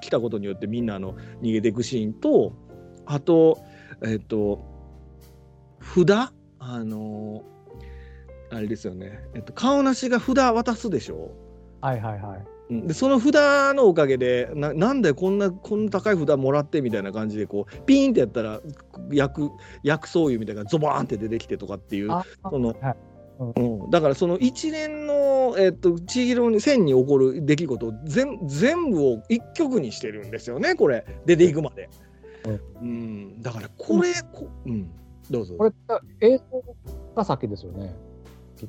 [0.00, 2.52] 来たことによってみんなあの逃げていくシーンと
[3.04, 3.58] あと
[4.04, 4.64] えっと
[5.80, 6.32] 札？
[6.58, 7.44] あの
[8.50, 11.30] あれですよね、えっと、顔なしが札渡すでしょ？
[11.80, 12.44] はいはいはい。
[12.70, 12.86] うん。
[12.86, 13.34] でその札
[13.74, 18.60] のおかげでななんでこんなこんな高い札もらってみたいな感じでこうピーンってやったら
[19.10, 19.50] 薬
[19.82, 22.96] 薬草油みたいなのがゾバーンって出てきてとかっていうあその、はい
[23.38, 31.04] うん、だからその一連の、えっと千尋に線に起こる出来事を全全部を一曲にしてるんですよねこれ。
[31.26, 31.90] 出ていくまで。
[32.80, 34.90] うん、だからこれ、こうん、
[35.30, 35.56] どうぞ。
[35.56, 35.72] これ
[36.20, 36.62] 映像
[37.14, 37.94] が先ですよね。
[38.56, 38.68] き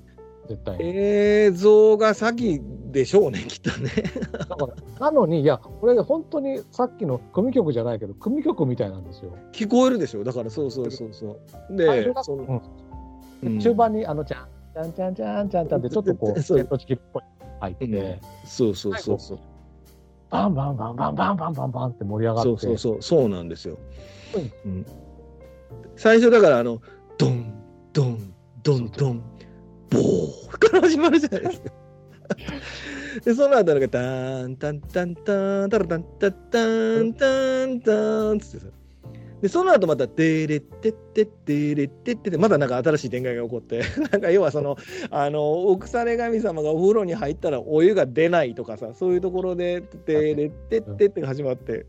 [0.50, 0.84] 絶対に。
[0.84, 2.60] 映像が先
[2.92, 3.92] でしょうねきっとね。
[4.32, 4.56] だか
[5.00, 9.38] らなのにいやこれ本当にさっきの組曲じゃないけど組曲みたいなんですよ。
[9.54, 10.24] 聞こえるでしょ。
[10.24, 11.40] だからそうそうそうそう。
[11.54, 12.12] あで
[13.60, 19.40] 中盤にあのちゃんちゃんちゃんちゃんちゃんちゃんってちょっとこう そう戦闘式っぽいの入って、うんそうそうそうそう。
[20.30, 23.78] バンバンバンバンバンバンバンバンって盛り上がってそうそうそうそうなんですよ。
[24.66, 24.86] うんうん、
[25.96, 26.82] 最初だからあの
[27.18, 27.54] ドン
[27.94, 29.24] ドンドンドン
[29.90, 31.72] ボーから始まるじゃないですか。
[33.24, 36.66] でその後なんかタンタンタンタンタラタンタンタ
[37.02, 38.72] ンタンタンつってさ
[39.42, 43.82] でその後また「デレッテッテッデレッテッテ」ってまだなんか新しい展開が起こって。
[44.12, 44.78] なんか要はその
[45.12, 51.86] あのお腐れ神様がお風呂に入ったらお湯が出ないとかさそういうところで「デレッテッテッ」って始まって。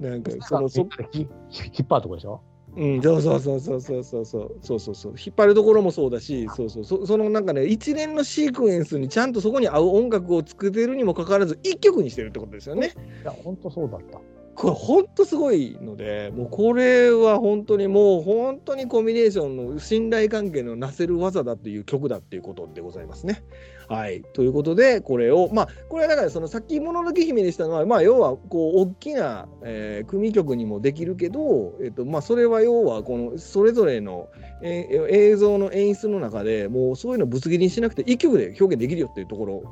[0.00, 2.40] なんかそのそみんなでひ引っ張るとこでしょ？
[2.76, 5.12] うん、そうそうそうそうそうそうそうそうそうそう。
[5.12, 6.84] 引っ張るところもそうだしそうそう。
[6.84, 12.92] そそのなんかね一連のシークエンスにちゃんとそこに合う音楽を作ってるにもかかわらず一曲にしてるってことですよね。
[13.22, 14.20] いや本当そうだった
[14.56, 23.44] これほんとすごいのでもうこれは本当にもう本当にコミュニケーションの信頼関係のなせる技だっていう曲だっていうことでございますね。
[23.88, 34.28] はいということでこれをまあこれはだからそのさっき「もののけ姫」にしたのはまあ要はこう大きな、えー組曲にもできるけど、えっとまあ、それは要はこのそれぞれの、
[34.62, 39.62] えー映像の演出の中でもうそういうのぶつ切りにしなくて一曲で表現できるよっていうところ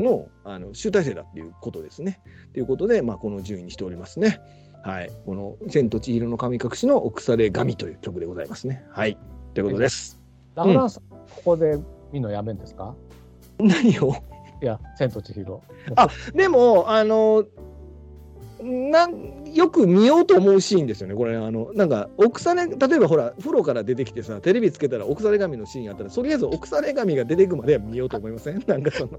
[0.00, 2.20] のあの集大成だっていうことですね。
[2.52, 4.40] ということで、まあ、この順位にしておりますね。
[4.82, 5.10] はい。
[5.26, 8.84] この「千と千尋の神隠し」の「お腐れ神」という曲でございますね。
[8.90, 9.18] はい。
[9.54, 10.20] ということです。
[10.54, 11.76] ラフランス、ここで
[12.12, 12.94] 見るのやめんですか？
[13.58, 14.14] 何を？
[14.60, 15.62] いや千と千尋
[15.94, 17.44] あでも、あの、
[18.62, 28.62] なんよく見ようと思うシーンですよね、これ、あのなんか、奥され、例えばほら、風呂から出てきてさ、テレビつけたら奥され髪のシーンあったら、とりあえず奥され髪が出てくまでは見ようと思いません？
[28.66, 29.10] なんかその。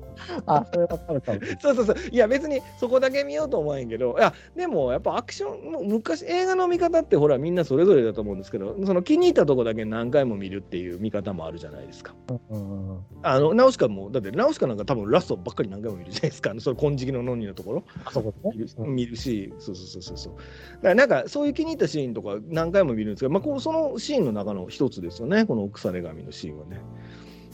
[0.46, 1.40] あ、それわかるかも。
[1.60, 12.14] そうそうそう、いや、別にそこだけ見ようと思わへんけど、いや、でもやっぱアクション、もう昔、映画の見方って、ほら、みんなそれぞれだと思うんですけど、その気に入ったとこだけ何回も見るっていう見方もあるじゃないですか。
[12.52, 17.84] うんうん、あのナウシカも、だってナウシカなんか多分ラストばっかり何回も見るじゃないですか、その金色のノンニのところ。
[18.06, 20.34] あそこね見る,、うん見るし、そうそうそうそうそう。
[20.34, 26.82] だからなんかそういう気に入ったシーンとか何回も見るんですけど、まあ、こうそのシーンの中の一つですよね、この腐れ髪のシーンはね。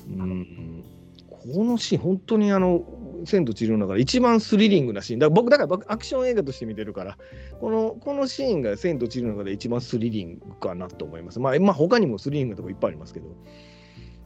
[0.08, 0.84] うん、
[1.28, 2.86] このシーン、本当にあの、
[3.26, 5.20] 千と千尋の中で一番スリリングなシーン。
[5.20, 7.18] だから僕、だから僕アクション映画として見てるから、
[7.60, 11.40] このこのシーンが千と千尋の中で一番スリリングかなと思います。
[11.40, 13.28] まあ、まあ、他にもスリリングなとこいっぱいありますけど、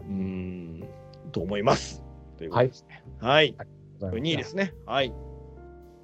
[0.02, 0.84] うん、
[1.32, 2.04] と思います。
[2.38, 3.04] ということですね。
[3.20, 3.56] はい。
[4.00, 4.74] これ2位ですね。
[4.86, 5.14] はい。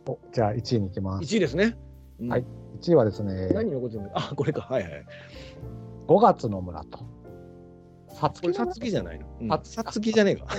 [0.08, 1.24] おじゃあ1位に行きます。
[1.24, 1.78] 1位ですね。
[2.20, 2.46] うんはい
[2.82, 4.62] 1位はですね、何残ってるの あ、これか。
[4.62, 4.92] はいはい。
[6.08, 7.00] 5月の村と。
[8.10, 9.26] さつこれ、さきの村つきじゃないの？
[9.42, 10.46] うんささつきじゃねえか。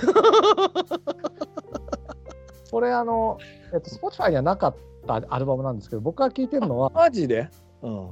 [2.71, 3.37] これあの、
[3.73, 4.75] えっと、Spotify にはなかっ
[5.05, 7.49] たアルバムなんですけど、僕が聴いてるのは、マジで？
[7.81, 8.09] うん。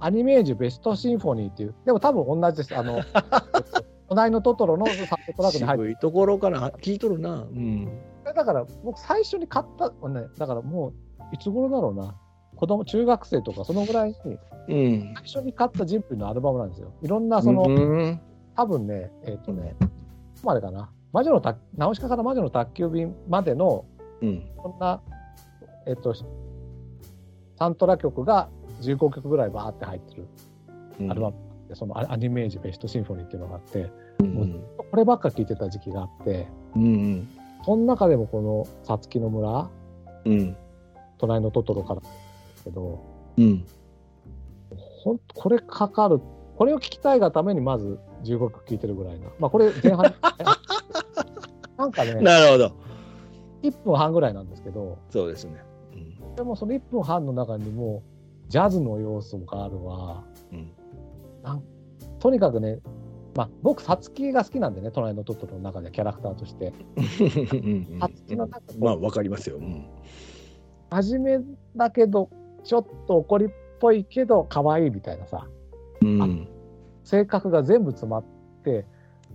[0.00, 2.76] アニメージュベストシンフォニーっていう、でも多分同じです。
[2.76, 4.98] あの、 えっと隣のトトロのサウン
[5.28, 7.34] ドトラックに入って渋いところから聞いとるな。
[7.34, 7.88] うん。
[8.30, 8.34] る。
[8.34, 10.92] だから僕最初に買った、ね、だからもう
[11.34, 12.16] いつ頃だろうな。
[12.56, 14.38] 子供中学生とかそのぐらいに
[14.68, 15.14] うん。
[15.14, 16.92] 最初に買ったジンプのアルバムなんですよ。
[17.02, 18.20] いろんなその、うん
[18.54, 19.92] 多分ね、えっ、とね、どこ
[20.44, 20.90] までかな。
[21.12, 23.86] 魔女の宅、ナウシカから魔女の宅急便までの、
[24.20, 24.46] うん。
[24.62, 25.00] そんな、
[25.86, 26.14] えっ、と、
[27.58, 28.50] サントラ曲が
[28.82, 30.28] 15曲ぐらいバーって入ってる
[31.10, 31.36] アルバム
[31.68, 33.90] で、そのアアニメージベストシンフォニーっていうのがあって、
[34.20, 34.64] うん。
[34.76, 36.46] こればっか聴いてた時期があって、
[36.76, 37.28] うん。
[37.64, 39.70] その中でもこのさつきの村、
[40.24, 40.56] うん。
[41.18, 42.06] 隣のトトロからで
[42.56, 43.04] すけど、
[43.36, 43.64] うん。
[44.76, 46.20] ほんとこれかかる、
[46.56, 49.28] これを聞きたいがためにまず15曲聴いてるぐらいな。
[49.38, 50.12] まあこれ前半、
[51.78, 52.72] なんかね、なるほど。
[53.62, 55.64] 1分半ぐらいなんですけど、そうですね。
[55.92, 56.34] うん。
[56.34, 58.02] でもその1分半の中にも
[58.48, 60.24] ジャズの要素があるわ。
[60.52, 60.72] うん。
[61.42, 61.62] なん
[62.18, 62.80] とにかくね、
[63.34, 66.72] まあ、僕、さつきが好きなんでね、隣のトトロの中でキャラクターとして。
[67.98, 69.56] さつきの中で、まあ、わかりますよ。
[69.56, 69.86] うん。
[70.90, 71.44] 真面目
[71.76, 72.28] だけど、
[72.64, 73.48] ちょっと怒りっ
[73.80, 75.46] ぽいけど、可愛いみたいなさ、
[76.02, 76.48] うん。
[77.04, 78.24] 性格が全部詰まっ
[78.64, 78.84] て、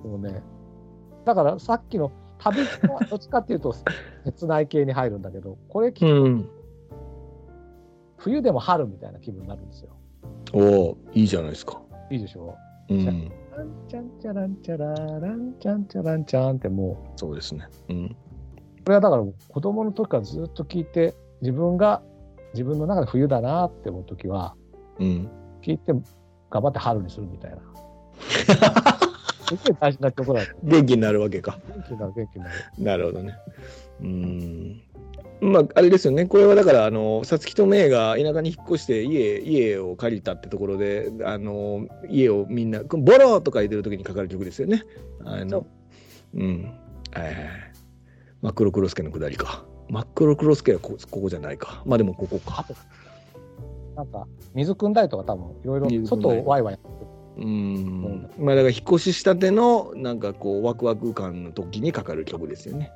[0.03, 0.43] もうね、
[1.25, 3.73] だからさっきの旅はどっちかっていうと、
[4.25, 6.49] 切ない系に入るんだけど、これ聞くと、うん。
[8.17, 9.89] 冬でも春みたいな気分になるんですよ。
[10.53, 10.59] お
[10.91, 11.81] お、いいじゃないですか。
[12.09, 12.55] いいでしょ
[12.89, 13.31] うん。
[13.57, 17.67] ランチャンチャランチャラランチャンチャランチャンってもう、そうですね。
[17.89, 18.09] うん。
[18.09, 18.15] こ
[18.89, 22.03] れはだから子供の時からずっと聞いて自分が
[22.53, 24.55] 自分の中で冬だなって思う時は
[24.99, 25.29] うん。
[25.63, 25.91] 聞いて
[26.51, 27.57] 頑張って春にするみたいな。
[29.47, 30.41] すごい大事な曲だ。
[30.63, 31.59] 元気になるわけか。
[31.67, 32.55] 元気になる元気になる。
[32.77, 33.35] なるほどね。
[34.01, 34.81] うん。
[35.39, 36.25] まあ、あれですよね。
[36.25, 44.83] これはだから、あの、さつきとめいが田舎に引っ越して家、家を借りたってところで、あの、家をみんな、ボローと書いてる時にかかる曲ですよね。
[45.23, 45.65] あそのう、
[46.33, 46.63] うん。
[47.13, 47.45] はいはいはい。
[48.41, 49.65] 真っ黒クロスケのくだりか。
[49.89, 51.83] 真っ黒クロスケはこここじゃないか。
[51.85, 52.65] まあでもここか。
[53.95, 57.05] なんか水汲んだりとか多分いろいろ外をワイワイやって
[57.38, 58.30] うん。
[58.39, 62.91] まあだから引っ越ししたてのなんかこうワクワク感の時にかかる曲ですよね。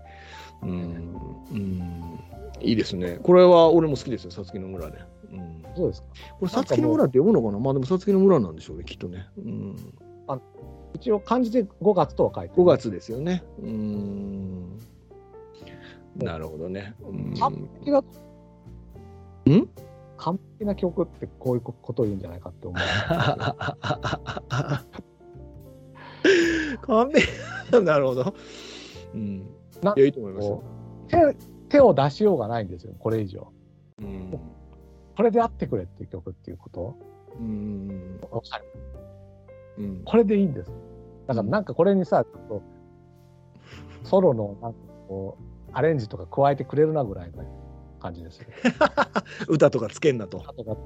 [0.63, 1.15] うん。
[1.51, 2.19] うん。
[2.61, 3.19] いいですね。
[3.23, 4.99] これは俺も好きですよ、さつきの村で。
[5.31, 5.63] うん。
[5.75, 6.07] そうですか。
[6.39, 7.59] これさつきの村って読むのかな？
[7.59, 9.27] まあでもさつきの村なんでしょうね、きっとね。
[9.37, 9.75] うん。
[10.93, 13.43] 一応漢字で5月とは書いて5月ですよね。
[13.61, 14.79] うん。
[16.17, 16.93] なるほどね。
[17.01, 17.33] うん？
[20.21, 22.79] 完璧な曲ってこういうことを言うんじゃないかって思う。
[26.85, 27.27] 完璧
[27.83, 28.35] なるほど。
[29.15, 29.49] うん。
[29.81, 30.63] ないや、いいと思いますよ。
[31.07, 31.17] 手
[31.69, 33.51] 手を出しようがないんですよ、これ以上。
[33.99, 34.39] うん。
[35.17, 35.65] これであって。
[35.65, 36.03] くれって。
[36.03, 36.51] いう曲って。
[36.51, 36.95] いうこと
[37.39, 38.19] うん。
[39.79, 40.03] うん。
[40.05, 40.71] これでいいんです。
[41.25, 42.61] だからなんかこれにさ、ちょっと
[44.03, 45.43] ソロのなんかこう
[45.73, 46.63] アレンジとか加えて。
[46.63, 47.43] くれるなぐらいの
[48.01, 48.47] 感じですよ。
[49.47, 50.41] 歌とかつけんなと。
[50.47, 50.79] あとか ちょっ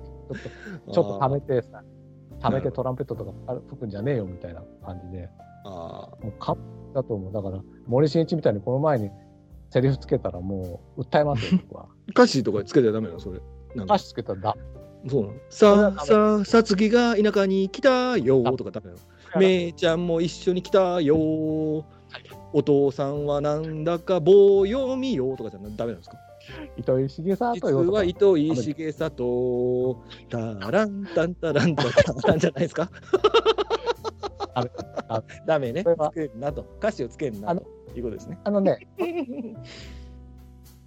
[0.86, 1.84] とちょっと貯めてさ、
[2.40, 3.32] 貯めてトランペットとか
[3.70, 5.30] 吹くんじゃねえよみたいな感じで、
[5.66, 6.24] ああ。
[6.24, 7.34] もう完璧だと思う。
[7.34, 9.10] だから森進一みたいにこの前に
[9.70, 11.88] セリフつけたらもう訴えますよ、 僕は。
[12.10, 13.40] 歌詞とかつけちゃダメなのそれ。
[13.76, 14.58] 歌詞つけたらだ。
[15.08, 19.00] そうなのさあ、さあ、さつきが田舎に来たよとかダメなの
[19.40, 26.18] めいちゃんも一緒に来たよお父さんはなんだか棒読みよとかじゃダメなんですか？
[26.78, 32.90] 糸井重里実は糸井重里、タランタンタランタタランじゃないですか？
[34.56, 34.72] ダメ
[35.10, 35.84] あダメね。
[35.84, 36.66] つけんなと。
[36.80, 37.64] 歌詞をつけんなと
[37.96, 38.40] いうことですね。
[38.44, 38.78] あのね、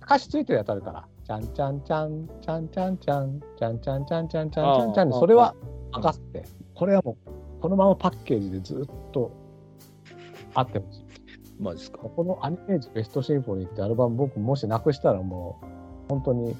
[0.02, 5.55] 歌詞ついてるやつあるから、ちゃんちゃんちゃん、ちゃんちゃんちゃん、ちゃんちゃんちゃんちゃんちゃんちゃんちゃんそれは
[5.93, 6.44] 任せて、
[6.74, 7.30] これはもう、
[7.60, 9.30] このままパッケージでずっと
[10.55, 11.07] あってほしい。
[11.59, 11.98] マジですか？
[11.98, 15.66] このアニメージベストシンフォニーってアルバム僕もしなくしたらもう
[16.09, 16.56] 本当に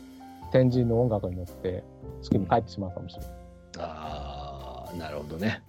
[0.51, 1.85] 天神の音楽に乗って
[2.23, 3.31] 好きに帰ってしまうかもしれない。
[3.79, 5.63] ああ、なるほどね。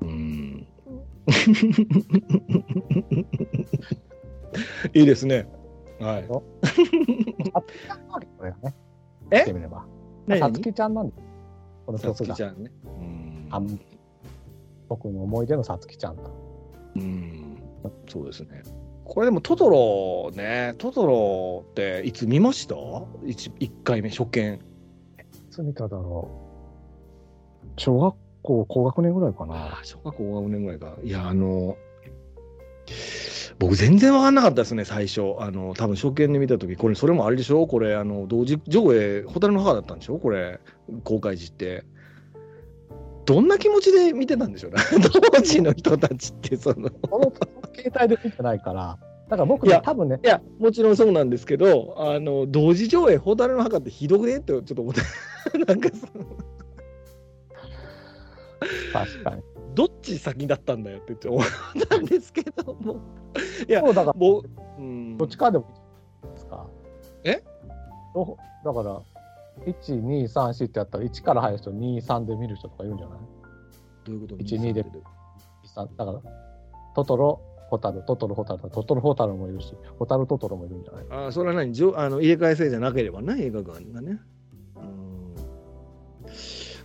[0.00, 0.66] うん。
[4.94, 5.46] いいですね。
[6.00, 6.26] はい。
[6.26, 6.42] こ
[8.42, 8.74] れがね。
[9.30, 9.36] え？
[9.36, 9.84] 言ってみれば。
[10.26, 10.40] 何？
[10.40, 11.20] さつきちゃんなんです
[11.86, 12.70] このさつ曲がきちゃんね。
[12.84, 13.80] うんあん
[14.88, 16.22] 僕の思い出のさつきちゃんと。
[16.96, 17.49] うん。
[18.08, 18.62] そうですね。
[19.04, 24.54] これでもトトロね、トトロっていつ見ました？1, 一回目、初見。
[24.54, 24.58] い
[25.50, 26.30] つ見ただろ
[27.64, 27.68] う。
[27.76, 29.54] 小学校高学年ぐらいかな。
[29.54, 30.96] ああ、小学校5年ぐらいか。
[31.02, 31.76] いや、あの、
[33.58, 35.34] 僕全然分かんなかったですね、最初。
[35.38, 37.66] あの、多分初見で見たとき、これ、それもあれでしょ？
[37.66, 40.18] これ、あの、同時上映、ホタルの墓だったんでしょ？
[40.18, 40.60] これ、
[41.04, 41.84] 公開時って。
[43.30, 44.78] どんな気持ちで見てたんでしょうね。
[45.32, 46.90] 当時の人たちって、その。
[46.90, 47.32] この
[47.72, 48.98] 携帯で見てないから、
[49.28, 55.02] だから僕ね、多分ねい、や、もちろんそうなんですけど、あの、同時上映、ホタルの墓ってひどくねってちょっと思って、
[55.64, 56.24] なんかその、
[58.92, 59.42] 確かに。
[59.76, 61.42] どっち先だったんだよって思っ
[61.88, 62.96] たんですけども。
[63.68, 64.44] いやそうだから、もう、
[64.76, 65.66] うんどっちかでも
[66.24, 66.66] いいですか。
[67.22, 67.40] え？
[68.12, 69.00] どだから、
[69.66, 73.18] 1、2、3、4ってやったら、1から入る人、2、3で見る人とかいるんじゃない？
[74.04, 74.36] どういうこと？
[74.38, 74.82] 一二で。
[75.62, 76.20] 二三2 3だから、
[76.94, 81.06] トトロ、ホタル、トトロ、ホタル、トトロ、ホタルもいるし、ホタル、トトロもいるんじゃない？
[81.10, 81.72] ああ、それは何？
[81.96, 84.18] あの入れ替え制じゃなければね、映画館がね。
[84.76, 85.34] うん。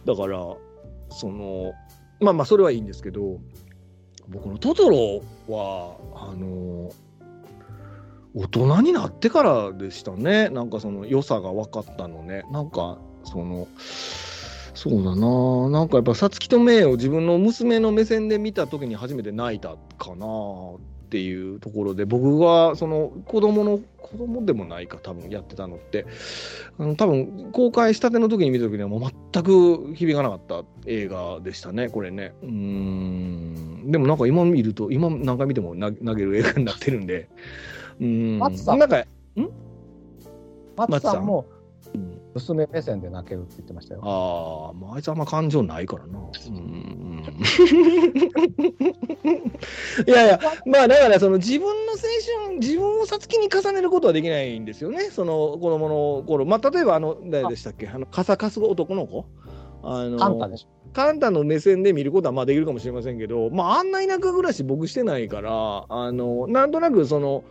[0.06, 0.38] だから、
[1.10, 1.72] その、
[2.20, 3.40] まあまあ、それはいいんですけど、
[4.28, 6.90] 僕のトトロは、あの、
[8.36, 10.50] 大人になってからでしたね。
[10.50, 12.44] なんかその良さが分かったのね。
[12.52, 13.68] なんか、その、
[14.74, 20.26] そうだななんかやっぱ、さつきとめいを自分の娘の目線で見た時に初めて泣いたかな
[20.76, 26.06] っていうところで、僕がその子供の、子供でもないか、多分やってたのって、
[26.78, 32.34] あの多分公開したての時に見た時にはもう全く響かなかった映画でしたね、これね。
[32.44, 33.92] うん。
[33.92, 37.30] でもなんか今見ると、今何回見ても投げる映画になってるんで、
[38.00, 38.40] うーん。
[38.40, 39.04] 松さんなんか、
[40.76, 41.46] 松さんも
[41.94, 44.02] うん娘目線で泣けるって言ってましたよ。
[44.04, 46.20] ああ、まあ、あいつあんま感情ないからな。
[46.20, 47.24] うん。
[50.06, 52.00] いやいや、まあだからその自分の青
[52.50, 56.44] 春、自分をさつきに重ねることはできないんですよね、その子供の頃。
[56.46, 59.26] まあ例えばあの、誰でしたっけ、あの、傘かす男の子？
[59.84, 60.68] あの、カンタでしょ。
[60.92, 67.44] カンタの目線で見ることはまあできるかもしれませんけど、まあ、あんな田舎暮らし僕してないから、あの、なんとなくその、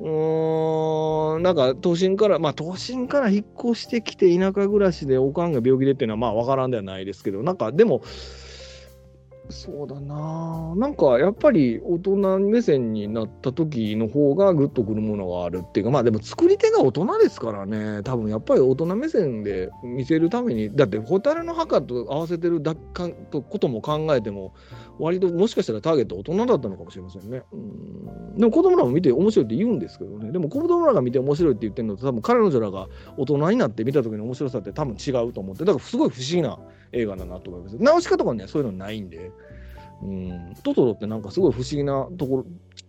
[0.00, 8.02] うん、なんか都心から、まあ都心から引っ越してきて田舎暮らしでおかんが病気でっていうのはまあわからんではないですけど、なんかでも、
[9.50, 18.02] そうだななんかやっぱり大人目線になった時の方がグッとくるものがあるっていうかまあでも作り手が大人ですからね。
[18.02, 24.52] 多分やっぱり大人目線で見せるためにだって蛍の墓と合わせてるだかとことも考えても
[24.98, 27.42] 割ともしかしたらターゲット大人だったのかもしれませんね。
[27.52, 28.36] うん。
[28.38, 30.32] でも子供らも見て面白いって言うんですけどね。
[30.32, 35.64] でも子供らが見て面白いって言ってるのと多分彼女らが大人になって見た時の面白さって多分違うと思って。
[35.64, 36.58] だからすごい不思議な
[36.92, 37.76] 映画だなと思います。
[37.78, 39.30] 直し方がねそういうのないんで。
[40.00, 42.46] うん、トトロってなんかすごい不思議なところ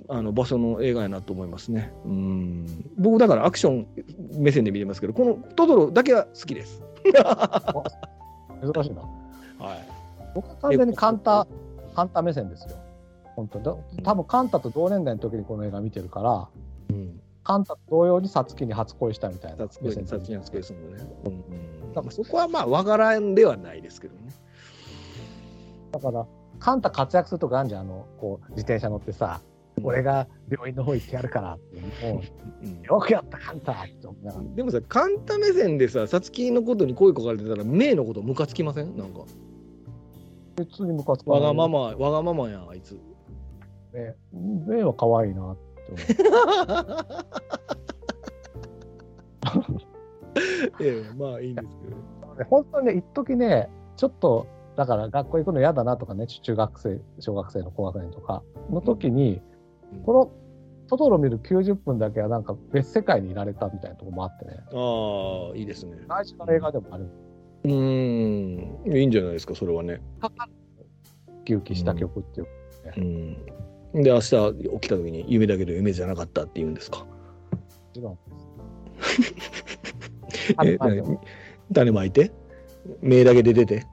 [0.10, 1.92] あの場所の映画やなと思いますね。
[2.06, 2.66] うん。
[2.98, 3.88] 僕だからアクション
[4.34, 6.84] 目線で見てますけどこのトトロだけは好きです。
[8.62, 9.02] 珍しいな。
[9.60, 9.88] はい、
[10.36, 11.48] 僕は完全にカンタ、
[12.00, 12.78] カンタ目線ですよ。
[13.36, 16.48] 本当だ多分カンタと同年代の時にこの映画見てるから、
[16.92, 21.08] うん、カンタと同様にサツキに初恋したみたいな目線キサツキのスペースもね。
[21.26, 21.36] うんう
[21.90, 24.32] ん、だからそこはまあわからんではないですけどね。
[25.92, 26.26] だから、
[26.60, 29.42] カンタ活躍するとかあるじゃん、あの、こう、自転車乗ってさ、
[29.82, 31.82] 俺が病院の方行ってやるからって、
[32.12, 32.22] も
[32.64, 32.66] う。
[32.68, 32.82] ん。
[32.82, 34.46] う、よくやった、カンタって思いながら。
[34.56, 38.96] でもさ、カンタ目線でさ、サツキのことに声かかれてたら、メイのことムカつきません？
[38.98, 39.22] なんか。
[40.66, 43.00] 普通にムカつかないわがまま、わがままやん、あいつ。
[43.94, 44.16] ね。
[44.32, 46.24] 目は可愛いなって
[49.52, 49.80] 思う。
[50.82, 52.04] ええ、まあいいんですけどね。
[52.38, 60.32] で本当にね、一時ね、ちょっと、だから学校行くの嫌だなとかね、中学生、小学生の高学年とかの時に、うんこの
[60.88, 64.58] トトロ見る90分だけはなんか別世界にいられたみたいなところもあってね。
[64.74, 65.98] ああ、いいですね。
[66.08, 67.04] 最初の映画でもある。
[67.04, 70.02] うーん、いいんじゃないですか、それはね。
[70.24, 72.48] ウキウキした曲っていう。
[73.94, 74.04] うん。
[74.04, 74.36] で、明日起
[74.82, 77.00] きた時に夢だけど夢じゃなかったって言うんですか？
[77.00, 77.08] も
[77.94, 78.20] ちろん
[80.66, 81.22] えあでも
[81.74, 82.32] 種まいて？
[83.02, 83.86] 目だけで出て？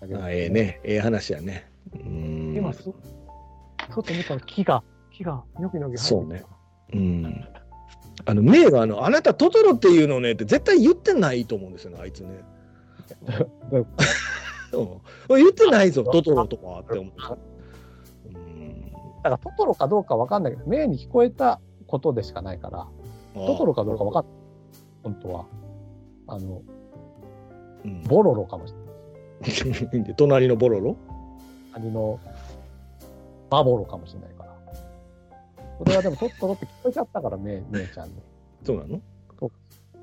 [0.00, 1.70] あええね、ええ話やね。
[1.94, 2.56] うーん。
[2.56, 2.92] 今す、ちょ
[4.00, 4.82] っと見たら木が、
[5.12, 6.44] 木が、ニョキニョキそうね。
[6.92, 7.48] うん。
[8.24, 12.40] あの、メイがあの、あなたトトロっていうのねって絶対言ってないと思うんですよね、あいつね。
[14.70, 17.14] どうん、言ってないぞ、トトロとかって思う。
[18.26, 18.92] うん。
[18.92, 22.86] だからトトロかどうかわかんないけど、目に聞こえたことでしかないから、
[23.34, 24.32] トトロかどうかわかんない。
[25.02, 25.44] 本当は。
[26.28, 26.62] あの、
[27.84, 30.04] うんボロロかもしれない。
[30.04, 30.96] で隣のボロロ？
[31.74, 32.20] 兄の
[33.50, 34.56] バボロかもしれないから。
[35.78, 38.14] これはでもトトロって聞こえちゃったから、めめいちゃんに。
[38.64, 39.00] そうなの？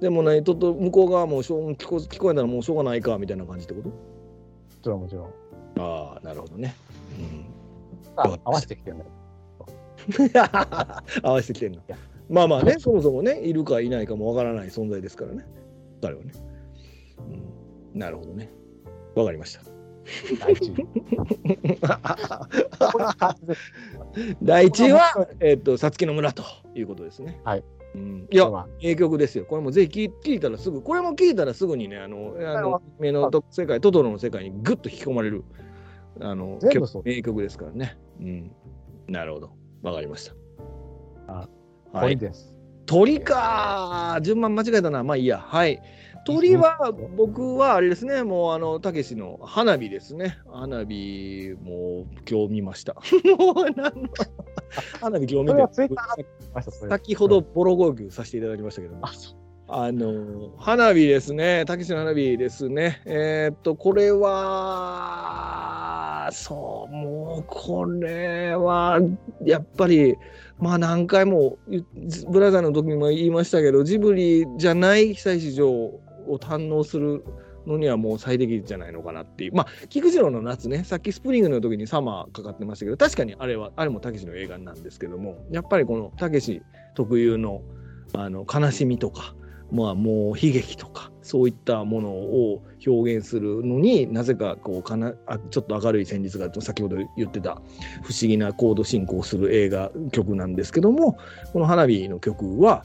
[0.02, 3.90] でもね、とと向こう側もしょう聞こ聞こえたらもうしょうがないかみたいな感じってこと？
[3.90, 3.96] も
[4.82, 5.26] ちろんもちろん。
[5.80, 6.76] ああ、なるほどね。
[8.16, 9.12] あ合わせてきてるんだよ。
[11.24, 11.98] 合わせてきてんのや。
[12.30, 15.46] まあまあね、そもそもね、いるかいないかもわからない存在ですからね。
[16.02, 16.32] 彼はね。
[17.94, 18.50] うん、なるほどね。
[19.16, 19.62] わかりました。
[24.42, 26.44] 第一 は、えっ、と、さつきの村と
[26.76, 27.40] いうことですね。
[27.44, 27.64] はい。
[27.96, 29.46] うん、いや、まあ名曲ですよ。
[29.46, 35.44] これもぜひ聞いたらすぐ、これも聞いたらすぐにね、あの、あのは、目のと世界、トトロの世界にぐっと引き込まれる、
[36.22, 36.60] あの、
[37.04, 37.98] 名曲ですからね。
[38.20, 38.52] うん。
[39.08, 39.52] なるほど。
[39.82, 40.36] わかりました。
[41.28, 41.50] あ
[41.92, 42.18] はい。
[42.18, 42.56] 鳥です。
[42.86, 45.04] 鳥か順番間違えたな。
[45.04, 45.40] まあいいや。
[45.40, 45.82] はい。
[46.26, 50.38] 鳥は、僕はあれですね、もうあの、たけしの花火ですね。
[50.52, 52.94] 花火、もう今日見ました。
[53.38, 54.10] もう何の
[55.00, 55.96] 花火今日見て
[56.90, 59.02] 先ほどボロ号泣させていただきましたけども。
[59.72, 63.04] あ、の花火ですね、たけしの花火ですね。
[63.06, 65.50] えーっと、これは、
[66.32, 69.00] そう、もうこれは、
[69.46, 70.16] やっぱり、
[70.58, 71.86] まあ何回も、ゆ
[72.32, 76.02] ブラザーの時にも言いましたけど、ジブリじゃない被災市場を
[76.40, 77.24] 堪能する
[77.70, 79.54] のにはもう最適じゃないのかなっていう。
[79.54, 86.62] まあ、菊次郎の夏ね、さっきスプリングの時にサマーかかってましたけど、確かにあれは、あれもたけしの映画なんですけども、やっぱりこのたけし
[86.96, 87.62] 特有の
[88.14, 89.36] あの悲しみとか、
[89.72, 97.62] まあもう悲劇とか、そういったものを表現するのになぜかこうかなあちょっと明るい旋律が先ほど言ってた
[98.02, 101.20] 不思議なコード進行する映画曲なんですけども
[101.54, 102.84] この花火の曲は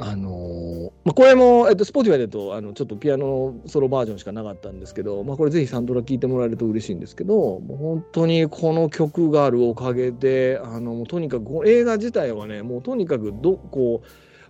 [0.00, 14.02] あのーまあ、これも、えっと、Spotify だとあのちょっとピアノソロバージョンしかなかったんですけど、まあ、これぜひサントラ聴いてもらえると嬉しいんですけどもう本当にこの曲があるおかげであのもうとにかく映画自体はねもうとにかくどこ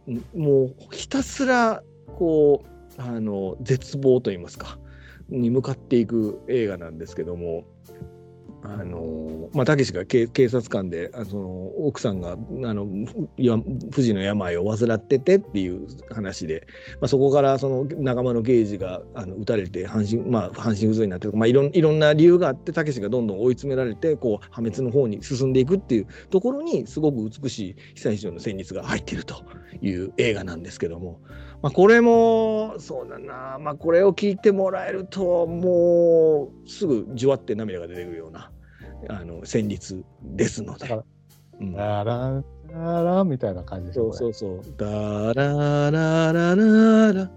[0.07, 2.65] うもうひたすらこ
[2.99, 4.79] うあの絶望といいますか
[5.29, 7.65] に向かっていく映画なんですけども。
[8.65, 12.37] あのまあ、たけしが警察官であその奥さんがあ
[12.75, 12.87] の
[13.37, 13.57] や
[13.93, 16.67] 不治の病を患っててっていう話で、
[17.01, 29.45] まあ、そこからその仲間の刑事があの撃たれて半身,、まあ、半身不随になって、まあ、いろいろんな理由があってたけしがどんどん追い詰められてこう破滅の方に進んでいくっていうところにすごく美しい被災地の旋律が入っていると
[29.81, 31.21] いう映画なんですけども、
[31.63, 38.48] まあ、これもそうだな、まあ、これを聞いてもらえるともうすぐじゅわって涙が出てくるような
[39.09, 41.03] あの旋律ですのでだから。
[41.61, 44.13] うんララン、ラランみたいな感じでしょ。
[44.13, 44.75] そうそうそう。
[44.77, 47.31] ダラララララ。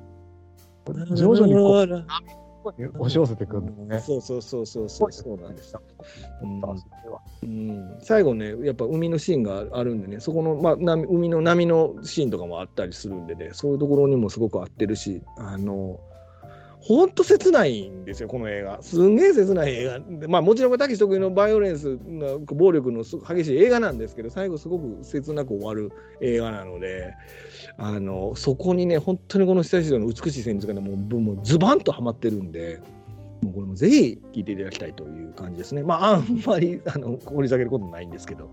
[1.16, 4.00] 徐々にこう押し寄せてくるんだよね。
[4.00, 5.76] そうそうそうそうそうそうなんです。
[6.44, 6.62] うん
[7.44, 16.00] うん、最後ね、やっぱ海のシーンがあるんでね、そこの、まあ、波海の波のシーンとかもあったりするんでね、そういうところにもすごく合ってるし、あの、
[16.82, 18.82] ほんと切ないんですよ、この映画。
[18.82, 20.28] すんげえ切ない映画で。
[20.28, 25.92] まあもちろん、たけし得意のバイオレンスな暴力のす激しい映画なんですけど、最後すごく切なく終わる
[26.22, 27.14] 映画なので、
[27.78, 32.82] あの、そこにね、本当にこの久石の美しい旋律がね、もうもうズバンとはまってるんで、
[33.42, 35.84] もうこれもぜひ聴いていただきたいという感じですね。
[35.84, 38.52] まあ、あんまりあの掘り下げることないんですけど。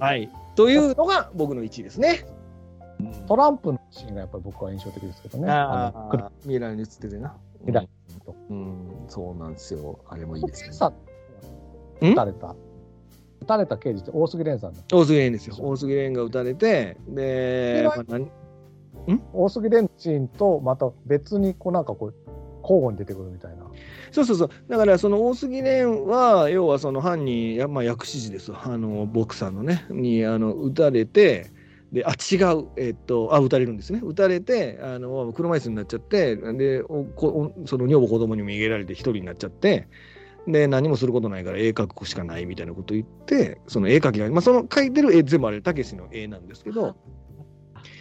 [0.00, 0.30] はい。
[0.54, 2.26] というのが僕の1位ですね。
[3.26, 5.50] トランプのシーンがやっぱり僕は印象的ですけどね。
[5.50, 7.36] ああ、未来に映っててな。
[7.66, 7.88] 未来
[8.24, 9.98] とうん、そうなんですよ。
[10.08, 10.72] あれもいいですね。
[10.72, 10.92] さ
[12.00, 12.56] 撃たれた。
[13.40, 14.80] 撃たれた刑事って大杉蓮さんだ。
[14.92, 15.56] 大杉蓮ですよ。
[15.58, 18.30] 大杉蓮が撃たれて、で、まあ、何？
[19.32, 22.14] 大杉蓮のシーンとまた別にこうなんかこう
[22.62, 23.64] 交互に出てくるみたいな。
[24.10, 24.50] そうそうそう。
[24.68, 31.50] だから、その大杉蓮は、要はその犯人、やまあ、薬師寺ですわあの、ボクサーのね、に、あの、撃たれて、
[31.94, 34.00] で、あ、違う、えっと、あ、撃たれるんですね。
[34.02, 39.86] 撃たれて、あの、車椅子になっちゃって、で、おこおその女房子供にも逃げられて一人になっちゃって、
[40.48, 46.92] で、何もすることないから絵描くしかないみたいなこと言って、その絵描きが、まあ、その描いてる絵全部あれ、たけしの絵なんですけど、はい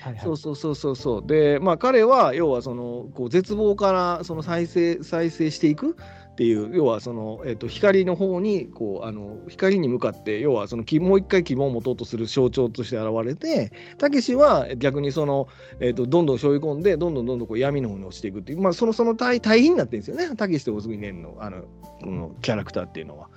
[0.01, 1.27] はいそうそうそうそうそう。
[1.27, 5.95] で、まあ彼は要はそのこう絶望からその再生再生していく
[6.33, 15.47] っていう要はそのえっ、と光の方にこうあの光に向かって要はそのもう一回希望を持とうとする象徴として現れて、たけしは逆にその
[15.79, 20.35] えっ、とどんどん背負い込んでどんどんどんどんこう闇の方に落ちていくっていうまあそのその対対比になってるんですよね。
[20.35, 21.61] たけしと大杉蓮のあの
[22.01, 23.29] このキャラクターっていうのは、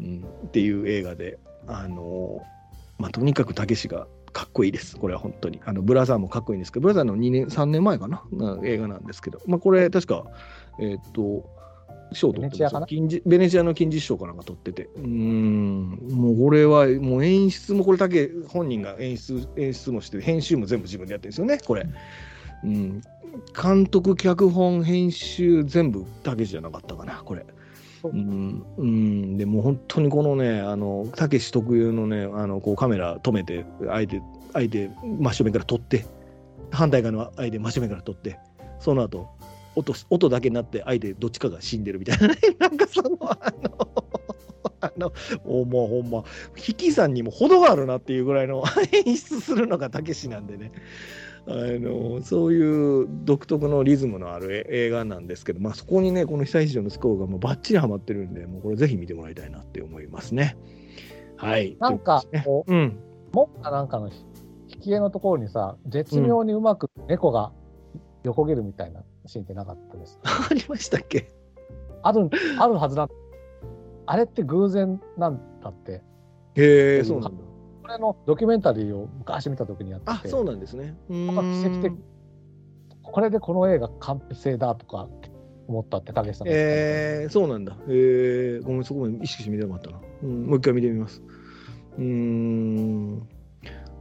[0.00, 2.42] うん、っていう映画であの
[2.98, 4.96] まあとにかくたけしがかっこいいです。
[4.96, 5.60] これは本当に。
[5.64, 10.24] あのブラザーもかっこいいんですけど、ブラザーの2年、3年前かな、な映画なんですけど、まあ、これ、確か、
[10.80, 11.48] えーと、
[12.12, 12.86] 賞取ってベネチアかな？
[12.86, 21.86] 金字ベネチアの金獅子賞かなんか取ってて、うーん、もうこれは、もう演出もこれだけ本人が演出演出もして、編集も全部自分でやってるんですよね、これ。
[22.64, 23.00] うん、
[23.60, 27.44] 監督、脚本、編集、全部たけしじゃなかったかな、これ。
[28.04, 28.08] う。
[28.08, 34.22] ん、うん、でもう本当にこのね、あの、たけし特有のね、あの、こうカメラ止めて、相手、
[34.52, 36.04] 相手、真正面から撮って、
[36.70, 38.38] 反対側の相手、真正面から撮って、
[38.78, 39.28] その後、
[39.76, 44.04] 音、音だけになって、相手どっちかが死んでるみたいなね、 なんかその、あの、
[44.80, 45.12] あの、
[45.44, 46.24] おもうほんま、
[46.56, 50.72] 引き算にも程があるなっていうぐらいの 演出するのがたけしなんでね。
[51.46, 60.56] あのそういう独特のリズムのあるえ映画なんですけど、まあ、そこにね、この久石譲のスコアがもうバッチリハマってるんで、もうこれぜひ見てもらいたいなって思いますね。
[61.36, 61.76] はい。
[61.78, 62.94] なんかこことですね
[63.32, 64.10] う、もかなんかの
[64.68, 67.52] 引き絵のところにさ、絶妙にうまく猫が
[68.22, 70.18] 横切るみたいなシーンってなかったです。
[70.22, 70.30] うん。
[70.30, 71.30] ありましたっけ？
[72.02, 72.28] ある、
[72.58, 73.08] あるはずだ。
[74.06, 76.02] あれって偶然なんだって。
[76.56, 77.42] へえ、そうなんだ。
[77.82, 80.96] これのドキュメンタリーを昔見た時にやってあ、て、そうなんですね。
[81.08, 81.14] 奇
[81.66, 82.02] 跡的ん
[83.02, 85.08] これでこの映画完成だとか
[85.68, 87.74] 思ったって、たけしさんえー、そうなんだ。
[87.88, 90.00] へえ、ごめん、そこまで意識して見てなかったな。
[90.22, 91.22] うん、もう一回見てみます。
[91.96, 93.28] うーん。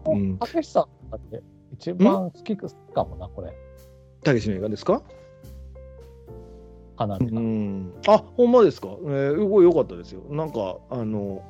[0.06, 0.38] うん。
[0.38, 1.42] たけしさんだって
[1.74, 2.66] 一番好きか
[3.04, 3.54] もな、これ。
[4.24, 4.94] たけしの映画ですか？
[4.96, 5.02] う
[6.96, 7.40] 花火が。
[7.40, 7.92] ん。
[8.08, 8.88] あ、ほんまですか？
[8.88, 10.22] えー、すごい良かったですよ。
[10.30, 11.42] なんか、あの、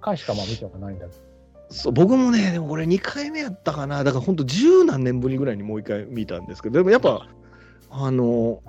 [0.00, 1.18] 回しかまあ見たことないんだけど。
[1.72, 4.02] そう僕もね、でもこれ2回目やったかな。
[4.02, 7.28] だから本当十何年ぶりぐらいにもう一回見たんですけど、でもやっぱ、
[7.90, 8.60] あの、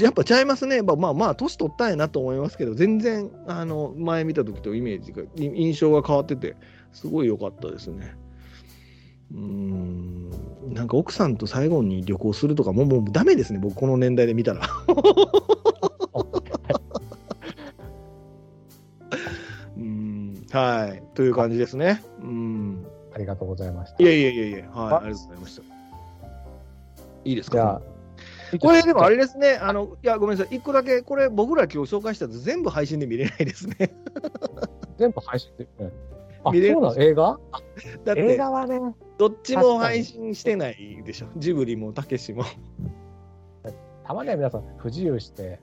[0.00, 0.80] やっぱちゃいますね。
[0.80, 6.56] まあまあまあ、年取ったんやなと思いますけど、全然、あの、前見た時とイメージが、い印象が変わってて、
[6.92, 8.16] すごい良かったですね。
[9.32, 10.30] うーん、
[10.72, 14.62] なんか奥さんと最後に旅行するとかも、もうダメですね、僕この年代で見たら。
[19.76, 21.02] うーん、はい。
[21.14, 22.02] という感じですね。
[22.22, 22.86] うん。
[23.14, 24.02] ありがとうございました。
[24.02, 25.62] いやいやいやいや、はい、ありがとうございました。
[27.24, 27.80] いいですか？
[28.54, 33.76] あ、これでもあれですね、あの、いや、ごめんなさい、一個だけ、これ僕ら今日紹介したやつ全部配信で見れないですね。
[34.98, 35.66] 全部配信で。
[35.80, 35.90] うんあ、
[36.52, 37.38] 見れる映画？
[38.04, 38.80] だって映、画はね、
[39.18, 41.26] どっちも配信してないでしょ。
[41.36, 42.44] ジブリもたけしも。
[44.04, 45.60] たまには皆さん不自由して、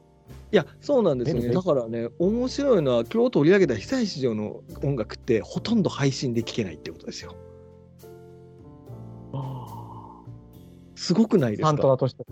[0.52, 1.50] いや、そうなんですよね。
[1.50, 7.36] だからね、面白いのは、今日取り上げた久石譲の音楽って、ほとんど配信で聴けないってことですよ。
[10.96, 11.68] すごくないですか？
[11.70, 12.24] サントラとして。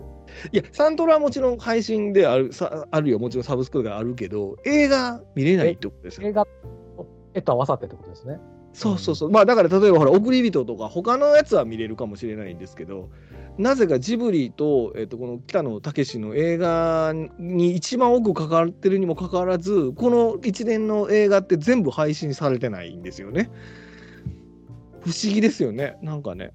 [0.52, 6.28] いや、サントラはもちろん配信であるさあるよ、もちろんサブスクがあるけど、映画見れないってことですよ。
[6.28, 6.50] 映画と
[7.34, 8.38] 絵と合わさってってことですね。
[8.72, 9.30] そうそうそう。
[9.30, 13.10] まあだから例えばほら、送り人とか他のやつは見れるかもしれないんですけど、
[13.58, 23.50] なぜかジブリと、えっとこの北野武の映画に一番多く関わってるにもかかわらず、この一連の映画って全部配信されてないんですよね。
[25.00, 25.98] 不思議ですよね。
[26.02, 26.54] なんかね。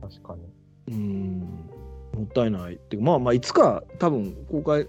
[0.00, 0.42] 確かに。
[0.88, 1.70] うーん。
[2.14, 4.86] もったいないっていうかまあまあいつか多分公開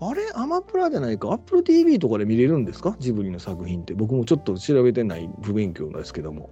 [0.00, 1.32] あれアマプラじゃないか。
[1.32, 2.96] Apple TV とかで見れるんですか？
[2.98, 3.94] ジブリの作品って。
[3.94, 6.50] 僕もちょっと調べてない不勉強なんですけども。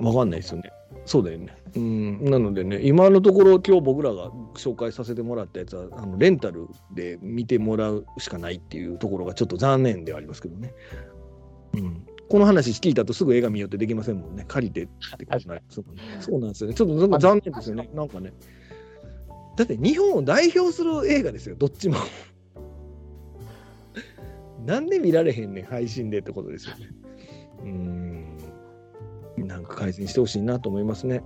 [0.00, 0.72] わかんないですよね。
[1.04, 1.56] そうだよね。
[1.76, 2.24] うん。
[2.24, 10.74] なのでね今のところ今日僕らが紹介させてもらったやつはあのレンタルで見てもらうしかないっていうところがちょっと残念ではありますけどね。
[11.74, 12.06] うん。
[12.28, 14.44] この話聞いたとすぐ映画見ようってできませんもんね。
[14.48, 16.02] 借りてってことになりますもんね。
[16.18, 16.74] そうなんですよね。
[16.74, 17.90] ちょっとなんか残念ですよね。
[17.94, 18.32] なんかね。
[19.56, 21.96] だって日本を代表する映画ですよ、どっちも。
[24.64, 26.86] なんで見られへんねん、配信でってことですよね。
[27.62, 28.38] うーん。
[29.46, 31.22] なんか改善してほしいなと思いますね。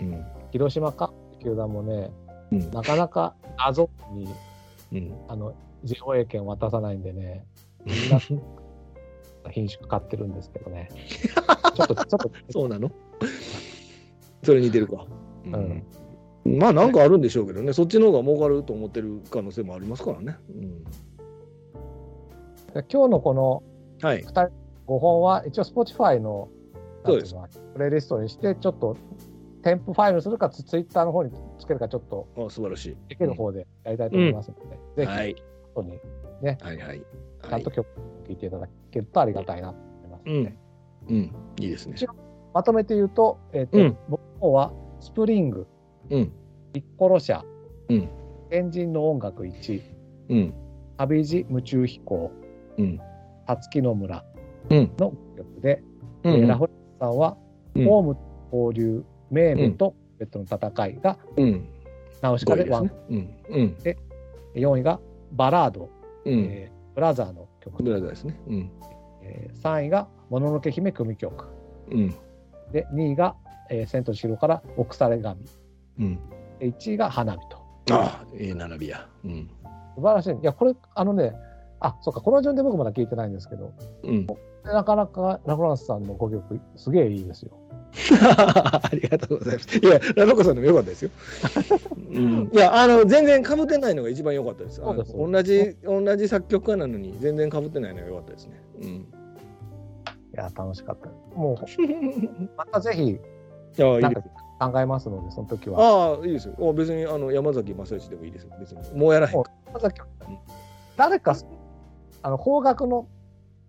[0.00, 0.24] うん。
[0.50, 1.12] 広島か？
[1.42, 2.10] 球団もね、
[2.52, 4.28] うんなかなかアゾに
[4.92, 7.44] うんあの上映権渡さないんでね、
[7.84, 8.20] みんな
[9.50, 10.88] 品種買ってるんですけどね。
[11.74, 12.92] ちょっと、ちょっと、そうなの？
[14.44, 15.06] それ似てるか。
[15.46, 15.82] うん
[16.44, 20.36] まあなんかあるんでしょうけどね、そっちの方が儲かると思ってる可能性もありますからね。
[22.74, 23.62] で今日のこの
[24.00, 24.22] うん、はい。
[24.22, 26.48] 5本は一応 Spotify の
[27.04, 27.34] そうです
[27.74, 28.96] プレイリストにして、ちょっと
[29.62, 32.96] 添付ファイルにするか、ツイッターの方につけるか、ちょっとあ素晴らしい。
[33.08, 34.56] できる方でやりたいと思いますの
[34.96, 35.34] で、ぜはい。
[35.34, 35.42] ひ、
[35.74, 36.76] 後にはいはい。
[36.78, 37.02] はい
[37.48, 37.86] ちゃんと曲
[38.26, 40.56] 聴いていただけるとありがたいなと思いますので、
[41.08, 41.16] うん。
[41.16, 41.32] うん。
[41.58, 41.96] いいですね。
[42.54, 45.66] まとめて言うと、えっ、と、うん僕の方は、スプリング、
[46.10, 46.32] うん。
[46.72, 47.44] ピッコロ社、
[47.88, 48.08] うん。
[48.50, 49.82] エンジンの音楽1、
[50.28, 50.54] うん。
[50.98, 52.30] 旅路夢中飛行、
[52.78, 53.00] うん。
[53.46, 54.24] たつきの村
[54.70, 54.90] うん。
[54.98, 55.82] の曲で、
[56.24, 56.34] うん。
[56.34, 57.36] えーラフレンさんは、
[57.74, 58.16] うんホーム
[58.52, 61.66] 交流、メーメとベッドの戦いが、うん。
[62.20, 62.92] ナウシカでワン、ね。
[63.08, 63.16] うん。
[63.48, 63.76] うん。
[64.54, 65.00] 4位が
[65.32, 65.88] バラード、
[66.24, 66.32] うん。
[66.50, 68.38] えーブラザーの曲、ブラザーですね。
[68.46, 68.70] うん。
[69.22, 71.46] えー3位がもののけ姫組曲、
[71.90, 72.14] うん。
[72.70, 73.34] で2位が、
[73.70, 75.46] えー、千と千尋から奥され神、
[75.98, 76.18] うん。
[76.58, 77.56] で1位が花火と。
[77.90, 79.06] ああ、ええ並びや。
[79.24, 79.50] うん。
[79.96, 80.30] 素晴らしい。
[80.30, 81.34] いや、これ、あのね、
[81.80, 83.72] あ、そうか、この順で僕まだ聞いてないんですけど、
[84.04, 84.26] うん。
[84.64, 87.52] なかなかラフランスさんの5曲、すげえいいですよ。
[88.22, 89.78] ありがとうございます。
[89.78, 91.10] いや、ラロコさんのも良かったですよ。
[92.10, 94.76] うん、いや、あの、全然被ってないのが一番良かったです。
[94.76, 98.62] そうです同じ、同じ作曲家なのに、全然被ってないのが良かったですね。
[98.80, 98.88] うん。
[98.88, 99.06] い
[100.32, 101.10] や、楽しかった。
[101.36, 101.56] もう、
[102.56, 103.18] またぜひ、い
[103.76, 104.28] や、いないです。
[104.70, 105.80] 考えますので、その時は。
[105.80, 106.54] ああ、いいですよ。
[106.60, 108.50] あ別に、あの、山崎正義でもいいですよ。
[108.60, 108.80] 別に。
[108.98, 109.44] もうやらへんも。
[109.72, 109.90] また
[110.96, 111.36] 誰か、
[112.22, 113.08] あの、邦楽の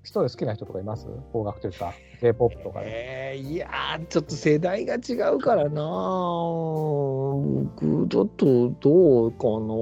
[0.04, 1.08] 人で好きな人とかいます？
[1.32, 3.34] 邦楽というか、J-POP とかで。
[3.34, 5.80] えー、いやー、ちょっと世代が違うからな僕
[8.10, 9.74] だとどうかな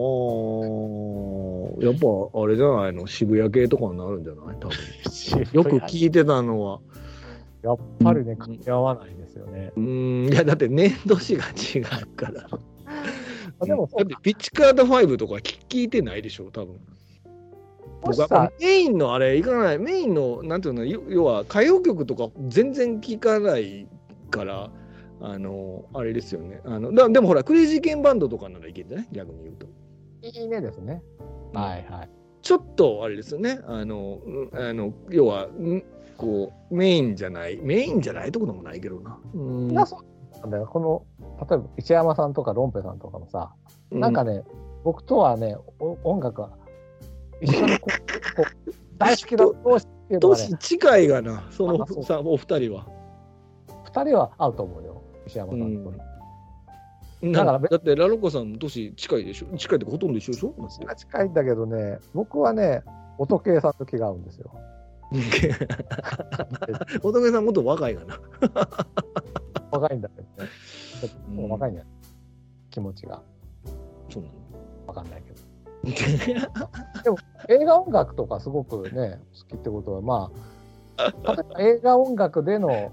[1.89, 2.07] やっぱ
[2.39, 3.07] あれじゃないの？
[3.07, 4.57] 渋谷系とかになるんじゃない？
[4.59, 4.77] 多分。
[5.53, 6.79] よく聞いてたのは。
[7.63, 9.71] やっぱりね、掛け合わないですよね。
[9.75, 12.47] うーん、いやだって年度誌が違うから。
[13.59, 16.79] あでもだってピッチカード5とか聞聞いてないでしょ、多分。
[18.59, 23.87] メインのあれいかない、メインの、なんていうの、要要は歌謡曲とか全然聞かない
[24.31, 24.71] から、
[25.21, 26.61] あの、あれですよね。
[26.65, 29.07] あのだでもほら、クレイジーケンバンドとかならいけんじゃない？
[29.11, 29.67] 逆に言うと。
[30.23, 31.03] いいねですね。
[31.53, 32.09] はいはい。
[32.41, 33.59] ちょっとあれですよね。
[33.65, 35.83] あの、うんあの要は、ん
[36.17, 39.17] こう、メインじゃない、メインじゃないところもないけどな。
[39.33, 39.73] うん
[40.49, 40.65] だよ。
[40.65, 41.05] この、
[41.49, 43.53] 例えば石山さんとかロンペさんとかもさ、
[43.91, 44.43] なんかね、
[44.83, 46.51] 僕とはね、お音楽は
[47.41, 52.87] 一緒にこう、 大好きだ同士っていうのがね年、近いがな、そのさお二人は。
[53.83, 55.65] 二人は合うと思うよ、石山さんと。
[55.65, 56.10] うん
[57.23, 59.57] だからだだってラロコさんの年近いでしょ？
[59.57, 60.53] 近いってほとんど一緒でしょ？
[60.95, 62.83] 近いんだけどね、僕はね、
[63.17, 64.51] 音系さんと気が合うんですよ。
[67.03, 68.19] 乙女さんもっと若いかな。
[69.71, 70.49] 若いんだけどね。
[71.01, 71.87] ちょっとうんもう若いんだよ。
[72.69, 73.21] 気持ちが。
[74.09, 74.35] そうなの
[74.87, 75.41] わかんないけど。
[77.49, 80.31] 映画音楽とかすごくね、好きってことは、ま
[80.97, 82.91] あ、例えば映画音楽での、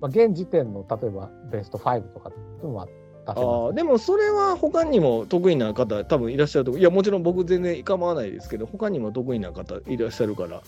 [0.00, 10.60] まあ、現時点の例えばベスト5とかっていうのは出せあまあでもそれは他にも得意な方多分いらっしゃるといやもちろん僕全然構わないですけど他にも得意な方いらっしゃるから、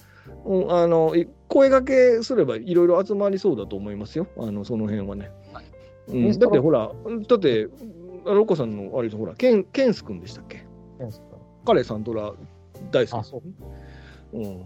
[0.44, 4.28] うん、あのい声掛けすればいろいろ集まりそうだと思いますよ。
[4.38, 5.30] あのその辺はね、
[6.08, 6.90] うん、インストロだってほら
[7.28, 7.68] だって
[8.24, 10.64] ロコさんのあれですほらケンケンス君でしたっけ？
[11.10, 11.20] す。
[11.66, 12.32] 彼サントラ
[12.90, 13.20] 大好き。
[13.20, 13.42] あ、そ
[14.32, 14.38] う。
[14.38, 14.64] うん。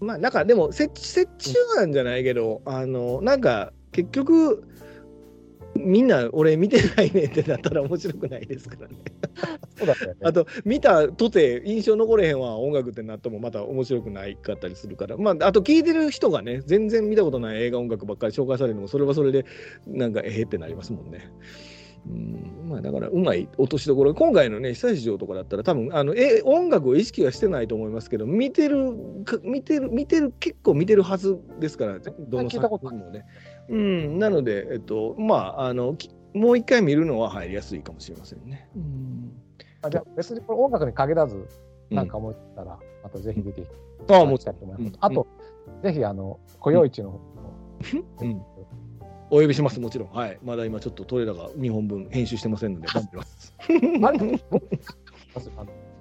[0.00, 0.92] まあなんかでも折折
[1.38, 4.64] 衷なんじゃないけど、あのなんか結局
[5.76, 8.96] みんな俺見てないねってなったら面白くないですからね。
[9.76, 10.14] そうだね。
[10.22, 19.44] あと見たとて印象残れへんわ音楽ってなってもまた面白くないかったりするからまああと聞いてる人がね全然見たことない映画音楽ばっかり紹介されるのもそれはそれで
[19.86, 21.30] なんかええってなりますもんね。
[22.04, 28.92] うんまあ、だからうまい落としどころ今回のね久石城とかだったら多分あのえ音楽を意識はしてないと思いますけど見てる
[29.24, 33.24] か見てる見てる結構見てるはずですからどの作品もね。
[33.68, 38.68] うん、なので、えっとまああのきもう一回見るのは入りやすいかもしれませんね。
[38.76, 39.32] うん
[39.82, 41.46] あじゃあ別にこれ音楽に限らず、うん
[41.96, 43.70] なんか思ったら、またぜひ出ていた
[44.24, 44.80] だきたいと思います。
[44.80, 45.26] うんあと、
[45.82, 47.22] ぜひ、あの、雇用市の方も、
[48.20, 48.42] うん
[49.30, 50.10] お呼びします、もちろん。
[50.10, 50.38] はい。
[50.42, 53.54] まだ今ちょっとトレーラーが2本分編集してませんので、 頑張ります。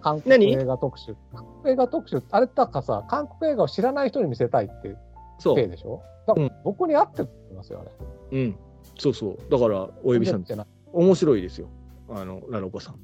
[0.02, 1.16] 韓国何映画特集。
[1.34, 4.98] 韓国映画特集、あれだかさ、韓国映画を知らない人に見せたいって
[5.42, 5.56] そう。
[5.56, 6.02] 体でしょ？
[6.28, 7.92] だから僕に合ってると思いますよ、あれ。
[8.40, 8.56] うん。
[8.98, 9.38] そうそう。
[9.52, 10.60] だからお呼びしたんです。
[10.94, 11.68] 面白いですよ、
[12.10, 12.96] あのラロコさん。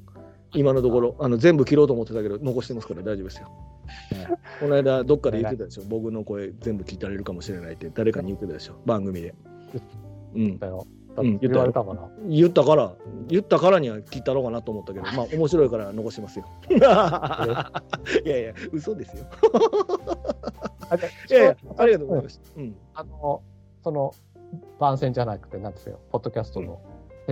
[0.54, 3.48] 今のところあの全部切ろうと思ってたけど残してますから大丈夫ですよ。
[4.60, 5.82] この間どっかで言ってたでしょ？
[5.88, 8.74] 僕の声全部聞いたれるかもしれないって誰かに言ってたでしょ？
[8.86, 9.34] 番組で。
[10.34, 10.58] うん
[11.40, 12.08] 言われたかな。
[12.28, 12.94] 言ったから
[13.26, 16.44] 言ったからには切ったろうかなと思ったけどまあ面白いから残しますよ。
[16.70, 19.26] いやいや嘘ですよ。
[20.96, 22.42] いやいやありがとうございました。
[22.56, 23.42] うんあの、
[23.82, 24.14] その、
[24.78, 26.80] 番宣じゃなくて、なんですよ、ポッドキャストの。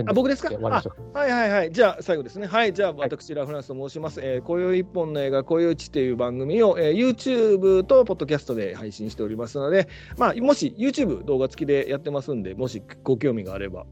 [0.05, 0.53] あ僕ですか？
[0.53, 1.71] はいはいはい。
[1.71, 2.45] じゃあ最後ですね。
[2.45, 2.71] はい。
[2.71, 4.21] じゃあ私、ラフランスと申します。
[4.21, 13.87] えー、今宵一本の映画、今宵一っていう番組を、えー、YouTube とポッドキャストで配信しておりますので、まあ、もし YouTube 動画付きでやってますんで、もしご興味があれば、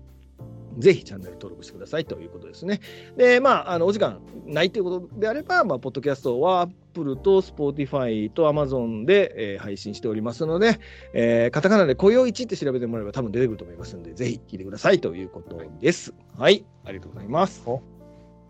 [0.77, 2.81] ぜひチャンネル登録してくださいということですね。
[3.17, 10.79] で、まあ、あのお時間ないということであれば、まあ、ポッドキャストは Apple と Spotify と Amazon で、えー配信しておりますので、
[11.13, 16.13] えーカタカナで雇用1って調べてもらえば多分出てくると思いますので、ぜひ聞いてくださいということです。
[16.37, 17.63] はい、ありがとうございます。
[17.67, 17.79] 1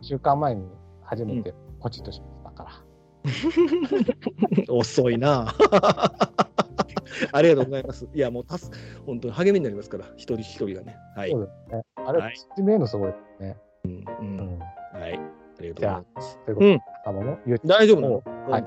[0.01, 0.67] 週間前に
[1.03, 2.85] 初めてポチッとしましたから。
[4.73, 5.53] 遅いな。
[7.31, 8.07] ありがとうございます。
[8.13, 8.69] いや、もうたす、
[9.05, 10.97] 本当に励みになりますから、一人一人がね。
[11.15, 11.31] はい。
[11.31, 11.83] そうですね。
[11.95, 13.57] あれ、はい知名度すごいですね。
[13.85, 14.59] うんううんん。
[14.59, 15.19] はい。
[15.57, 16.39] ありがとうございます。
[16.45, 18.23] ということで、うんあの、ゆ大丈夫なの？
[18.51, 18.63] はい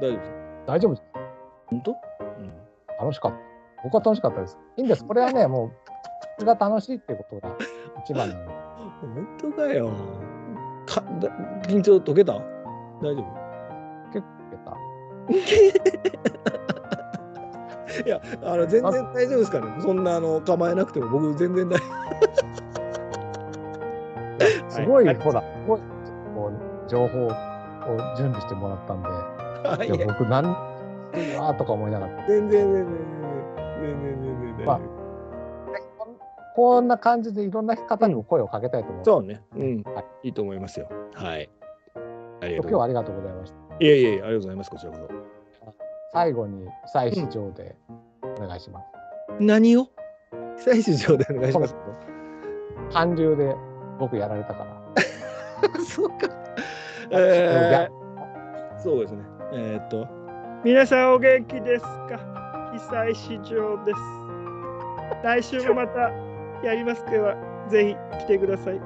[0.00, 0.20] 大丈夫。
[0.66, 0.96] 大丈夫。
[1.66, 1.96] 本当、
[3.00, 3.38] 楽しかった。
[3.84, 4.58] 僕は楽しかったです。
[4.76, 5.04] いいんです。
[5.04, 5.72] これはね、もう、
[6.38, 7.54] それが楽しいっていうことが
[8.04, 8.54] 一番なので。
[9.02, 9.90] うん、本当かよ。
[10.86, 11.28] かだ
[11.68, 12.32] 緊張解けた？
[12.34, 12.40] 大
[13.14, 13.24] 丈夫？
[14.12, 14.72] 結構いけた。
[18.06, 19.72] いや、あの全然大丈夫ですからね。
[19.80, 21.84] そんなあの構えなくても僕全然大丈
[24.68, 25.80] すごいほら、すごい、
[26.34, 26.50] こ
[26.86, 27.28] う、情報
[27.88, 29.08] を準備してもらったんで、
[29.88, 29.96] 夫。
[29.96, 32.86] いや、僕、なん、うわーとか思いながら、全然全然
[33.80, 34.66] 全然全然。
[34.66, 34.80] まあ
[36.54, 39.04] こんな感じでいろんな方にも声をかけたいと思う。
[39.04, 39.42] そうね。
[39.56, 39.82] うん。
[39.82, 40.88] はいいいと思いますよ。
[41.12, 41.50] はい。
[42.40, 43.84] ありがとう今日はありがとうございました。
[43.84, 44.70] いえいえ、ありがとうございます。
[44.70, 44.98] こちらこ
[46.12, 47.74] 最後に、再試乗で
[48.22, 48.86] お願いします。
[49.36, 49.42] そ。
[49.44, 49.88] 何を？
[50.56, 51.76] 最終上でお願いします。
[52.92, 53.56] 韓流で
[53.98, 55.74] 僕やられたから。
[55.84, 56.43] そうか。
[57.10, 59.22] えー、そうですね。
[59.52, 60.06] えーっと。
[60.64, 62.18] 皆さんお元気ですか？
[62.72, 63.98] 被災市場です。
[65.22, 66.10] 来週もまた
[66.62, 67.36] やりますから、
[67.68, 68.80] ぜひ来てください。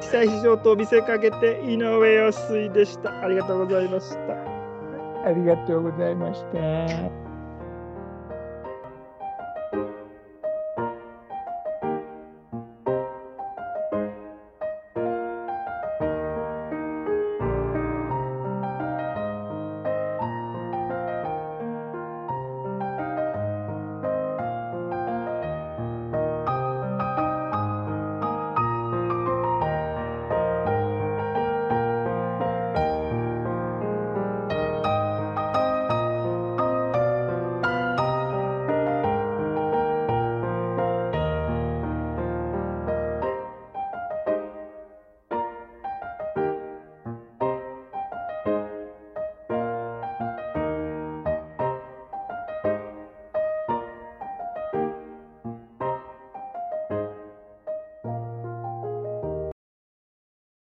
[0.00, 3.22] 被災市場と見せかけて井上陽水でした。
[3.22, 5.28] ありがとうございました。
[5.28, 7.19] ありがとうございました。